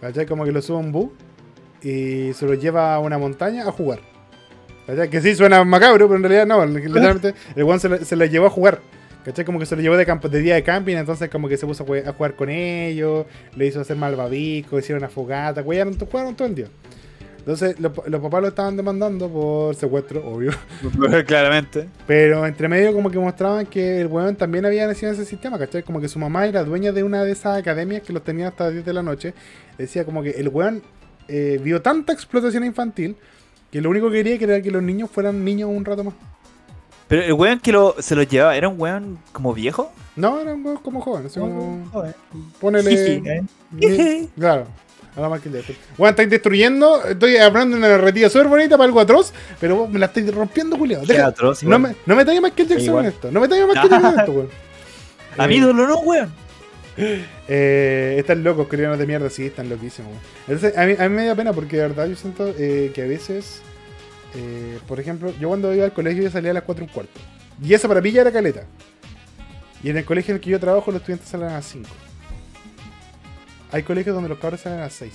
[0.00, 0.26] ¿Cachai?
[0.26, 1.10] Como que lo sube a un bus
[1.82, 4.00] y se lo lleva a una montaña a jugar.
[4.86, 5.08] ¿Cachai?
[5.08, 6.64] Que sí suena macabro, pero en realidad no.
[6.66, 8.80] Literalmente, el weón se lo, se lo llevó a jugar.
[9.24, 9.44] ¿Cachai?
[9.44, 11.64] Como que se lo llevó de, campo, de día de camping, entonces como que se
[11.64, 13.24] puso a jugar con ellos,
[13.54, 16.66] le hizo hacer malvavisco, hicieron una fogata, jugaron, jugaron todo el día.
[17.42, 20.52] Entonces los, los papás lo estaban demandando por secuestro, obvio.
[21.26, 21.88] Claramente.
[22.06, 25.58] Pero entre medio como que mostraban que el weón también había nacido en ese sistema,
[25.58, 25.82] ¿cachai?
[25.82, 28.66] Como que su mamá era dueña de una de esas academias que los tenía hasta
[28.66, 29.34] las 10 de la noche.
[29.76, 30.82] Decía como que el weón
[31.26, 33.16] eh, vio tanta explotación infantil
[33.72, 36.14] que lo único que quería que era que los niños fueran niños un rato más.
[37.08, 39.90] Pero el weón que lo, se lo llevaba, ¿era un weón como viejo?
[40.14, 41.88] No, era un weón como joven, así como...
[41.90, 42.14] Joder.
[42.60, 43.42] Ponele...
[43.80, 44.28] ¿eh?
[44.38, 44.66] claro.
[45.14, 45.64] Nada más que el de.
[45.98, 47.04] Weón, estáis destruyendo.
[47.04, 50.34] Estoy hablando de una narrativa súper bonita para algo atroz, pero vos me la estáis
[50.34, 51.00] rompiendo, Julio.
[51.06, 53.30] Qué atroz, No me, no me talles más que el Jackson en esto.
[53.30, 54.48] No me talles más que el Jackson en esto, weón.
[55.38, 56.32] A mi Eh, ídolo no, weón.
[57.48, 60.10] Eh, están locos, coreanos de mierda, sí, están loquísimos.
[60.12, 60.22] weón.
[60.48, 63.02] Entonces, a mí, a mí me da pena porque de verdad yo siento eh, que
[63.02, 63.60] a veces,
[64.34, 66.92] eh, por ejemplo, yo cuando iba al colegio yo salía a las 4 y un
[66.92, 67.20] cuarto.
[67.62, 68.64] Y eso para mí ya era caleta.
[69.82, 71.88] Y en el colegio en el que yo trabajo los estudiantes salen a las 5.
[73.72, 75.12] Hay colegios donde los cabros salen a las 6.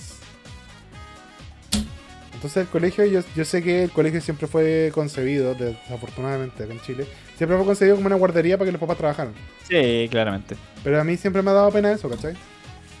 [2.34, 6.80] Entonces el colegio, yo, yo sé que el colegio siempre fue concebido, desafortunadamente acá en
[6.82, 7.06] Chile,
[7.36, 9.32] siempre fue concebido como una guardería para que los papás trabajaran.
[9.68, 10.56] Sí, claramente.
[10.84, 12.34] Pero a mí siempre me ha dado pena eso, ¿cachai?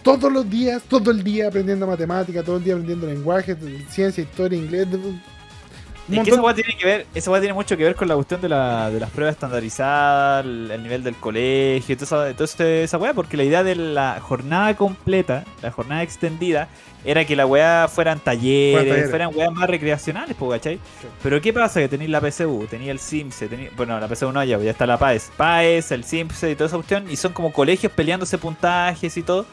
[0.02, 3.56] Todos los días, todo el día aprendiendo matemática, todo el día aprendiendo lenguaje,
[3.88, 4.88] ciencia, historia, inglés.
[6.08, 8.14] Es que montón- esa weá tiene que ver, esa tiene mucho que ver con la
[8.14, 12.98] cuestión de, la, de las pruebas estandarizadas, el, el nivel del colegio, toda esa, esa
[12.98, 16.68] weá, porque la idea de la jornada completa, la jornada extendida,
[17.04, 19.10] era que la weá fueran talleres, Fueran talleres.
[19.10, 20.76] fueran weas más recreacionales, po, ¿cachai?
[21.00, 21.06] Sí.
[21.22, 21.80] Pero ¿qué pasa?
[21.80, 24.86] Que tenéis la PSU, tenéis el SIMSE, tenéis, bueno, la PSU no ya, ya está
[24.86, 29.16] la PAES, PAES, el SIMSE y toda esa cuestión, y son como colegios peleándose puntajes
[29.16, 29.46] y todo.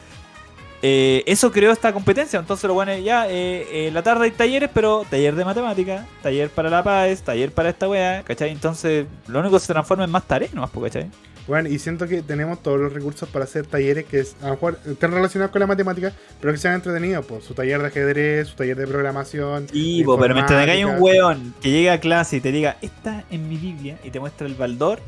[0.82, 4.32] Eh, eso creó esta competencia, entonces lo bueno es ya, eh, eh, la tarde hay
[4.32, 8.52] talleres, pero taller de matemática, taller para la PAES, taller para esta weá, ¿cachai?
[8.52, 11.10] Entonces lo único que se transforma en más tareas nomás, ¿cachai?
[11.48, 14.52] Bueno, y siento que tenemos todos los recursos para hacer talleres que es, a lo
[14.54, 16.12] mejor estén relacionados con la matemática,
[16.42, 17.24] pero que sean entretenidos.
[17.26, 19.68] Pues, su taller de ajedrez, su taller de programación.
[19.72, 21.28] Sí, de pero mientras tengáis un informática.
[21.28, 24.48] weón que llegue a clase y te diga, está en mi Biblia, y te muestra
[24.48, 25.00] el baldor,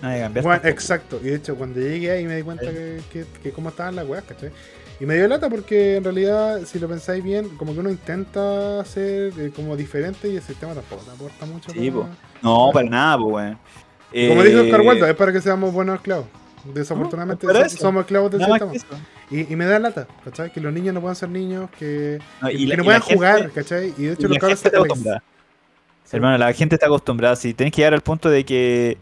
[0.00, 0.42] cambiar.
[0.44, 1.18] Bueno, exacto.
[1.22, 4.06] Y de hecho, cuando llegué ahí me di cuenta que, que- que cómo estaban las
[4.06, 4.50] weas, ¿cachai?
[4.98, 8.82] Y me dio lata porque en realidad, si lo pensáis bien, como que uno intenta
[8.86, 11.70] ser eh, como diferente y el sistema tampoco te aporta mucho.
[11.70, 12.08] Sí, para-.
[12.42, 13.58] No, para nada, pues, weón.
[14.28, 16.26] Como Eh, dijo Oscar Wilde, es para que seamos buenos esclavos.
[16.72, 19.00] Desafortunadamente No, somos esclavos del nada sistema.
[19.30, 20.50] Y, y me da lata, ¿cachai?
[20.52, 23.00] Que los niños no puedan ser niños, que, No, que- y que la- no puedan
[23.00, 23.94] la gente- jugar, ¿cachai?
[23.98, 24.70] Y de hecho y los cabros se-.
[26.16, 27.36] Hermano, la gente está acostumbrada.
[27.36, 28.96] Si tenés que llegar al punto de que,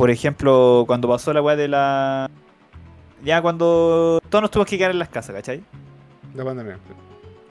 [0.00, 2.30] por ejemplo, cuando pasó la weá de la.
[3.22, 5.62] Ya cuando todos nos tuvimos que quedar en las casas, ¿cachai?
[6.34, 6.78] La pandemia.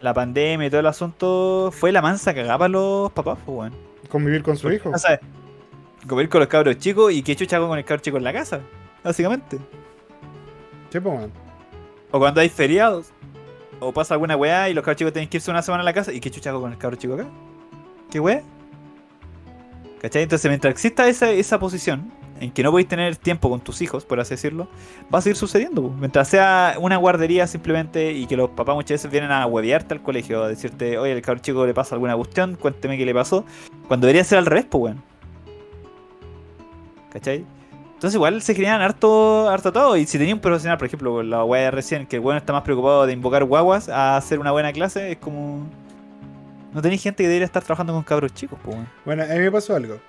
[0.01, 3.73] La pandemia y todo el asunto fue la mansa cagada para los papás, pues, weón.
[4.09, 4.89] Convivir con su hijo.
[4.89, 5.19] O sea,
[6.07, 8.34] comer con los cabros chicos y que chucha hago con el cabro chico en la
[8.34, 8.61] casa,
[9.03, 9.59] básicamente.
[10.89, 11.31] Sí, pues, man.
[12.09, 13.11] O cuando hay feriados.
[13.80, 15.93] O pasa alguna weá y los cabros chicos tienen que irse una semana a la
[15.93, 16.11] casa.
[16.11, 17.27] ¿Y qué chucha hago con el cabro chico acá?
[18.09, 18.41] ¿Qué weá?
[20.01, 20.23] ¿Cachai?
[20.23, 24.06] Entonces, mientras exista esa, esa posición en que no podéis tener tiempo con tus hijos,
[24.06, 24.68] por así decirlo,
[25.14, 25.90] va a seguir sucediendo.
[25.99, 30.02] Mientras sea una guardería simplemente y que los papás muchas veces vienen a huevearte al
[30.02, 33.45] colegio, a decirte, oye, el cabro chico le pasa alguna cuestión, cuénteme qué le pasó.
[33.88, 35.03] Cuando debería ser al revés, pues, weón.
[37.11, 37.45] ¿Cachai?
[37.99, 39.98] Entonces igual se crean harto, harto todo.
[39.98, 42.61] Y si tenía un profesional, por ejemplo, la weá recién, que el weón está más
[42.61, 45.68] preocupado de invocar guaguas a hacer una buena clase, es como.
[46.72, 48.76] No tenéis gente que debería estar trabajando con cabros chicos, pues.
[48.76, 48.88] weón.
[49.03, 49.99] Bueno, a mí me pasó algo.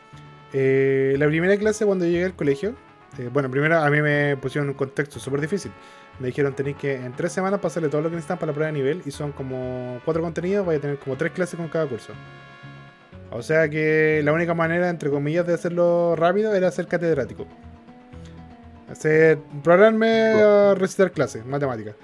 [0.52, 2.74] Eh, la primera clase cuando llegué al colegio,
[3.18, 5.72] eh, bueno, primero a mí me pusieron un contexto súper difícil.
[6.18, 8.72] Me dijeron tenéis que en tres semanas pasarle todo lo que necesitan para la prueba
[8.72, 11.86] de nivel y son como cuatro contenidos, vais a tener como tres clases con cada
[11.86, 12.12] curso.
[13.30, 17.46] O sea que la única manera, entre comillas, de hacerlo rápido era ser catedrático.
[18.90, 21.94] Hacer, programarme a recitar clases, matemáticas.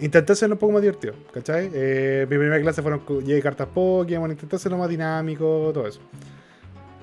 [0.00, 1.70] Intenté hacerlo un poco más divertido, ¿cachai?
[1.74, 6.00] Eh, mi primera clase fueron llegué cartas Pokémon, intenté hacerlo más dinámico, todo eso.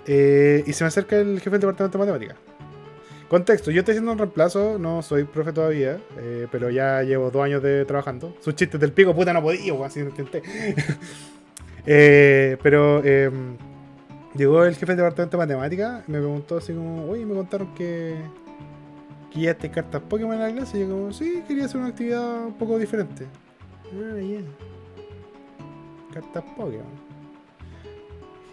[0.08, 2.38] Eh, y se me acerca el jefe del departamento de matemáticas.
[3.28, 7.44] Contexto, yo estoy haciendo un reemplazo, no soy profe todavía, eh, pero ya llevo dos
[7.44, 8.34] años de trabajando.
[8.40, 10.42] Sus chistes del pico, puta, no podía, así intenté.
[11.90, 13.32] Eh, pero eh,
[14.36, 18.18] llegó el jefe del departamento de matemáticas me preguntó así como, oye, me contaron que,
[19.34, 20.80] que ya te cartas Pokémon en la clase.
[20.80, 23.26] Y yo como, sí, quería hacer una actividad un poco diferente.
[23.86, 24.42] Ah, ya.
[26.14, 26.84] Cartas Pokémon.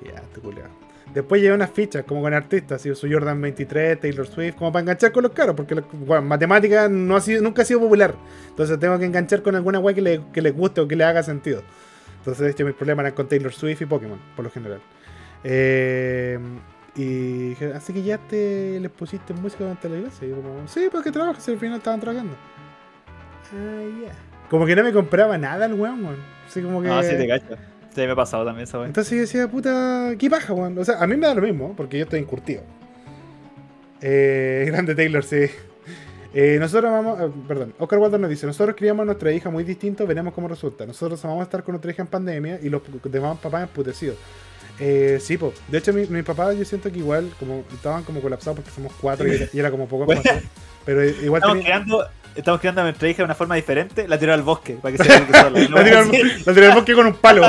[0.05, 0.84] Ya, te culiao.
[1.15, 4.83] Después llevé unas fichas como con artistas, así, su Jordan 23, Taylor Swift, como para
[4.83, 8.17] enganchar con los caros, porque bueno, matemática no ha sido, nunca ha sido popular.
[8.49, 11.05] Entonces tengo que enganchar con alguna weá que le, que le guste o que le
[11.05, 11.63] haga sentido.
[12.19, 14.81] Entonces, de hecho, mis problemas eran con Taylor Swift y Pokémon, por lo general.
[15.45, 16.39] Eh,
[16.97, 20.27] y dije, así que ya te les pusiste música durante la clase.
[20.27, 22.35] Y yo como, sí, porque trabajas, al final estaban trabajando.
[23.53, 24.13] Ah, ya.
[24.49, 26.17] Como que no me compraba nada el weón, weón.
[26.47, 26.89] Así como que.
[26.89, 27.57] No, sí te cacho.
[27.95, 28.85] Sí, me ha pasado también esa.
[28.85, 30.77] Entonces yo decía, puta, qué paja, weón.
[30.79, 32.63] O sea, a mí me da lo mismo, porque yo estoy encurtido.
[34.01, 35.47] Eh, grande Taylor, sí.
[36.37, 39.63] Eh, nosotros vamos, eh, perdón, Oscar Waldo nos dice, nosotros criamos a nuestra hija muy
[39.63, 40.85] distinto, veremos cómo resulta.
[40.85, 44.17] Nosotros vamos a estar con nuestra hija en pandemia y los demás papás emputecidos.
[44.81, 45.53] Eh, sí, po.
[45.69, 48.93] de hecho mi, mi papá yo siento que igual, como estaban como colapsados porque somos
[49.01, 50.21] cuatro y, era- y era como poco Bueno.
[50.85, 52.05] pero igual Estamos tenía- creando,
[52.37, 55.03] estamos creando a nuestra hija de una forma diferente, la tiró al bosque, para que
[55.05, 55.69] se eduque sola.
[55.69, 57.43] No La tiré al- la tiré al bosque con un palo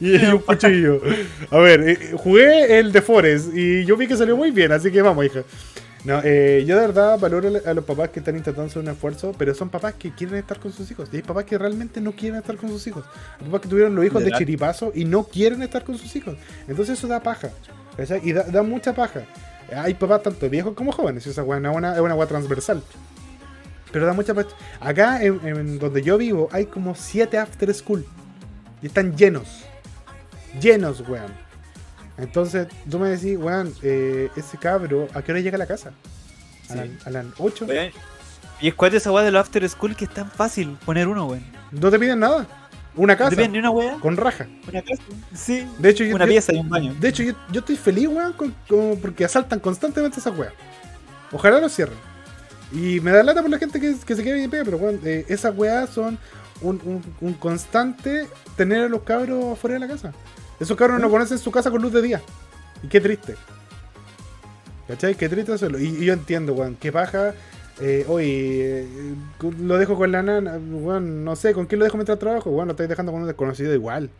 [0.00, 1.00] y, y un cuchillo.
[1.50, 4.90] A ver, eh, jugué el de Forest y yo vi que salió muy bien, así
[4.90, 5.42] que vamos, hija.
[6.04, 9.32] No, eh, yo de verdad valoro a los papás que están intentando hacer un esfuerzo,
[9.38, 11.08] pero son papás que quieren estar con sus hijos.
[11.12, 13.04] Y hay papás que realmente no quieren estar con sus hijos.
[13.38, 14.38] Hay papás que tuvieron los hijos de Literal.
[14.40, 16.34] chiripazo y no quieren estar con sus hijos.
[16.66, 17.50] Entonces eso da paja.
[17.96, 18.20] ¿cachai?
[18.24, 19.20] Y da, da mucha paja.
[19.76, 21.24] Hay papás tanto viejos como jóvenes.
[21.24, 22.82] y Esa es una, es una weá transversal.
[23.92, 24.34] Pero da mucha
[24.80, 28.04] Acá en, en donde yo vivo hay como 7 after school.
[28.82, 29.64] Y están llenos.
[30.60, 31.32] Llenos, weón.
[32.18, 35.90] Entonces tú me decís, weón, eh, ese cabro, ¿a qué hora llega a la casa?
[36.68, 36.78] A, Sí.
[36.78, 37.66] las, a las 8.
[37.66, 37.90] Weón.
[38.60, 41.26] Y es cuál esa weá de los after school que es tan fácil poner uno,
[41.26, 41.44] weón.
[41.70, 42.46] No te piden nada.
[42.94, 43.30] Una No casa.
[43.30, 43.94] te piden ni una weá.
[44.00, 44.46] Con raja.
[44.68, 45.02] Una casa.
[45.34, 45.66] Sí.
[45.78, 46.94] De hecho, yo, Una yo- pieza y un baño.
[47.00, 50.52] de hecho yo, yo estoy feliz, weón, con- con- porque asaltan constantemente esas weas.
[51.32, 51.96] Ojalá lo cierren.
[52.72, 55.00] Y me da lata por la gente que, que se queda bien pega, pero weón,
[55.04, 56.18] eh, esas weas son
[56.62, 58.26] un, un- un constante
[58.56, 60.12] tener a los cabros fuera de la casa.
[60.58, 62.22] Esos cabros no conocen su casa con luz de día.
[62.82, 63.34] Y qué triste.
[64.88, 65.14] ¿Cachai?
[65.14, 65.78] Qué triste hacerlo.
[65.78, 67.34] Y, y yo entiendo, weón, qué paja.
[67.80, 69.14] Eh, oye, eh,
[69.60, 72.50] lo dejo con la nana, weón, no sé, ¿con quién lo dejo mientras trabajo?
[72.50, 74.10] Weón, lo estáis dejando con un desconocido igual.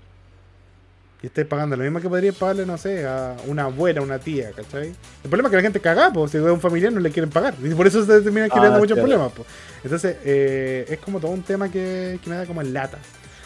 [1.23, 4.51] Y estáis pagando lo mismo que podríais pagarle, no sé, a una abuela, una tía,
[4.51, 4.89] ¿cachai?
[5.23, 7.31] El problema es que la gente caga, pues, si es un familiar no le quieren
[7.31, 7.55] pagar.
[7.63, 9.09] Y por eso se terminan Ah, creando muchos claro.
[9.09, 9.47] problemas, pues.
[9.85, 12.99] Entonces, eh, es como todo un tema que, que me da como en lata.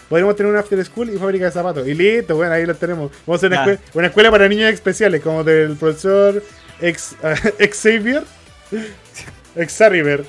[0.09, 1.87] Podríamos tener un after school y fábrica de zapatos.
[1.87, 3.11] Y listo, bueno, ahí lo tenemos.
[3.27, 6.43] Vamos a hacer una, escuela, una escuela para niños especiales, como del profesor
[6.81, 7.15] ex,
[7.83, 8.23] Xavier.
[9.69, 10.25] Xavier.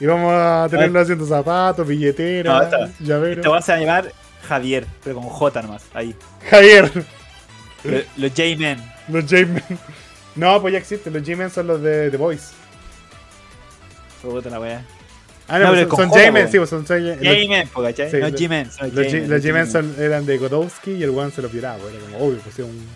[0.00, 3.42] Y vamos a tenerlo haciendo zapatos, No, billeteras, esta- llaveros.
[3.42, 4.12] Te vas a llamar
[4.48, 5.84] Javier, pero con J nomás.
[5.94, 6.14] Ahí.
[6.50, 6.90] Javier.
[7.84, 8.78] Los, los J-Men.
[9.08, 9.62] Los J-Men.
[10.36, 11.12] No, pues ya existen.
[11.12, 12.52] Los J-Men son los de The Voice.
[14.22, 14.84] Puta la weá.
[15.48, 17.18] Ah, No, no, pero pues con son, J-Men, sí, pues son los- J-Men,
[18.20, 18.30] no lo-
[18.80, 21.78] son Los, J- J-Men, los J-Men eran de Godowski y el one se los violaba.
[21.78, 22.86] pues, Era como obvio, pues un,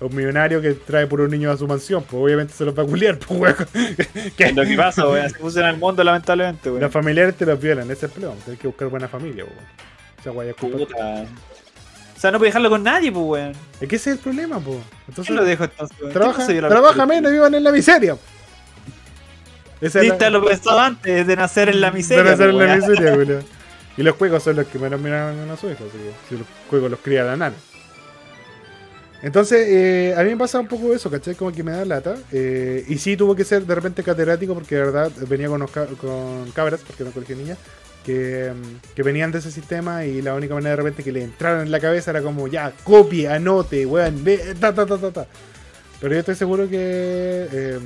[0.00, 2.04] un millonario que trae por un niño a su mansión.
[2.04, 3.56] Pues obviamente se los va a culiar, pues weón.
[4.54, 6.82] Lo que pasa, weón, se puso en el mundo lamentablemente, weón.
[6.82, 8.34] Los familiares te los violan, ese es el problema.
[8.44, 9.46] Tienes que buscar buena familia,
[10.22, 10.52] pues, weón.
[10.54, 11.26] Culpa- Puta.
[12.16, 13.52] O sea, no puedes dejarlo con nadie, pues, weón.
[13.80, 14.78] Es que ese es el problema, pues.
[15.08, 16.12] Entonces, ¿Quién lo dejo entonces, weón?
[16.12, 18.16] trabaja, ¿Quién soy yo la trabaja menos y vivan en la miseria.
[19.80, 22.24] Esa es la- lo pensado antes de nacer en la miseria.
[22.24, 22.78] Van a ser en la weón.
[22.80, 23.40] miseria, Julio.
[23.98, 26.46] Y los juegos son los que menos miran a su hijo, así que si los
[26.70, 27.56] juegos los cría la nana.
[29.22, 31.34] Entonces, eh, a mí me pasa un poco eso, ¿cachai?
[31.34, 32.16] Como que me da lata.
[32.32, 35.86] eh, y sí tuvo que ser de repente catedrático porque de verdad venía con, ca-
[35.86, 37.58] con cabras, porque no colegio de niñas,
[38.06, 38.52] que,
[38.94, 41.72] que venían de ese sistema y la única manera de repente que le entraron en
[41.72, 45.26] la cabeza era como, ya, copie, anote, weón, ve, ta, ta, ta, ta, ta.
[46.00, 47.48] Pero yo estoy seguro que...
[47.52, 47.80] eh,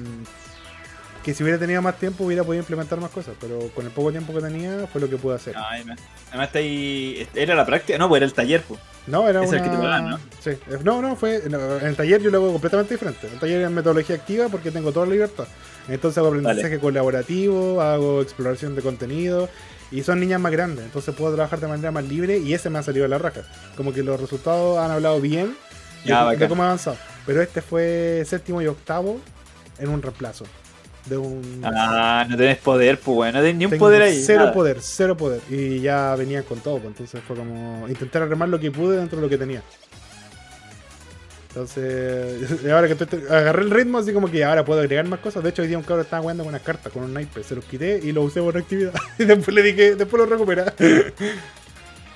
[1.25, 4.11] que si hubiera tenido más tiempo hubiera podido implementar más cosas, pero con el poco
[4.11, 5.55] tiempo que tenía fue lo que pude hacer.
[5.55, 5.99] No, además,
[6.33, 7.29] está ahí.
[7.35, 8.81] Era la práctica, no, pues era el taller, pues.
[9.07, 9.59] No, era Es una...
[9.59, 10.19] el que te pagan, ¿no?
[10.41, 10.51] Sí,
[10.83, 11.43] no, no, fue...
[11.51, 13.27] no, en el taller yo lo hago completamente diferente.
[13.27, 15.47] En el taller es metodología activa porque tengo toda la libertad.
[15.89, 19.51] Entonces hago aprendizaje colaborativo, hago exploración de contenido
[19.91, 22.79] y son niñas más grandes, entonces puedo trabajar de manera más libre y ese me
[22.79, 23.43] ha salido a la raja.
[23.77, 25.57] Como que los resultados han hablado bien
[26.05, 26.49] de, Ya, de bacán.
[26.49, 26.97] cómo he avanzado.
[27.27, 29.21] Pero este fue séptimo y octavo
[29.79, 30.45] en un reemplazo.
[31.07, 31.63] De un...
[31.65, 33.35] Ah, no tenés poder, pues, weón.
[33.35, 34.23] No tenés ni un Tengo poder ahí.
[34.23, 34.53] Cero nada.
[34.53, 35.41] poder, cero poder.
[35.49, 39.17] Y ya venían con todo, pues, entonces fue como intentar armar lo que pude dentro
[39.17, 39.63] de lo que tenía.
[41.51, 45.43] Entonces, ahora que estoy, agarré el ritmo, así como que ahora puedo agregar más cosas.
[45.43, 47.43] De hecho, hoy día un cabrón estaba jugando con unas cartas, con un naipe.
[47.43, 48.93] Se los quité y lo usé por actividad.
[49.19, 50.65] Y después le dije, después lo recuperé.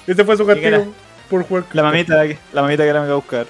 [0.07, 0.87] Ese fue su castigo
[1.29, 1.65] por jugar.
[1.73, 3.47] La mamita, la mamita que la me va a buscar.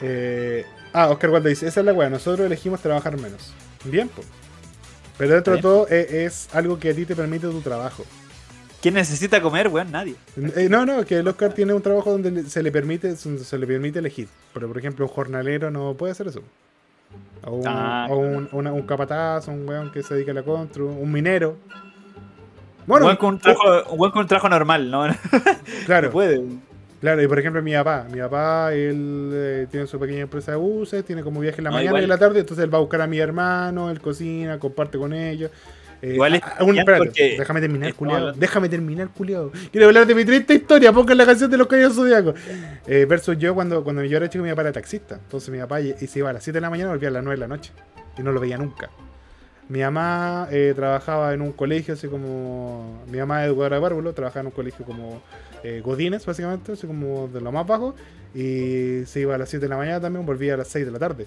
[0.00, 3.52] Eh, ah, Oscar Waldo dice, esa es la weá, nosotros elegimos trabajar menos.
[3.84, 4.26] Bien, pues.
[5.16, 8.04] Pero dentro de todo es, es algo que a ti te permite tu trabajo.
[8.80, 9.90] ¿Quién necesita comer, weón?
[9.90, 10.14] Nadie.
[10.56, 13.66] Eh, no, no, que el Oscar tiene un trabajo donde se le permite se le
[13.66, 14.28] permite elegir.
[14.54, 16.42] Pero, por ejemplo, un jornalero no puede hacer eso.
[17.42, 20.42] O un, Ah, o un, una- un capataz, un weón que se dedica a la
[20.42, 21.56] constru, un minero.
[22.86, 25.06] Bueno, un un trabajo, un weón con un trabajo normal, ¿no?
[25.08, 25.14] No
[25.84, 26.42] claro, puede.
[27.00, 27.22] claro.
[27.22, 28.06] Y por ejemplo, mi papá.
[28.12, 31.70] Mi papá, él eh, tiene su pequeña empresa de buses, tiene como viaje en la
[31.70, 32.02] No, mañana igual.
[32.02, 32.40] y en la tarde.
[32.40, 35.50] Entonces él va a buscar a mi hermano, él cocina, comparte con ellos.
[36.00, 38.32] Eh, Igual es ah, espérate, porque déjame terminar, culiado.
[38.32, 39.52] Déjame terminar, culiado.
[39.72, 40.92] Quiero hablar de mi triste historia.
[40.92, 42.34] Pongan la canción de los caballos zodiacos.
[42.86, 45.16] Eh, versus yo, cuando, cuando yo era chico, mi papá era taxista.
[45.16, 47.08] Entonces mi papá y, y se iba a las 7 de la mañana y volvía
[47.08, 47.72] a las 9 de la noche.
[48.16, 48.90] Y no lo veía nunca.
[49.68, 53.02] Mi mamá eh, trabajaba en un colegio, así como.
[53.10, 55.20] Mi mamá es educadora de párvulo, trabajaba en un colegio como
[55.62, 57.94] eh, Godines, básicamente, así como de lo más bajo.
[58.34, 60.92] Y se iba a las 7 de la mañana también, volvía a las 6 de
[60.92, 61.26] la tarde.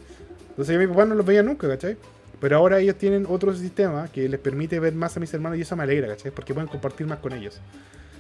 [0.50, 1.98] Entonces yo a mi papá no los veía nunca, ¿cachai?
[2.42, 5.62] Pero ahora ellos tienen otro sistema que les permite ver más a mis hermanos y
[5.62, 6.32] eso me alegra, ¿cachai?
[6.32, 7.62] Porque pueden compartir más con ellos.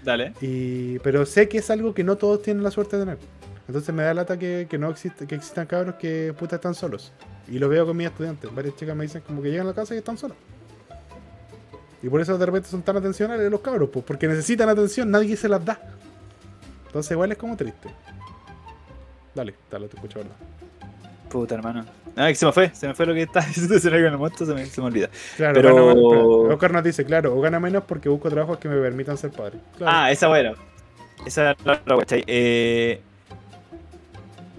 [0.03, 0.34] Dale.
[0.41, 3.18] Y, pero sé que es algo que no todos tienen la suerte de tener.
[3.68, 7.11] Entonces me da lata que, que no existe, que existan cabros que puta están solos.
[7.48, 8.53] Y lo veo con mis estudiantes.
[8.53, 10.38] Varias chicas me dicen como que llegan a la casa y están solos.
[12.03, 15.35] Y por eso de repente son tan atencionales los cabros, pues, porque necesitan atención, nadie
[15.35, 15.80] se las da.
[16.85, 17.89] Entonces igual es como triste.
[19.34, 20.35] Dale, dale, te escucho, ¿verdad?
[21.31, 21.85] Puta, hermano.
[22.15, 24.17] No, es que se me fue, se me fue lo que estaba diciendo se me,
[24.17, 25.09] muerto, se me, se me olvida.
[25.37, 28.79] Claro, Pero- gana Oscar nos dice, claro, o gana menos porque busco trabajos que me
[28.81, 29.59] permitan ser padre.
[29.77, 29.91] Claro.
[29.95, 30.53] Ah, esa bueno.
[31.25, 32.23] Esa es la ¿cachai?
[32.27, 33.01] Eh,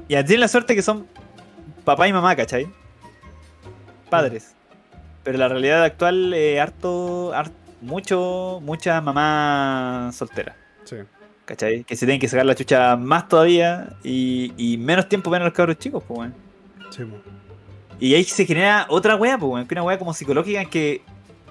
[0.08, 1.06] y tienen la suerte que son
[1.84, 2.66] papá y mamá, ¿cachai?
[4.08, 4.54] Padres.
[5.24, 7.50] Pero la realidad actual es harto, har-
[7.80, 10.56] mucho, mucha mamá soltera.
[10.84, 10.96] Sí.
[11.44, 11.84] ¿Cachai?
[11.84, 15.46] Que se tienen que sacar la chucha más todavía y, y menos tiempo ven a
[15.46, 16.34] los cabros chicos, pues, weón.
[16.94, 17.04] Sí.
[17.98, 21.02] Y ahí se genera otra wea, pues, una wea como psicológica en que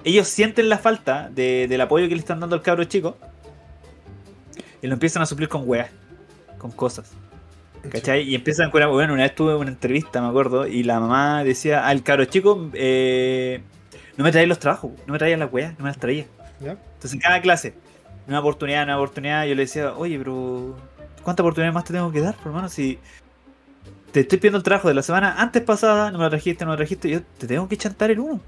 [0.04, 3.16] ellos sienten la falta de- del apoyo que le están dando al cabro chico
[4.82, 5.90] y lo empiezan a suplir con weas,
[6.58, 7.12] con cosas.
[7.90, 8.22] ¿Cachai?
[8.22, 8.80] Y empiezan con.
[8.90, 12.70] Bueno, una vez tuve una entrevista, me acuerdo, y la mamá decía al cabro chico:
[12.74, 13.60] eh,
[14.16, 16.26] No me traían los trabajos, no me traían las weas, no me las traía.
[16.60, 17.74] Entonces en cada clase,
[18.28, 20.76] una oportunidad, una oportunidad, yo le decía, oye, pero
[21.24, 22.68] ¿cuántas oportunidades más te tengo que dar, por hermano?
[22.68, 23.00] Si
[24.12, 26.70] te estoy pidiendo el trabajo de la semana antes pasada, no me lo trajiste, no
[26.70, 28.40] me lo trajiste, yo te tengo que chantar el uno.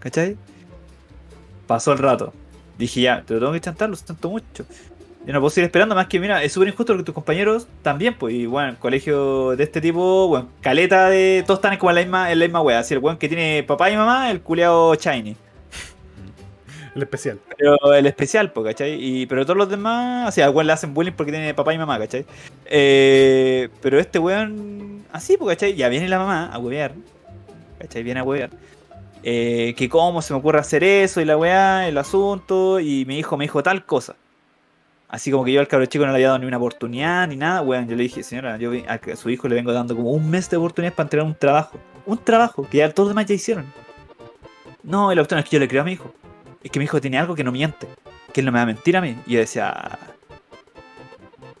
[0.00, 0.36] ¿Cachai?
[1.66, 2.32] Pasó el rato.
[2.76, 4.66] Dije, ya, te lo tengo que chantar, lo siento mucho.
[5.24, 8.14] Yo no puedo seguir esperando más que, mira, es súper injusto porque tus compañeros también,
[8.18, 11.42] pues, y bueno, en colegio de este tipo, bueno, caleta de.
[11.46, 12.80] Todos están como en la misma, en la misma wea.
[12.80, 15.36] Así el weón que tiene papá y mamá, el culeado shiny.
[16.94, 17.40] El especial.
[17.58, 18.92] Pero el especial, po, ¿cachai?
[19.02, 21.78] Y, pero todos los demás, o sea, al le hacen bullying porque tiene papá y
[21.78, 22.24] mamá, ¿cachai?
[22.66, 25.74] Eh, pero este weón, así, po, ¿cachai?
[25.74, 26.92] Ya viene la mamá a huevear,
[27.78, 28.02] ¿cachai?
[28.02, 28.50] Viene a huevear.
[29.24, 33.18] Eh, que cómo se me ocurre hacer eso y la weá, el asunto, y mi
[33.18, 34.14] hijo me dijo tal cosa.
[35.08, 37.36] Así como que yo al cabro chico no le había dado ni una oportunidad ni
[37.36, 37.88] nada, weón.
[37.88, 40.56] Yo le dije, señora, yo a su hijo le vengo dando como un mes de
[40.56, 41.78] oportunidades para entregar un trabajo.
[42.06, 43.64] Un trabajo que ya todos los demás ya hicieron.
[44.82, 46.12] No, la cuestión es que yo le creo a mi hijo.
[46.64, 47.86] Es que mi hijo tiene algo que no miente.
[48.32, 49.16] Que él no me va a mentir a mí.
[49.26, 49.98] Y yo decía.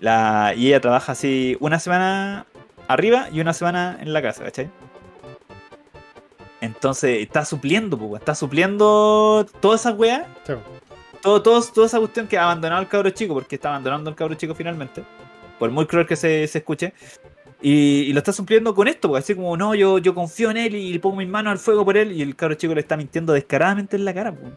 [0.00, 0.52] La...
[0.56, 2.46] Y ella trabaja así una semana
[2.88, 4.68] arriba y una semana en la casa, ¿cachai?
[6.60, 10.54] Entonces está supliendo, pues, está supliendo todas esas weas Sí,
[11.20, 14.16] todo, todo- toda esa cuestión que ha abandonado al cabro chico, porque está abandonando al
[14.16, 15.02] cabro chico finalmente,
[15.58, 16.94] por muy cruel que se, se escuche,
[17.60, 20.56] y, y lo está supliendo con esto, porque así como, no, yo, yo confío en
[20.58, 22.96] él y pongo mis manos al fuego por él, y el cabro chico le está
[22.96, 24.32] mintiendo descaradamente en la cara.
[24.32, 24.52] pues.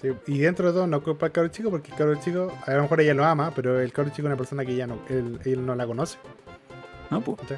[0.00, 2.72] Sí, Y dentro de todo no culpa al cabro chico porque el cabro chico, a
[2.74, 4.98] lo mejor ella lo ama, pero el cabro chico es una persona que ya no,
[5.08, 6.18] él, él no la conoce.
[7.10, 7.20] ¿no?
[7.20, 7.38] pues?
[7.48, 7.54] ¿sí?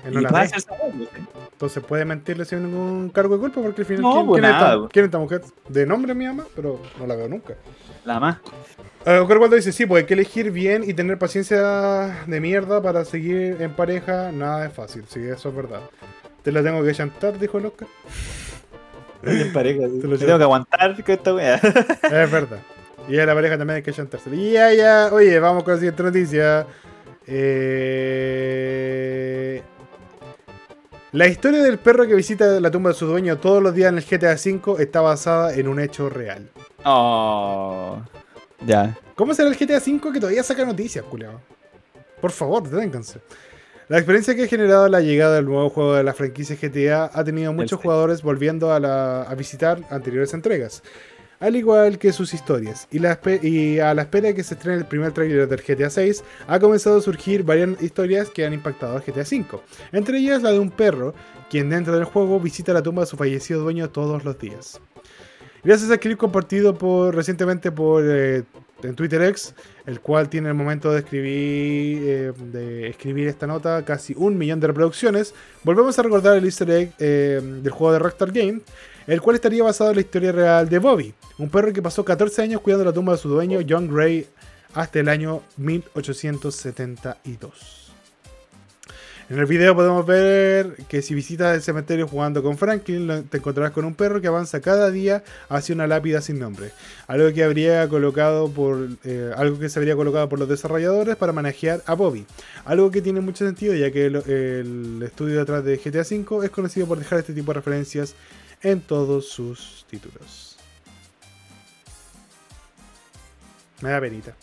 [1.53, 4.45] Entonces puede mentirle sin ningún cargo de culpa porque al final No, ¿quién, pues quién
[4.45, 4.93] es nada, esta, pues.
[4.93, 5.43] quién es esta mujer?
[5.69, 7.55] De nombre mi mamá, pero no la veo nunca.
[8.05, 8.39] La más.
[9.05, 12.81] Eh, Oscar Waldo dice, sí, pues hay que elegir bien y tener paciencia de mierda
[12.83, 14.33] para seguir en pareja.
[14.33, 15.81] Nada es fácil, sí, eso es verdad.
[16.43, 17.89] Te la tengo que chantar, dijo el Oscar.
[19.53, 20.01] Pareja, sí.
[20.01, 20.17] Llevo.
[20.19, 21.55] tengo que aguantar con esta wea.
[22.03, 22.59] Es verdad.
[23.09, 24.31] Y a la pareja también hay que chantarse.
[24.35, 25.09] Y ya, ya.
[25.13, 26.67] Oye, vamos con la siguiente noticia.
[27.27, 28.21] Eh,
[31.13, 33.99] La historia del perro que visita la tumba de su dueño todos los días en
[33.99, 36.49] el GTA V está basada en un hecho real.
[36.85, 37.99] Oh.
[38.65, 38.97] Ya.
[39.17, 41.41] ¿Cómo será el GTA V que todavía saca noticias, culiao?
[42.21, 43.21] Por favor, deténganse.
[43.91, 47.25] La experiencia que ha generado la llegada del nuevo juego de la franquicia GTA ha
[47.25, 50.85] tenido muchos jugadores volviendo a, la- a visitar anteriores entregas,
[51.41, 52.87] al igual que sus historias.
[52.93, 55.61] Y, la espe- y a la espera de que se estrene el primer tráiler del
[55.61, 59.61] GTA 6, ha comenzado a surgir varias historias que han impactado al GTA 5.
[59.91, 61.13] Entre ellas la de un perro,
[61.51, 64.81] quien dentro del juego visita la tumba de su fallecido dueño todos los días.
[65.63, 68.45] Gracias al clip compartido por, recientemente por eh,
[68.83, 69.55] en Twitter X,
[69.87, 74.59] el cual tiene el momento de escribir, eh, de escribir esta nota casi un millón
[74.61, 78.63] de reproducciones, volvemos a recordar el easter egg eh, del juego de Rockstar Game,
[79.07, 82.43] el cual estaría basado en la historia real de Bobby, un perro que pasó 14
[82.43, 84.27] años cuidando la tumba de su dueño John Gray
[84.75, 87.80] hasta el año 1872.
[89.31, 93.71] En el video podemos ver que si visitas el cementerio jugando con Franklin, te encontrarás
[93.71, 96.73] con un perro que avanza cada día hacia una lápida sin nombre.
[97.07, 101.33] Algo que habría colocado por eh, algo que se habría colocado por los desarrolladores para
[101.33, 102.27] manejar a Bobby.
[102.65, 106.51] Algo que tiene mucho sentido ya que el, el estudio detrás de GTA V es
[106.51, 108.17] conocido por dejar este tipo de referencias
[108.63, 110.57] en todos sus títulos.
[113.81, 114.35] Me da penita.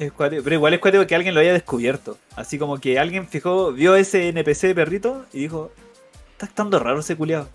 [0.00, 2.16] Es pero igual es cuático que alguien lo haya descubierto.
[2.34, 5.70] Así como que alguien fijó, vio ese NPC perrito y dijo,
[6.32, 7.50] está estando raro ese culiado.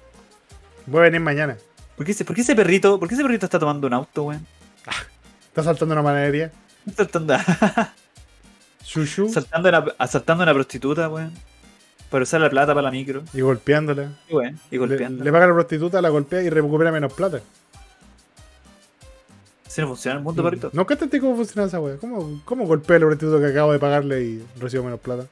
[0.86, 1.58] Voy a venir mañana.
[1.98, 4.26] ¿Por qué, ese, por qué ese perrito, por qué ese perrito está tomando un auto,
[4.26, 4.46] weón?
[5.48, 6.52] Está saltando una panadería.
[6.86, 7.36] Está Saltando,
[8.86, 9.30] Shushu.
[9.30, 11.34] saltando una, asaltando a una prostituta, weón.
[12.12, 13.24] Para usar la plata para la micro.
[13.34, 14.20] Y golpeándola.
[14.30, 15.24] Y, weón, y Le, golpeando.
[15.24, 17.42] le paga a la prostituta, la golpea y recupera menos plata.
[19.76, 20.70] Si no funciona el mundo, perrito.
[20.72, 21.98] No entendí cómo funciona esa wea.
[21.98, 25.26] ¿Cómo, ¿Cómo golpea prostituta que acabo de pagarle y recibo menos plata?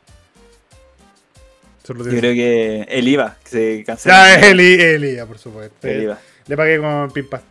[1.88, 4.36] Yo creo que el IVA, que se cancela.
[4.36, 5.88] Ya, Eli, Eli, ya, por supuesto.
[5.88, 6.18] El IVA.
[6.48, 7.42] Le pagué con Pimpa.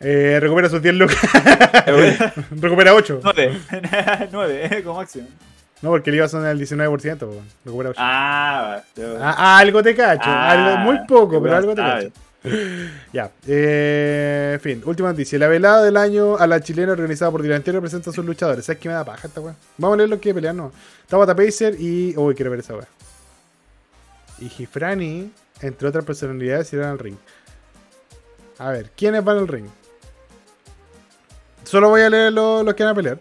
[0.00, 1.18] Eh, recupera sus 10 lucas.
[2.52, 3.20] Recupera 8.
[4.32, 5.28] nueve, como máximo.
[5.82, 7.18] No, porque el IVA son el 19%.
[7.18, 7.34] po.
[7.66, 8.00] Recupera 8.
[8.00, 8.82] Ah.
[9.20, 10.22] Ah, algo te cacho.
[10.24, 12.12] Ah, algo, muy poco, pero algo te cacho.
[13.12, 13.30] Ya.
[13.46, 15.38] Eh, en fin, última noticia.
[15.38, 18.64] La velada del año a la chilena organizada por Delantero presenta a sus luchadores.
[18.64, 19.54] ¿Sabes qué me da paja esta weá?
[19.76, 20.72] Vamos a leer lo que pelean, no.
[21.08, 22.14] Tabata Pacer y.
[22.16, 22.86] Uy, quiero ver esa weá.
[24.40, 25.32] Y Gifrani,
[25.62, 27.16] entre otras personalidades, irán al ring.
[28.58, 29.66] A ver, ¿quiénes van al ring?
[31.64, 33.18] Solo voy a leer lo- los que van a pelear.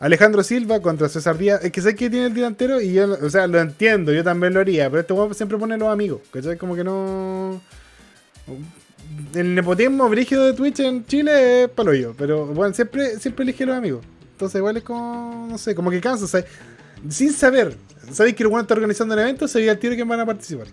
[0.00, 1.64] Alejandro Silva contra César Díaz.
[1.64, 4.54] Es que sé que tiene el delantero y yo, o sea, lo entiendo, yo también
[4.54, 6.56] lo haría, pero este weón siempre pone los amigos, ¿cachai?
[6.56, 7.60] Como que no.
[9.34, 13.64] El nepotismo brígido de Twitch en Chile es palo yo, pero bueno, siempre, siempre elige
[13.64, 14.04] los amigos.
[14.32, 16.44] Entonces, igual es como, no sé, como que cansa, o sea,
[17.08, 17.76] sin saber.
[18.12, 20.66] Sabéis que el weón está organizando el evento, sabía el tiro que van a participar.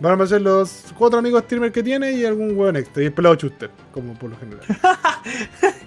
[0.00, 3.12] Van a aparecer los cuatro amigos streamers que tiene y algún weón extra, y el
[3.12, 4.62] pelado chuster, como por lo general.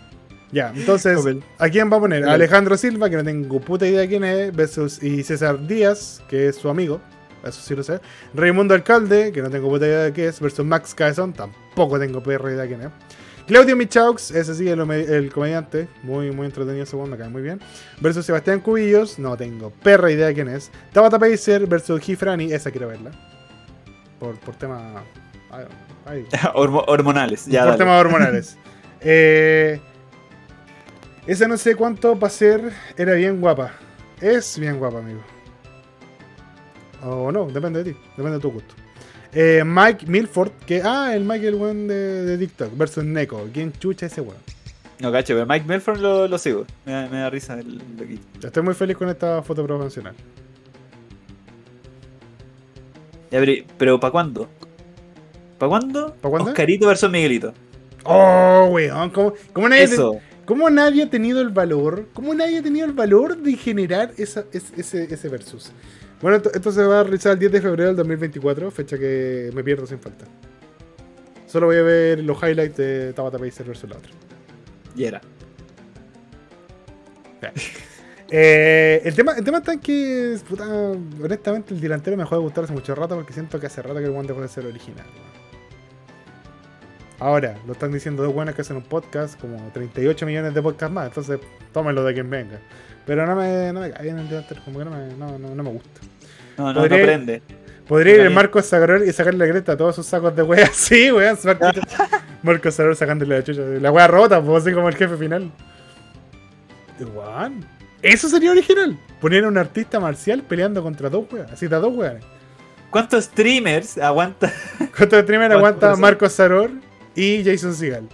[0.52, 1.44] Ya, entonces, Opel.
[1.58, 2.24] ¿a quién va a poner?
[2.24, 2.34] A.
[2.34, 6.56] Alejandro Silva, que no tengo puta idea quién es, versus y César Díaz, que es
[6.56, 7.02] su amigo,
[7.50, 8.00] eso sí lo sé.
[8.34, 12.22] Raimundo Alcalde, que no tengo puta idea de qué es, versus Max Cabezón, tampoco tengo
[12.22, 12.90] perra idea de quién es.
[13.48, 17.62] Claudio Michaux, ese sí, el, el comediante, muy, muy entretenido ese me cae muy bien.
[18.02, 20.70] Versus Sebastián Cubillos, no tengo perra idea de quién es.
[20.92, 23.12] Tabata Pacer versus Gifrani, esa quiero verla.
[24.20, 25.02] Por, por tema.
[26.06, 27.46] ay, hormonales.
[27.46, 27.78] Ya, por dale.
[27.78, 28.58] temas hormonales.
[29.00, 29.80] Eh,
[31.28, 33.74] esa no sé cuánto para ser era bien guapa.
[34.20, 35.22] Es bien guapa, amigo.
[37.04, 38.74] O no, depende de ti, depende de tu gusto.
[39.34, 40.82] Eh, Mike Milford, que.
[40.84, 43.48] Ah, el Mike, el weón de, de TikTok, versus Neko.
[43.54, 44.38] ¿Quién chucha ese weón?
[45.00, 46.66] No, cacho, pero Mike Melford lo, lo sigo.
[46.86, 48.48] Me, da- me da risa el loquito.
[48.48, 50.16] Estoy muy feliz con esta foto promocional.
[53.30, 54.50] Ya, pero, pero ¿para cuándo?
[55.60, 56.16] ¿Para cuándo?
[56.22, 57.54] Oscarito versus Miguelito.
[58.04, 60.18] Oh, weón, ¿cómo, cómo nadie, Eso.
[60.46, 62.08] ¿cómo nadie ha tenido el valor?
[62.14, 65.72] ¿Cómo nadie ha tenido el valor de generar esa, ese, ese versus?
[66.22, 69.52] Bueno, esto, esto se va a realizar el 10 de febrero del 2024, fecha que
[69.54, 70.26] me pierdo sin falta.
[71.48, 74.12] Solo voy a ver los highlights de Tabata Pacer versus la otra.
[74.96, 75.22] Y era.
[78.30, 80.66] Eh, el, tema, el tema está en que, puta,
[81.24, 84.00] honestamente, el delantero me dejó de gustar hace mucho rato porque siento que hace rato
[84.00, 85.06] que el one dejó de ser original.
[87.20, 90.94] Ahora, lo están diciendo dos buenas que hacen un podcast, como 38 millones de podcasts
[90.94, 91.40] más, entonces
[91.74, 92.60] tómenlo de quien venga.
[93.06, 95.56] Pero no me, no me cae bien el delantero, como que no me, no, no-
[95.56, 96.02] no me gusta.
[96.58, 97.42] No, no, no Podría- prende.
[97.88, 98.34] Podría ir el.
[98.34, 100.70] Marco Zagarol y sacarle la cresta a todos sus sacos de weas.
[100.76, 101.38] Sí, weón.
[102.44, 103.62] Marco, Zagarol sacándole la chucha.
[103.62, 105.50] La wea rota, pues así como el jefe final.
[107.00, 107.66] Weón.
[108.02, 108.98] Eso sería original.
[109.22, 111.52] Poner a un artista marcial peleando contra dos weas.
[111.52, 112.24] Así, de dos weas.
[112.92, 114.52] ¿Cuántos streamers aguanta?
[114.96, 115.20] ¿Cuántos
[115.52, 116.02] aguanta son?
[116.02, 116.72] Marco Zaror
[117.18, 118.08] y Jason Segal.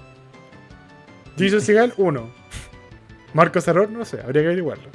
[1.38, 2.30] Jason Segal, uno.
[3.34, 4.89] Marco Zaror, no sé, habría que averiguarlo.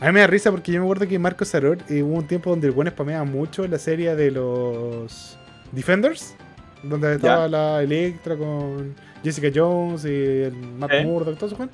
[0.00, 2.26] A mí me da risa porque yo me acuerdo que Marco Zaror eh, hubo un
[2.26, 5.38] tiempo donde el buen spameaba mucho la serie de los
[5.72, 6.34] Defenders,
[6.82, 7.48] donde estaba Ya.
[7.48, 10.08] la Electra con Jessica Jones y
[10.44, 11.04] el Matt ¿Eh?
[11.04, 11.70] Murdock, todo eso, Juan.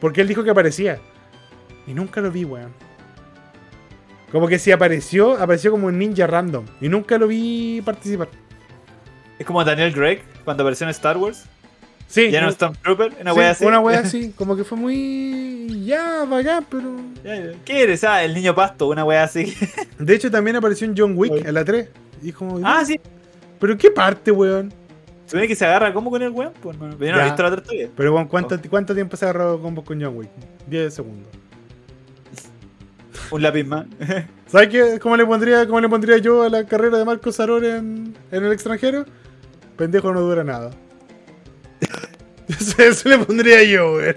[0.00, 0.98] Porque él dijo que aparecía.
[1.86, 2.72] Y nunca lo vi, weón.
[4.32, 6.64] Como que si apareció, apareció como un ninja random.
[6.80, 8.28] Y nunca lo vi participar.
[9.38, 11.44] Es como Daniel Gregg cuando apareció en Star Wars.
[12.08, 13.64] Sí, Ya no Stormtrooper, una sí, wea así.
[13.66, 15.84] Una wea así, como que fue muy.
[15.84, 16.96] Ya, bacán, pero.
[17.64, 18.02] ¿Qué eres?
[18.04, 19.54] Ah, el niño pasto, una wea así.
[19.98, 21.88] De hecho, también apareció en John Wick, en la 3.
[22.22, 22.60] Y como.
[22.66, 22.98] ah, sí.
[23.60, 24.72] ¿Pero qué parte, weón?
[25.26, 26.96] Se ve que se agarra como con el weón, pues, hermano.
[26.98, 27.88] Pero yo no he visto la otra todavía.
[27.94, 28.58] Pero, weón, ¿cuánto, Oh.
[28.70, 30.30] ¿cuánto tiempo se ha agarrado combos con John Wick?
[30.66, 31.28] 10 segundos.
[33.30, 33.84] Un lápiz más.
[34.46, 34.98] ¿Sabes qué?
[34.98, 38.44] ¿Cómo le pondría, cómo le pondría yo a la carrera de Marco Saror en, en
[38.44, 39.04] el extranjero?
[39.78, 40.70] Pendejo no dura nada.
[42.78, 44.16] Eso, le pondría yo, weón.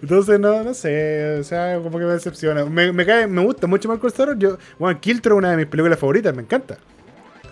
[0.00, 1.38] Entonces, no, no sé.
[1.40, 2.64] O sea, como que me decepciona.
[2.64, 4.38] Me, me cae, me gusta mucho Marco Saror.
[4.38, 6.78] Yo, bueno, Kiltro es una de mis películas favoritas, me encanta.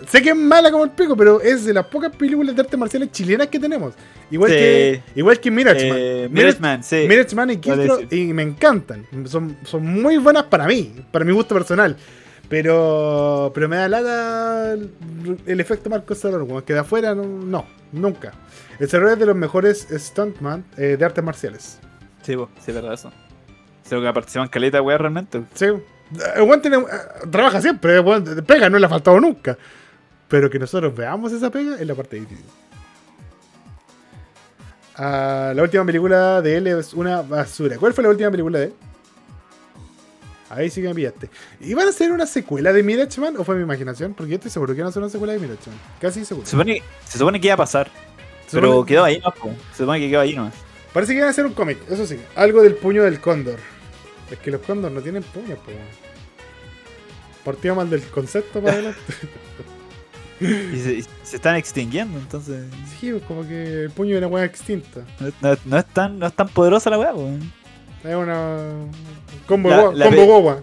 [0.09, 2.79] Sé que es mala como el pico, pero es de las pocas películas de artes
[2.79, 3.93] marciales chilenas que tenemos.
[4.31, 4.57] Igual Sí.
[4.57, 5.99] que igual que Mirachman.
[5.99, 7.05] Eh, sí.
[7.07, 9.07] Mirachman y Kiltro, y me encantan.
[9.27, 11.97] Son, son muy buenas para mí, para mi gusto personal.
[12.51, 18.32] Pero pero me da lata el, efecto Marco como que de afuera no, no, nunca.
[18.81, 21.78] El Cerror es de los mejores stuntman eh, de artes marciales.
[22.22, 23.12] Sí, po, sí, es verdad eso.
[23.85, 25.44] Sí, lo que participan en caleta, weón, realmente.
[25.55, 25.66] Sí.
[25.66, 29.56] El weón tiene- eh, trabaja siempre, el weón pega, no le ha faltado nunca.
[30.27, 32.44] Pero que nosotros veamos esa pega es la parte difícil.
[34.97, 37.77] Ah, la última película de él es una basura.
[37.78, 38.74] ¿Cuál fue la última película de él?
[40.51, 41.31] Ahí sí que me pillaste.
[41.60, 44.14] ¿Iban a hacer una secuela de Mirachman o fue mi imaginación?
[44.14, 45.77] Porque yo estoy seguro que iban a hacer una secuela de Mirachman.
[46.01, 46.44] Casi seguro.
[46.44, 47.90] Se supone, se supone que iba a pasar.
[48.51, 49.51] Pero quedó ahí nomás, po.
[49.72, 50.55] Se supone que quedó ahí nomás.
[50.93, 52.18] Parece que iban a hacer un cómic, eso sí.
[52.35, 53.59] Algo del puño del cóndor.
[54.31, 55.77] Es que los cóndor no tienen puños, pues.
[57.44, 59.01] Partió mal del concepto para adelante.
[60.40, 62.64] Y se, están extinguiendo, entonces.
[62.98, 65.02] sí, pues como que el puño de una weá extinta.
[65.20, 67.28] No, no- no es tan, no es tan poderosa la weá, po.
[68.05, 68.59] Es una.
[69.47, 70.62] Combo, La- la combo pe- guagua.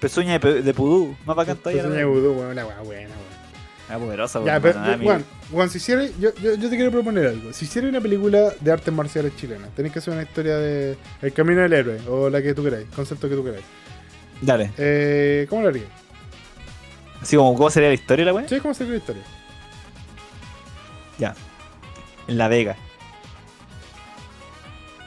[0.00, 1.16] Pezuña de, de pudú.
[1.26, 1.82] Más bacán todavía.
[1.82, 3.34] la Pezuña de vudú, weón, una weá buena, weón.
[3.88, 7.52] Ah, poderosa, Ya, pero, Juan, Juan, si hiciera, yo, yo, yo te quiero proponer algo.
[7.52, 11.32] Si hiciera una película de artes marciales chilenas, tenés que hacer una historia de El
[11.34, 13.64] Camino del Héroe, o la que tú queráis, concepto que tú queráis.
[14.40, 14.72] Dale.
[14.78, 15.84] Eh, ¿Cómo lo harías?
[17.20, 18.48] Así como, ¿cómo sería la historia, la weá?
[18.48, 19.22] Sí, ¿cómo sería la historia?
[21.18, 21.34] Ya.
[22.26, 22.76] En La Vega.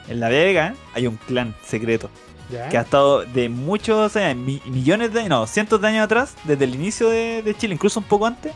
[0.08, 2.10] En La Vega hay un clan secreto
[2.50, 2.70] Ya.
[2.70, 6.64] que ha estado de muchos años, mi- millones de no, cientos de años atrás, desde
[6.64, 8.54] el inicio de, de Chile, incluso un poco antes,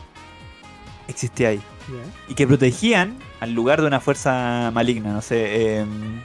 [1.08, 1.58] existía ahí.
[1.88, 2.30] ya.
[2.32, 6.22] Y que protegían al lugar de una fuerza maligna, no sé, em,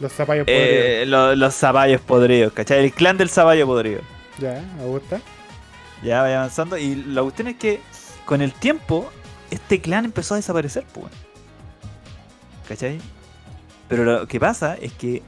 [0.00, 0.68] Los zapallos podridos.
[0.68, 2.84] eh, lo- los zapallos podridos, ¿cachai?
[2.84, 4.00] El clan del zapallo podrido.
[4.38, 5.20] Ya, me gusta.
[6.02, 6.76] Ya vaya avanzando.
[6.76, 7.80] Y la cuestión es que
[8.26, 9.10] con el tiempo,
[9.50, 11.06] este clan empezó a desaparecer, pues.
[12.68, 12.98] ¿Cachai?
[13.88, 15.22] Pero lo que pasa es que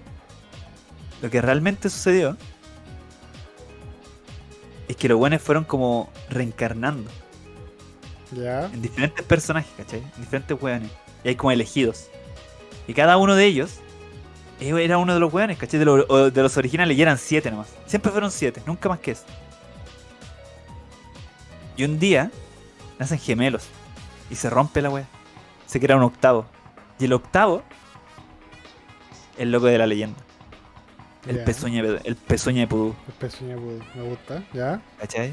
[1.22, 2.36] lo que realmente sucedió
[4.88, 7.10] es que los buenos fueron como reencarnando
[8.32, 8.66] Ya.
[8.66, 10.00] en diferentes personajes, ¿cachai?
[10.00, 10.90] En diferentes weones.
[11.24, 12.08] Y hay como elegidos.
[12.86, 13.76] Y cada uno de ellos
[14.60, 15.78] eh, era uno de los weones, ¿cachai?
[15.78, 17.68] De, los- o de los originales y eran siete nomás.
[17.86, 19.24] Siempre fueron siete, nunca más que eso.
[21.76, 22.30] Y un día
[22.98, 23.66] nacen gemelos.
[24.30, 25.06] Y se rompe la wea.
[25.66, 26.46] Se crea un octavo.
[26.98, 27.62] Y el octavo,
[29.38, 30.18] el loco de la leyenda.
[31.26, 31.44] El Ya.
[31.44, 32.94] pezuña, el pezuña de pudú.
[33.06, 34.42] El pezuña pudo- me gusta.
[34.52, 34.80] Ya.
[34.98, 35.32] ¿Cachai?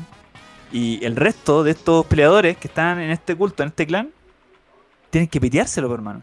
[0.71, 4.09] Y el resto de estos peleadores que están en este culto, en este clan,
[5.09, 6.21] tienen que piteárselo, hermano.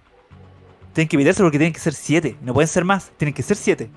[0.92, 2.36] Tienen que piteárselo porque tienen que ser siete.
[2.42, 3.88] No pueden ser más, tienen que ser siete.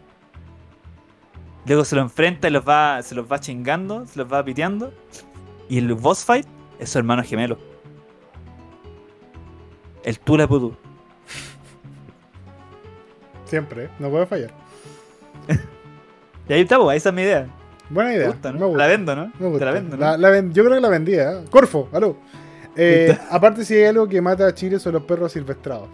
[1.66, 4.94] Luego se lo enfrenta y los va, se los va chingando, se los va piteando.
[5.68, 6.45] Y el boss fight
[6.80, 7.57] es su hermano gemelo.
[10.03, 10.78] El Tula Pudu.
[13.45, 13.89] Siempre, ¿eh?
[13.99, 14.51] no puede fallar.
[16.47, 17.47] Y ahí está, pues, esa es mi idea.
[17.89, 18.27] Buena Me idea.
[18.27, 18.59] gusta, ¿no?
[18.59, 18.84] me gusta.
[18.84, 19.26] La vendo, ¿no?
[19.26, 19.65] Me Te gusta.
[19.65, 20.01] la vendo, ¿no?
[20.05, 21.31] La- la ven- yo creo que la vendía.
[21.31, 21.43] ¿eh?
[21.49, 22.17] Corfo, aló.
[22.76, 25.88] Eh, aparte, si hay algo que mata a Chile son los perros silvestrados.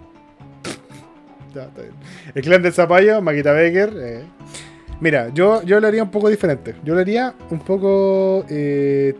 [1.55, 1.93] ya, está bien.
[2.35, 3.93] El clan del Zapallo, Maquita Baker.
[3.97, 4.23] eh.
[4.99, 6.75] Mira, yo, yo lo haría un poco diferente.
[6.83, 8.45] Yo lo haría un poco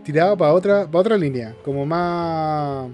[0.04, 1.54] tirado para otra, para otra línea.
[1.64, 2.88] Como más.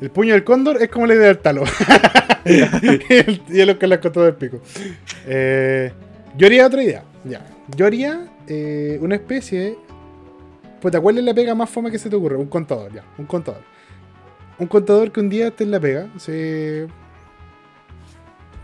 [0.00, 1.64] El puño del cóndor es como la idea del talo.
[2.44, 4.60] y el, y el que la encontró del pico.
[5.26, 5.92] Eh,
[6.36, 7.04] yo haría otra idea.
[7.24, 7.46] Ya.
[7.76, 9.76] Yo haría eh, una especie.
[10.80, 12.36] Pues, ¿cuál es la pega más fome que se te ocurre?
[12.36, 13.04] Un contador, ya.
[13.18, 13.62] Un contador.
[14.58, 16.08] Un contador que un día esté en la pega.
[16.18, 16.86] Se...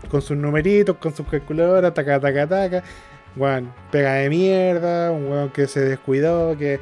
[0.09, 2.83] Con sus numeritos, con sus calculadoras, taca, taca, taca.
[3.35, 5.11] Weón, pega de mierda.
[5.11, 6.79] Un weón que se descuidó, que.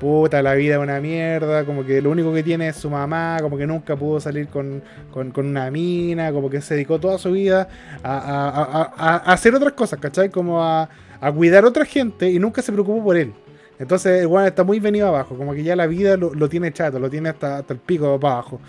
[0.00, 3.38] Puta, la vida es una mierda, como que lo único que tiene es su mamá,
[3.40, 4.80] como que nunca pudo salir con,
[5.10, 7.68] con- una mina, como que se dedicó toda su vida
[8.04, 10.30] a, a- a- hacer otras cosas, ¿cachai?
[10.30, 10.88] Como a,
[11.34, 13.32] cuidar a otra gente y nunca se preocupó por él.
[13.80, 16.72] Entonces el weón está muy venido abajo, como que ya la vida lo, lo tiene
[16.72, 18.60] chato, lo tiene hasta, hasta el pico para abajo.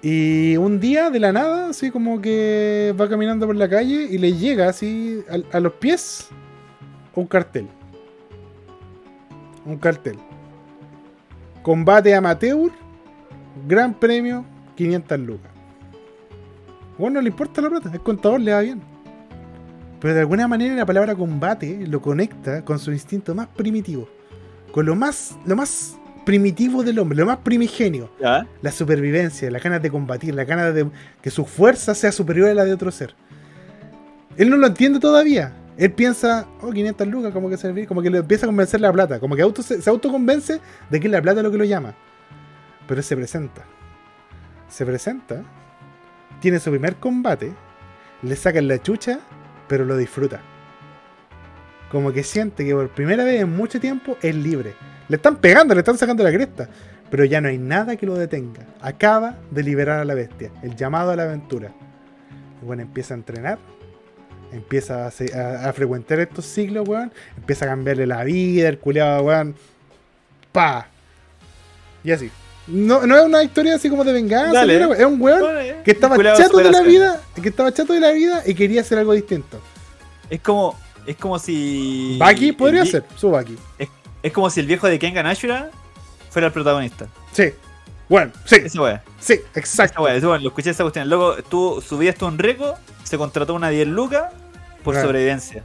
[0.00, 4.16] Y un día de la nada, así como que va caminando por la calle y
[4.18, 5.22] le llega así
[5.52, 6.28] a los pies
[7.14, 7.68] un cartel.
[9.64, 10.18] Un cartel.
[11.62, 12.70] Combate amateur,
[13.66, 14.44] gran premio,
[14.76, 15.50] 500 lucas.
[16.98, 18.82] Bueno, no le importa la plata, el contador le va bien.
[20.00, 24.08] Pero de alguna manera la palabra combate lo conecta con su instinto más primitivo.
[24.72, 28.10] Con lo más, lo más primitivo del hombre, lo más primigenio.
[28.62, 30.88] La supervivencia, las ganas de combatir, las ganas de
[31.20, 33.14] que su fuerza sea superior a la de otro ser.
[34.36, 35.52] Él no lo entiende todavía.
[35.76, 38.92] Él piensa, oh, 500 lucas, como que servir, como que le empieza a convencer la
[38.92, 41.94] plata, como que se, se autoconvence de que la plata es lo que lo llama.
[42.86, 43.62] Pero él se presenta.
[44.68, 45.42] Se presenta,
[46.40, 47.52] tiene su primer combate,
[48.22, 49.20] le sacan la chucha,
[49.68, 50.40] pero lo disfruta.
[51.90, 54.74] Como que siente que por primera vez en mucho tiempo es libre.
[55.08, 56.68] Le están pegando, le están sacando la cresta.
[57.10, 58.62] Pero ya no hay nada que lo detenga.
[58.80, 60.50] Acaba de liberar a la bestia.
[60.62, 61.70] El llamado a la aventura.
[62.62, 63.58] Bueno, empieza a entrenar.
[64.52, 67.12] Empieza a, se- a- a frecuentar estos siglos, weón.
[67.36, 69.54] Empieza a cambiarle la vida, el culiado, weón.
[70.52, 70.86] Pa.
[72.04, 72.30] Y así.
[72.66, 74.52] No, no es una historia así como de venganza.
[74.52, 74.76] Dale.
[74.98, 77.20] Es un weón que estaba Culeado chato de la vida.
[77.40, 79.60] Que estaba chato de la vida y quería hacer algo distinto.
[80.30, 82.16] Es como es como si.
[82.18, 83.56] Baki podría ser, su Baki.
[84.22, 85.70] Es como si el viejo de Kengan Ashura
[86.30, 87.08] fuera el protagonista.
[87.32, 87.52] Sí.
[88.08, 89.02] Bueno, sí, Esa wea.
[89.18, 90.02] sí, exacto.
[90.02, 91.08] wea, wea, lo escuché esa cuestión.
[91.08, 92.74] Luego estuvo, su vida estuvo en récord,
[93.04, 94.24] se contrató una 10 lucas
[94.82, 95.08] por Claro.
[95.08, 95.62] sobrevivencia.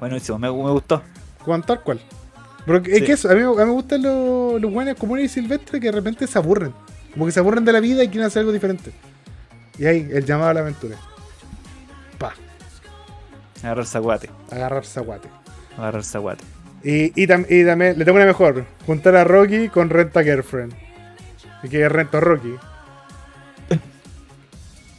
[0.00, 1.02] Buenísimo, me, me gustó.
[1.40, 2.00] Juan tal cual.
[2.66, 3.04] Pero es Sí.
[3.04, 5.86] que eso, a mí, a mí me gustan los, los buenos comunes y silvestres que
[5.88, 6.72] de repente se aburren.
[7.12, 8.92] Como que se aburren de la vida y quieren hacer algo diferente.
[9.78, 10.96] Y ahí, el llamado a la aventura.
[12.18, 12.32] Pa,
[13.62, 14.30] Agarrar zaguate.
[14.50, 15.28] agarrar zaguate.
[15.76, 16.44] Agarrar zaguate.
[16.82, 18.64] Y, y, tam- y también, le tengo una mejor.
[18.86, 20.74] Juntar a Rocky con Renta Girlfriend.
[21.62, 22.54] Y que rento a Rocky.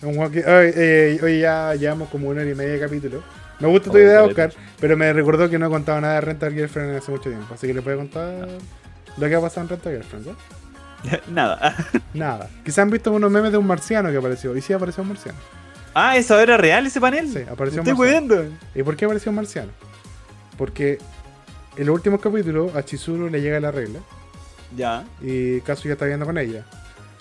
[0.06, 3.24] Un guan que- Ay, eh, Hoy ya llevamos como una hora y media de capítulo.
[3.60, 4.24] Me gusta tu Oh, idea.
[4.24, 7.54] Oscar, pero me recordó que no he contado nada de Renta Girlfriend hace mucho tiempo.
[7.54, 8.48] Así que le puedo contar
[9.18, 10.36] lo que ha pasado en Renta Girlfriend, ¿no?
[11.34, 11.76] Nada.
[12.14, 12.50] Nada.
[12.64, 14.56] Quizás han visto unos memes de un marciano que apareció.
[14.58, 15.38] Y sí apareció un marciano.
[15.94, 17.28] Ah, ¿eso era real ese panel?
[17.30, 18.28] Sí, apareció un estoy marciano.
[18.28, 18.56] cuidando.
[18.76, 19.72] ¿Y por qué apareció un marciano?
[20.58, 20.98] Porque
[21.78, 24.00] en los últimos capítulos a Chizuru le llega la regla.
[24.76, 25.06] Ya.
[25.22, 26.66] y Kazuya está viendo con ella.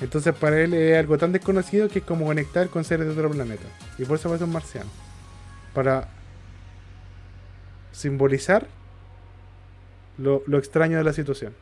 [0.04, 3.30] Entonces para él es algo tan desconocido que es como conectar con seres de otro
[3.30, 3.64] planeta.
[3.98, 4.90] Y por eso aparece un marciano.
[5.72, 6.08] Para
[7.92, 8.66] simbolizar
[10.18, 11.54] lo, lo extraño de la situación.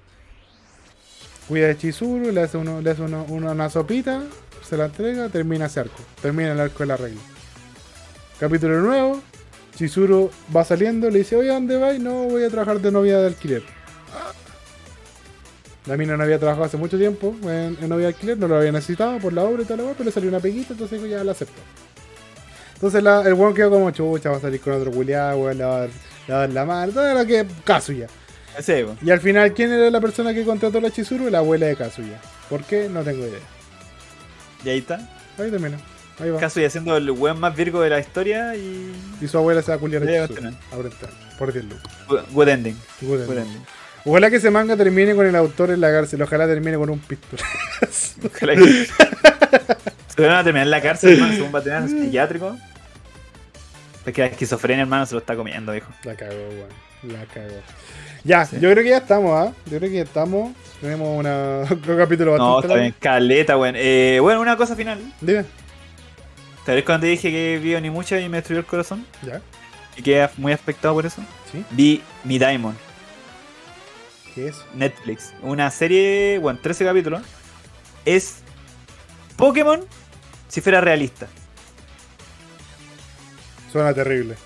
[1.49, 4.23] Cuida de Chizuru, le hace, uno, le hace uno- una, una sopita,
[4.69, 6.03] se la entrega, termina ese arco.
[6.21, 7.21] Termina el arco de la regla.
[8.41, 9.23] Capítulo nuevo.
[9.77, 11.99] Chizuru va saliendo, le dice, oye, ¿a ¿dónde vas?
[11.99, 13.63] No, voy a trabajar de novia de alquiler.
[15.87, 18.71] La mina no había trabajado hace mucho tiempo en, en novia alquiler, no lo había
[18.71, 21.61] necesitado por la obra y tal, pero le salió una peguita, entonces ya la aceptó.
[22.75, 25.65] Entonces la- el weón quedó como chucha, va a salir con otro culiado, weón, le
[25.65, 25.91] va a dar,
[26.31, 28.07] a la mano, todo lo que Kazuya.
[28.57, 28.97] Ese, po.
[29.03, 31.31] Y al final, ¿quién era la persona que contrató a la Chizuru?
[31.31, 32.21] La abuela de Kazuya.
[32.49, 32.89] ¿Por qué?
[32.89, 33.41] No tengo idea.
[34.65, 34.97] Y ahí está.
[35.39, 35.79] Ahí termina.
[36.21, 36.39] Ahí va.
[36.39, 38.93] Caso y haciendo el weón más virgo de la historia y.
[39.21, 40.51] Y su abuela se va a culiar a Chizuru.
[40.71, 41.83] Ahorita, por 10 lucas.
[42.07, 42.77] Good good ending.
[43.01, 43.63] Good ending.
[44.05, 46.21] Ojalá que ese manga termine con el autor en la cárcel.
[46.23, 47.43] Ojalá termine con un pistola.
[48.35, 48.87] Ojalá que-
[50.17, 52.57] Se van a terminar en la cárcel, hermano, según va a tener psiquiátrico.
[54.05, 55.89] Es que la esquizofrenia, hermano, se lo está comiendo, dijo.
[56.05, 56.69] La cagó, weón.
[57.13, 57.55] La cagó.
[58.25, 58.57] Ya, Sí.
[58.61, 59.53] yo creo que ya estamos, ¿ah?
[59.67, 60.53] Yo creo que ya estamos.
[60.81, 63.75] Tenemos una, un capítulo No, bastante está bien, caleta, weón.
[63.77, 65.01] Eh, bueno, una cosa final.
[65.21, 65.45] Dime.
[66.67, 69.05] ¿Te ves cuando te dije que vi ni mucho y me destruyó el corazón?
[69.25, 69.41] Ya.
[69.97, 71.23] Y quedé muy afectado por eso.
[71.53, 71.65] ¿Sí?
[71.71, 72.77] Vi Mi Diamond,
[74.35, 74.57] ¿Qué es?
[74.75, 75.33] Netflix.
[75.43, 77.23] Una serie, bueno, 13 capítulos.
[78.05, 78.37] Es
[79.37, 79.81] Pokémon
[80.49, 81.27] si fuera realista.
[83.71, 84.37] Suena terrible.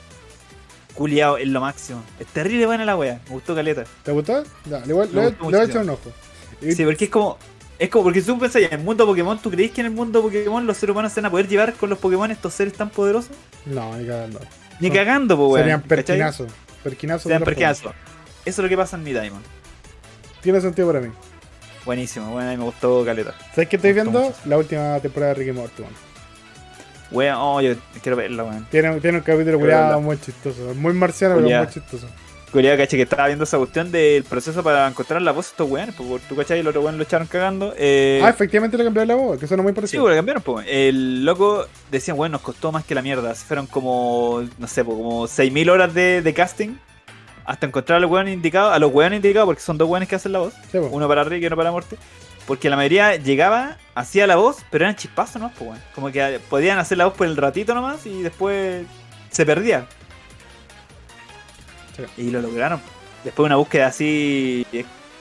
[0.94, 2.02] Culiao, es lo máximo.
[2.18, 3.20] Es terrible buena la wea.
[3.26, 3.84] Me gustó caleta.
[4.02, 4.44] ¿Te gustó?
[4.64, 6.12] Voy, Me le gustó le voy a echar un ojo.
[6.60, 7.38] Y- Sí, porque es como.
[7.78, 9.92] Es como porque si tú pensás, en el mundo Pokémon, ¿tú crees que en el
[9.92, 12.72] mundo Pokémon los seres humanos se van a poder llevar con los Pokémon estos seres
[12.72, 13.32] tan poderosos?
[13.66, 14.40] No, ni cagando.
[14.80, 14.94] Ni No.
[14.94, 15.58] cagando, pues, weón.
[15.64, 15.88] Serían ¿cachai?
[16.06, 16.52] perquinazos.
[16.82, 17.22] Perquinazos.
[17.24, 17.92] Serían perquinazos.
[18.46, 19.44] Eso es lo que pasa en mi Diamond.
[20.46, 21.08] Tiene sentido para mí.
[21.84, 23.34] Buenísimo, bueno, a mí me gustó caleta.
[23.52, 24.12] ¿Sabes qué estoy viendo?
[24.20, 24.34] mucho.
[24.44, 25.94] La última temporada de Ricky Morty, weón.
[27.10, 28.64] Weón, oh, yo quiero verla, weón.
[28.70, 30.72] Tiene, tiene un capítulo culiado muy chistoso.
[30.76, 32.06] Muy marciano, pero muy chistoso.
[32.52, 35.68] Culiado, caché, que estaba viendo esa cuestión del proceso para encontrar la voz de estos
[35.68, 37.74] weones, porque tú cachai, el otro weón lo echaron cagando.
[37.76, 40.02] Eh, Ah, efectivamente le cambiaron la voz, que suena muy Sí, parecido.
[40.04, 40.64] porque lo cambiaron, pues.
[40.70, 43.34] El loco decía, bueno, nos costó más que la mierda.
[43.34, 46.76] Fueron como, no sé, po, como 6.000 horas de, de casting
[47.46, 50.16] hasta encontrar a los weones indicados, a los weones indicados, porque son dos weones que
[50.16, 51.96] hacen la voz, Sí, uno para Rick y uno para Morty.
[52.46, 55.50] Porque la mayoría llegaba, hacía la voz, pero eran chispazos, ¿no?
[55.50, 55.82] Pues, weón.
[55.94, 58.84] Como que podían hacer la voz por el ratito nomás y después
[59.30, 59.86] se perdía.
[61.96, 62.22] Sí.
[62.22, 62.80] Y lo lograron.
[63.24, 64.66] Después de una búsqueda así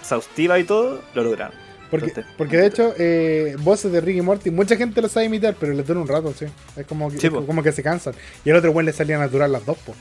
[0.02, 1.56] exhaustiva y todo, lo lograron.
[1.90, 5.56] Porque, Entonces, porque de hecho, eh, voces de Ricky Morty, mucha gente lo sabe imitar,
[5.60, 6.46] pero les dura un rato, sí.
[6.76, 8.14] Es como que, Sí, como que se cansan.
[8.44, 9.96] Y el otro güey le salía natural las dos, po.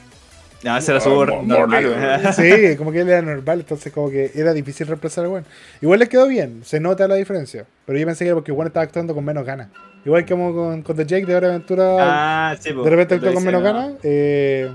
[0.64, 2.22] No, ese era su voz normal.
[2.34, 5.42] Sí, como que él era normal, entonces como que era difícil reemplazar al güey.
[5.82, 7.66] Igual le quedó bien, se nota la diferencia.
[7.84, 9.68] Pero yo pensé que era porque güey estaba actuando con menos ganas.
[10.04, 11.96] Igual como con, con The Jake de Hora Aventura,
[12.50, 12.82] Ah, sí, po.
[12.82, 13.72] de repente actuó con menos ¿no?
[13.72, 13.92] ganas.
[14.02, 14.70] Eh,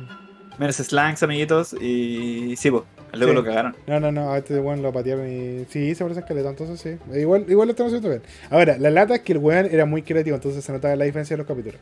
[0.57, 1.74] Menos slangs, amiguitos.
[1.74, 2.84] Y sí, pues.
[3.14, 3.36] Luego Sí.
[3.38, 3.76] lo cagaron.
[3.88, 5.66] no, no, no, a este weón lo patearon y.
[5.70, 7.18] Sí, se parece a Esqueleto, entonces sí.
[7.20, 8.22] Igual, igual lo están haciendo bien.
[8.52, 11.36] Ahora, la lata es que el weón era muy creativo, entonces se nota la diferencia
[11.36, 11.80] de los capítulos.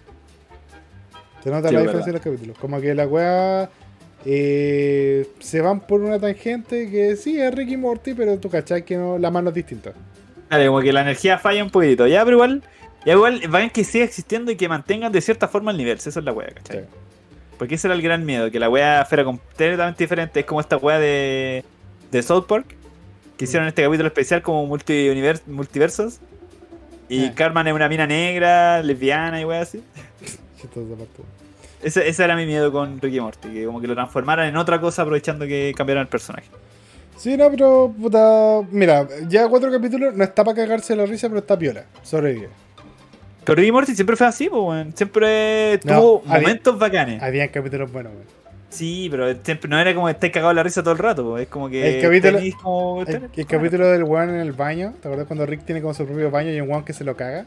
[1.43, 2.57] Se nota Sí, la diferencia de los capítulos.
[2.59, 3.69] Como que la weá.
[4.25, 8.97] Eh, se van por una tangente que sí es Ricky Morty, pero tú cachai que
[8.97, 9.93] no, la mano es distinta.
[10.49, 12.07] Vale, como que la energía falla un poquitito.
[12.07, 12.63] Ya, pero igual.
[13.05, 15.97] Ya igual, vayan que siga existiendo y que mantengan de cierta forma el nivel.
[15.97, 16.79] Esa es la wea, ¿cachai?
[16.79, 16.85] Sí.
[17.57, 20.41] Porque ese era el gran miedo, que la wea fuera completamente diferente.
[20.41, 21.63] Es como esta wea de,
[22.11, 22.75] de South Park,
[23.37, 25.09] que hicieron este capítulo especial como multi
[25.47, 26.19] multiversos.
[27.09, 27.33] Y Ah.
[27.35, 29.81] Carmen es una mina negra, lesbiana y wea así.
[31.87, 34.79] Ese, ese era mi miedo con Ricky Morty, que como que lo transformaran en otra
[34.81, 36.47] cosa aprovechando que cambiaran el personaje.
[37.15, 38.61] Sí, no, pero puta.
[38.71, 41.85] Mira, ya cuatro capítulos no está para cagarse la risa, pero está piola.
[42.03, 42.49] Sobrevive.
[43.43, 44.93] Pero Ricky Morty siempre fue así, pues, weón.
[44.95, 47.23] Siempre No, tuvo había- momentos bacanes.
[47.23, 48.25] Habían capítulos buenos, weón.
[48.69, 51.37] Sí, pero siempre no era como estar cagado la risa todo el rato.
[51.37, 51.95] Es como que.
[51.99, 55.63] El capítulo- como- El, el capítulo del weón en el baño, ¿te acuerdas cuando Rick
[55.63, 57.45] tiene como su propio baño y un weón que se lo caga?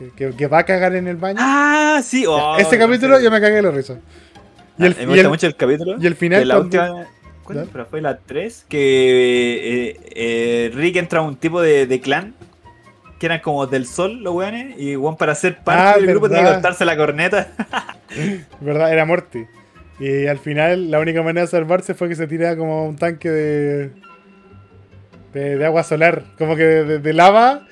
[0.00, 1.36] Que, que- que va a cagar en el baño.
[1.40, 2.24] Ah, sí.
[2.26, 3.24] Oh, Ese no capítulo sé.
[3.24, 3.98] yo me cagué la risa.
[4.78, 5.96] Y Ah, el, me y gusta el- mucho el capítulo.
[6.00, 7.06] y el final la cuando- última.
[7.44, 8.64] ¿Cuál pero fue la 3?
[8.68, 12.34] Que eh, eh, Rick entra a un tipo de, de clan.
[13.18, 14.76] Que eran como del sol, los weones.
[14.78, 17.48] Y weón, para ser parte Ah, del grupo tenía que cortarse la corneta.
[18.60, 18.92] ¿Verdad?
[18.92, 19.44] Era Morty.
[19.98, 23.28] Y al final la única manera de salvarse fue que se tirara como un tanque
[23.28, 23.90] de,
[25.34, 27.66] de, de agua solar, como que de, de lava.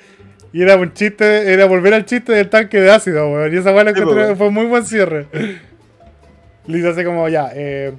[0.51, 3.53] Y era un chiste, era volver al chiste del tanque de ácido, weón.
[3.53, 5.27] Y esa weá Sí, fue muy buen cierre.
[6.67, 7.93] Dice así como, ya, eh,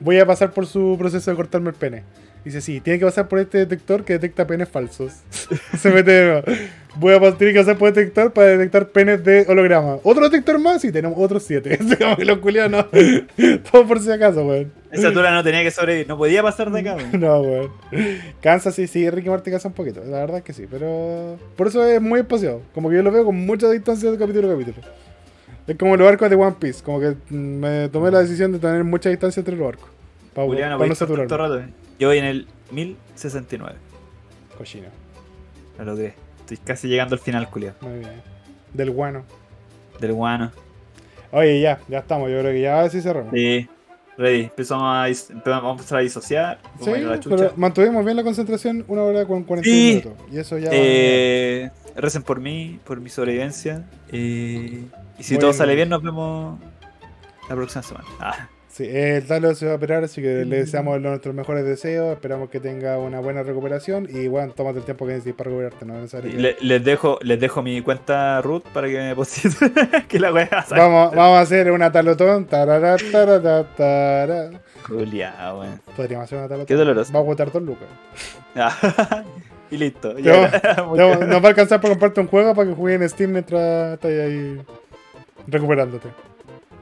[0.00, 2.04] voy a pasar por su proceso de cortarme el pene.
[2.44, 5.12] Dice, sí, tiene que pasar por este detector que detecta penes falsos.
[5.78, 6.44] Se mete de nuevo.
[6.96, 9.98] Voy a pasar, tiene que pasar por este detector para detectar penes de holograma.
[10.02, 10.82] ¿Otro detector más?
[10.82, 11.78] Sí, tenemos otros siete.
[11.98, 12.84] Como que los culiados no.
[13.70, 14.72] Todo por si acaso, weón.
[14.90, 16.08] Esa tula no tenía que sobrevivir.
[16.08, 17.10] No podía pasar de acá, weón.
[17.20, 17.70] No, weón.
[18.40, 20.02] Cansa, sí, sí, Ricky Martin cansa un poquito.
[20.04, 21.38] La verdad es que sí, pero.
[21.56, 22.62] Por eso es muy espaciado.
[22.74, 24.86] Como que yo lo veo con mucha distancia de capítulo a capítulo.
[25.68, 26.82] Es como los arcos de One Piece.
[26.82, 29.88] Como que mm, me tomé la decisión de tener mucha distancia entre los arcos.
[30.34, 31.60] Para, Julián, no para no rato.
[31.60, 31.68] eh.
[32.00, 33.76] Yo voy en el 1069.
[34.58, 34.88] Cochino.
[35.78, 36.14] Lo logré.
[36.50, 37.76] Estoy casi llegando al final, culiado.
[37.80, 38.22] Muy bien.
[38.74, 39.24] Del guano.
[40.00, 40.50] Del guano.
[41.32, 42.28] Oye, ya, ya estamos.
[42.30, 43.32] Yo creo que ya sí cerramos.
[43.32, 43.68] Sí.
[44.18, 44.42] Ready.
[44.44, 46.58] Empezamos a, empezamos a empezar a disociar.
[46.62, 47.36] Vamos Sí, a ir a la chucha.
[47.36, 49.62] pero mantuvimos bien la concentración una hora con 41
[50.02, 50.02] Sí.
[50.08, 50.26] minutos.
[50.32, 50.70] Y eso ya.
[50.72, 53.84] Eh, recen por mí, por mi sobrevivencia.
[54.10, 54.84] eh,
[55.18, 55.58] y si Muy todo bien.
[55.58, 56.58] sale bien, nos vemos
[57.48, 58.06] la próxima semana.
[58.18, 62.12] Ah, Sí, el Talo se va a operar, así que le deseamos nuestros mejores deseos.
[62.12, 64.06] Esperamos que tenga una buena recuperación.
[64.08, 65.84] Y bueno, tómate el tiempo que necesites para recuperarte.
[65.86, 68.94] No es necesario y que- le- les, dejo, les dejo mi cuenta root para que
[68.94, 69.72] me depositen.
[70.08, 72.44] que la wea Vamos, vamos a hacer una talotón.
[72.46, 74.50] tarara, tarara, tara.
[74.86, 75.80] Julia, weón.
[75.96, 76.66] Podríamos hacer una talotón.
[76.66, 77.12] Qué doloroso.
[77.12, 77.88] Va a agotar dos lucas.
[78.54, 79.24] Ah,
[79.72, 80.16] y listo.
[80.20, 83.32] Ya, vamos- Nos va a alcanzar para comprarte un juego para que juegues en Steam
[83.32, 84.60] mientras estás ahí
[85.48, 86.08] recuperándote.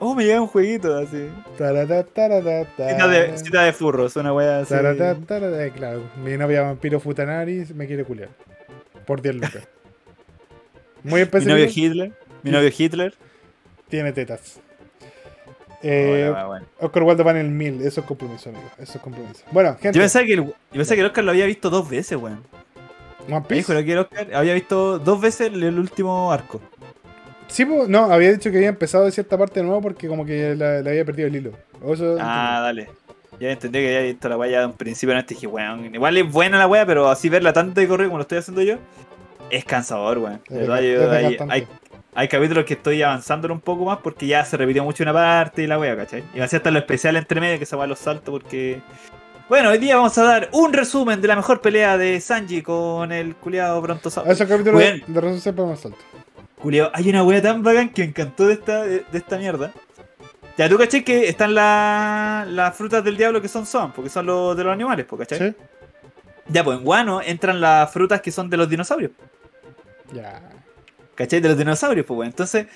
[0.00, 1.28] Oh, me llega un jueguito así.
[1.52, 3.36] Cita de, tara.
[3.36, 4.70] cita de furros, una wea así.
[4.74, 8.28] Tarara, eh, Claro, mi novia vampiro Futanari me quiere culiar.
[9.06, 9.68] Por 10 lucas.
[11.02, 12.12] Muy Mi novio Hitler.
[12.42, 13.14] Mi novio Hitler.
[13.88, 14.60] Tiene tetas.
[15.82, 16.66] Eh, bueno.
[16.80, 17.82] Oscar Wilde va en el 1000.
[17.82, 18.68] Eso es compromiso, amigo.
[18.78, 19.44] Eso es compromiso.
[19.52, 19.96] Bueno, gente.
[19.96, 22.44] Yo pensaba que el, yo pensaba que el Oscar lo había visto dos veces, weón.
[23.28, 23.72] One Me Piece.
[23.74, 26.60] dijo que el Oscar había visto dos veces el, el último arco.
[27.48, 30.24] Sí, pues, no, había dicho que había empezado de cierta parte de nuevo porque como
[30.24, 31.52] que la- había perdido el hilo.
[31.90, 32.88] Eso- Ah, dale.
[33.40, 35.14] Ya entendí que había visto la wea ya de un principio.
[35.14, 38.18] No, dije, weón, igual es buena la wea, pero así verla tanto de corrido como
[38.18, 38.76] lo estoy haciendo yo,
[39.50, 40.40] es cansador, weón.
[41.16, 41.66] Hay, hay,
[42.14, 45.62] hay capítulos que estoy avanzando un poco más porque ya se repitió mucho una parte
[45.62, 46.24] y la wea, ¿cachai?
[46.34, 48.80] Y hacía hasta lo especial entre medio que esa wea los salto porque.
[49.48, 53.12] Bueno, hoy día vamos a dar un resumen de la mejor pelea de Sanji con
[53.12, 54.30] el culiado Brontosaurio.
[54.30, 55.02] A esos capítulos Weón.
[55.06, 55.96] de razón siempre me salto.
[56.60, 59.72] Culiao, hay una wea tan bacán que me encantó de esta, de, de esta mierda.
[60.56, 64.26] Ya tú caché que están la- las frutas del diablo que son son, porque son
[64.26, 65.38] los de los animales, ¿cachai?
[65.38, 65.54] ¿Sí?
[66.48, 69.12] Ya, pues en Guano entran las frutas que son de los dinosaurios,
[70.12, 70.40] Ya.
[71.14, 71.40] ¿cachai?
[71.40, 72.30] De los dinosaurios, pues bueno.
[72.30, 72.66] Entonces,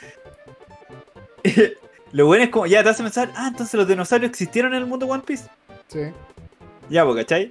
[2.12, 4.86] lo bueno es como, ya te hace pensar, ah, entonces los dinosaurios existieron en el
[4.86, 5.48] mundo One Piece.
[5.88, 6.00] Sí.
[6.88, 7.50] Ya, pues, ¿cachai?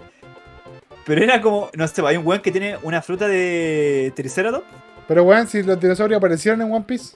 [1.06, 4.66] Pero era como, no sé, hay un weón que tiene una fruta de Triceratops.
[5.08, 7.16] Pero weón, si los dinosaurios aparecieron en One Piece.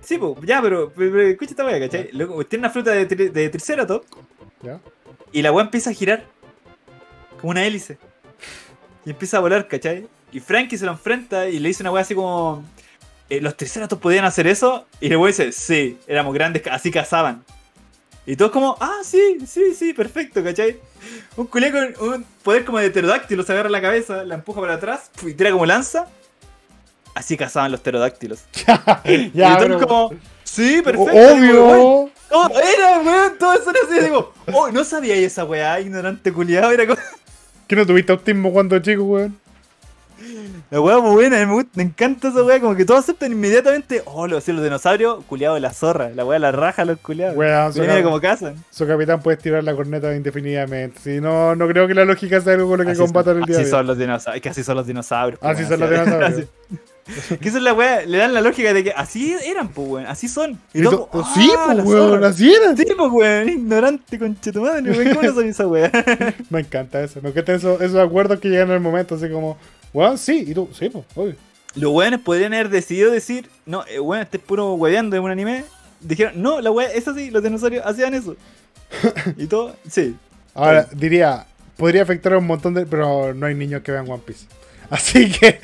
[0.00, 2.10] Sí, pues, ya, pero, pero, pero escucha esta wea, ¿cachai?
[2.12, 4.06] Luego, tiene una fruta de, tri- de Triceratops.
[4.62, 4.80] Ya.
[5.32, 6.24] Y la weá empieza a girar
[7.40, 7.98] como una hélice.
[9.04, 10.06] Y empieza a volar, ¿cachai?
[10.32, 12.64] Y Frankie se lo enfrenta y le dice una weá así como.
[13.28, 14.86] eh, ¿Los triceratops podían hacer eso?
[15.00, 17.44] Y el weón dice, sí, éramos grandes, así cazaban.
[18.24, 20.80] Y todos como, ah, sí, sí, sí, perfecto, ¿cachai?
[21.36, 24.74] Un culé con un poder como de pterodáctilo se agarra la cabeza, la empuja para
[24.74, 26.08] atrás y tira como lanza.
[27.16, 28.44] Así cazaban los pterodáctilos.
[29.04, 30.10] y ya, todos pero- como,
[30.44, 31.10] sí, perfecto.
[31.12, 32.10] Y como, "Weón, Obvio.
[32.30, 34.04] Oh, era, weón, todo eso era así.
[34.04, 36.70] Digo, oh, no sabía esa weá, ignorante culiado.
[36.72, 37.00] Era como,
[37.66, 39.38] ¿Que no tuviste autismo cuando chico, weón?
[40.70, 42.60] la weá muy buena, me, gusta- me encanta esa weá.
[42.60, 46.10] Como que todos aceptan inmediatamente, oh, los, los dinosaurios, culiado de la zorra.
[46.14, 47.36] La weá la raja a los culiados.
[47.36, 48.62] Weón, cap- cómo cazan.
[48.70, 51.00] su capitán puede tirar la corneta indefinidamente.
[51.02, 53.58] Si no, no creo que la lógica sea algo con lo que combatan el día
[53.60, 54.36] así son los dinosaurios.
[54.36, 55.40] Es que así son los dinosaurios.
[55.42, 56.48] Así son los dinosaurios.
[57.40, 60.06] Que esa es la weá, le dan la lógica de que así eran, pues, weón.
[60.06, 60.58] Así son.
[60.74, 62.76] Y todo, ah, sí, la pues, weón, así era.
[62.76, 63.48] Sí, pues, weón.
[63.48, 65.14] Ignorante, conchetumadre, weón.
[65.14, 65.90] ¿Cómo no soy esa weá?
[66.50, 67.20] Me encanta eso.
[67.22, 69.56] Me encantan esos, esos acuerdos que llegan en el momento, así como,
[69.92, 71.34] weón, sí, y tú, sí, pues, obvio.
[71.74, 75.30] Los weones podrían haber decidido decir, no, eh, weón, este es puro hueveando en un
[75.30, 75.64] anime.
[76.00, 78.36] Dijeron, no, la weá es así, los dinosaurios hacían eso.
[79.36, 80.16] y todo, sí.
[80.54, 81.46] Ahora, diría,
[81.76, 82.86] podría afectar a un montón de.
[82.86, 84.46] Pero no hay niños que vean One Piece.
[84.90, 85.58] Así que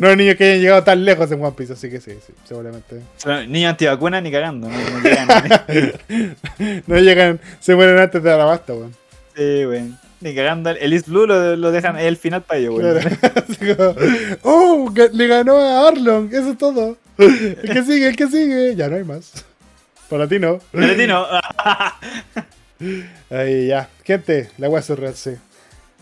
[0.00, 2.32] no hay niños que hayan llegado tan lejos en One Piece, así que sí, sí,
[2.44, 3.00] seguramente.
[3.48, 6.36] Niños antivacunas ni cagando, no, no llegan.
[6.86, 8.94] No llegan, se mueren antes de la basta, weón.
[9.36, 9.98] sí, weón.
[10.20, 10.70] Ni cagando.
[10.70, 13.00] El East Blue lo, lo dejan el final para ellos, weón.
[13.58, 13.96] Claro.
[14.42, 14.92] ¡Oh!
[14.94, 16.96] que Le ganó a Arlong, eso es todo.
[17.18, 18.74] El que sigue, el que sigue.
[18.76, 19.32] Ya no hay más.
[20.08, 20.58] Para ti no.
[20.72, 21.26] Valentino,
[23.30, 23.88] Ahí ya.
[24.04, 25.32] Gente, la wea surreal, sí.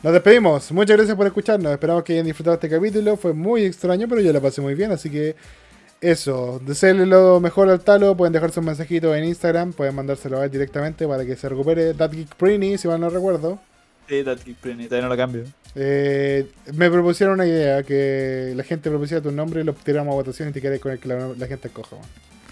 [0.03, 0.73] Nos despedimos.
[0.73, 1.73] Muchas gracias por escucharnos.
[1.73, 3.19] Esperamos que hayan disfrutado este capítulo.
[3.19, 4.91] Fue muy extraño, pero yo la pasé muy bien.
[4.93, 5.37] Así que
[6.01, 6.59] eso.
[6.65, 8.17] Desearle lo mejor al talo.
[8.17, 9.75] Pueden dejarse un mensajito en Instagram.
[9.75, 11.93] Pueden mandárselo a él directamente para que se recupere.
[11.93, 13.59] That Geek Prini, si mal no recuerdo.
[14.09, 15.45] Sí, That Geek Prini, todavía no lo cambio.
[15.75, 20.15] Eh, me propusieron una idea: que la gente propusiera tu nombre y lo tiramos a
[20.15, 21.97] votación y te quedes con el que la, la gente escoja.
[21.97, 22.09] weón.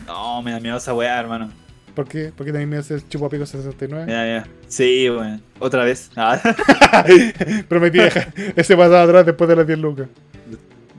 [0.06, 1.50] No, me da miedo esa weá, hermano.
[1.98, 2.30] ¿Por qué?
[2.30, 4.06] ¿Por qué tenéis miedo de ser chupapico 69?
[4.06, 4.42] Me da miedo.
[4.68, 5.42] Sí, weón.
[5.58, 6.12] Otra vez.
[6.16, 6.40] Ah,
[7.68, 10.06] Prometí dejar ese pasado atrás después de las 10 lucas.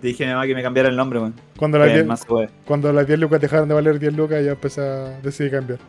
[0.02, 1.36] dije a mi mamá que me cambiara el nombre, weón.
[1.56, 2.50] Cuando las Que 10 más weá.
[2.66, 5.80] Cuando las 10 lucas dejaron de valer 10 lucas, yo empecé a decidir cambiar.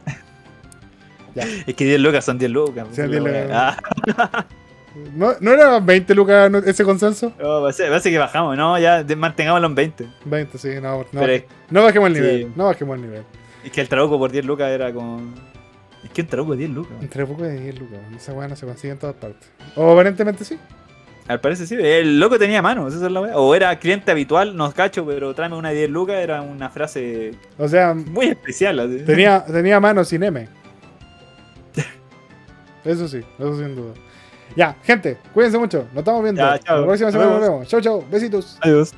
[1.34, 1.42] Ya.
[1.66, 2.86] Es que 10 lucas son 10 lucas.
[2.92, 3.78] Sí, esa es 10 la lucas.
[4.16, 4.46] Ah,
[5.16, 7.32] ¿No, ¿No era 20 lucas ese consenso?
[7.36, 10.06] no, parece, parece que bajamos, no, ya mantengámoslo en 20.
[10.24, 12.20] 20, sí, no, no, Pero no bajemos el sí.
[12.20, 12.52] nivel.
[12.54, 13.22] No bajemos el nivel.
[13.64, 15.20] Es que el trabuco por 10 lucas era como.
[16.02, 16.92] Es que un trabuco de 10 lucas.
[17.00, 17.98] Entre poco de 10 lucas.
[18.16, 19.50] Esa weá no se consigue en todas partes.
[19.76, 20.58] O aparentemente sí.
[21.28, 23.36] Al parecer sí, el loco tenía manos, esa es la weá.
[23.36, 27.32] O era cliente habitual, nos cacho, pero tráeme una de 10 lucas, era una frase
[27.56, 28.80] O sea, muy especial.
[28.80, 29.04] así.
[29.04, 30.48] tenía, tenía manos sin M.
[32.84, 33.92] Eso sí, eso sin duda.
[34.56, 35.86] Ya, gente, cuídense mucho.
[35.92, 36.40] Nos estamos viendo.
[36.40, 36.80] Ya, chao.
[36.80, 37.68] La próxima semana nos vemos.
[37.68, 38.04] Chau, chau.
[38.10, 38.58] Besitos.
[38.62, 38.94] Adiós.